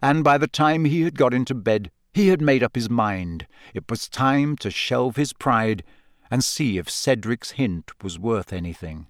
and 0.01 0.23
by 0.23 0.39
the 0.39 0.47
time 0.47 0.85
he 0.85 1.03
had 1.03 1.19
got 1.19 1.35
into 1.35 1.53
bed, 1.53 1.91
he 2.15 2.29
had 2.29 2.41
made 2.41 2.63
up 2.63 2.77
his 2.77 2.89
mind. 2.89 3.49
It 3.75 3.91
was 3.91 4.09
time 4.09 4.57
to 4.59 4.71
shelve 4.71 5.17
his 5.17 5.33
pride 5.33 5.83
and 6.31 6.45
see 6.45 6.79
if 6.79 6.89
Cedric's 6.89 7.53
hint 7.53 7.91
was 8.05 8.21
worth 8.21 8.53
anything. 8.53 9.09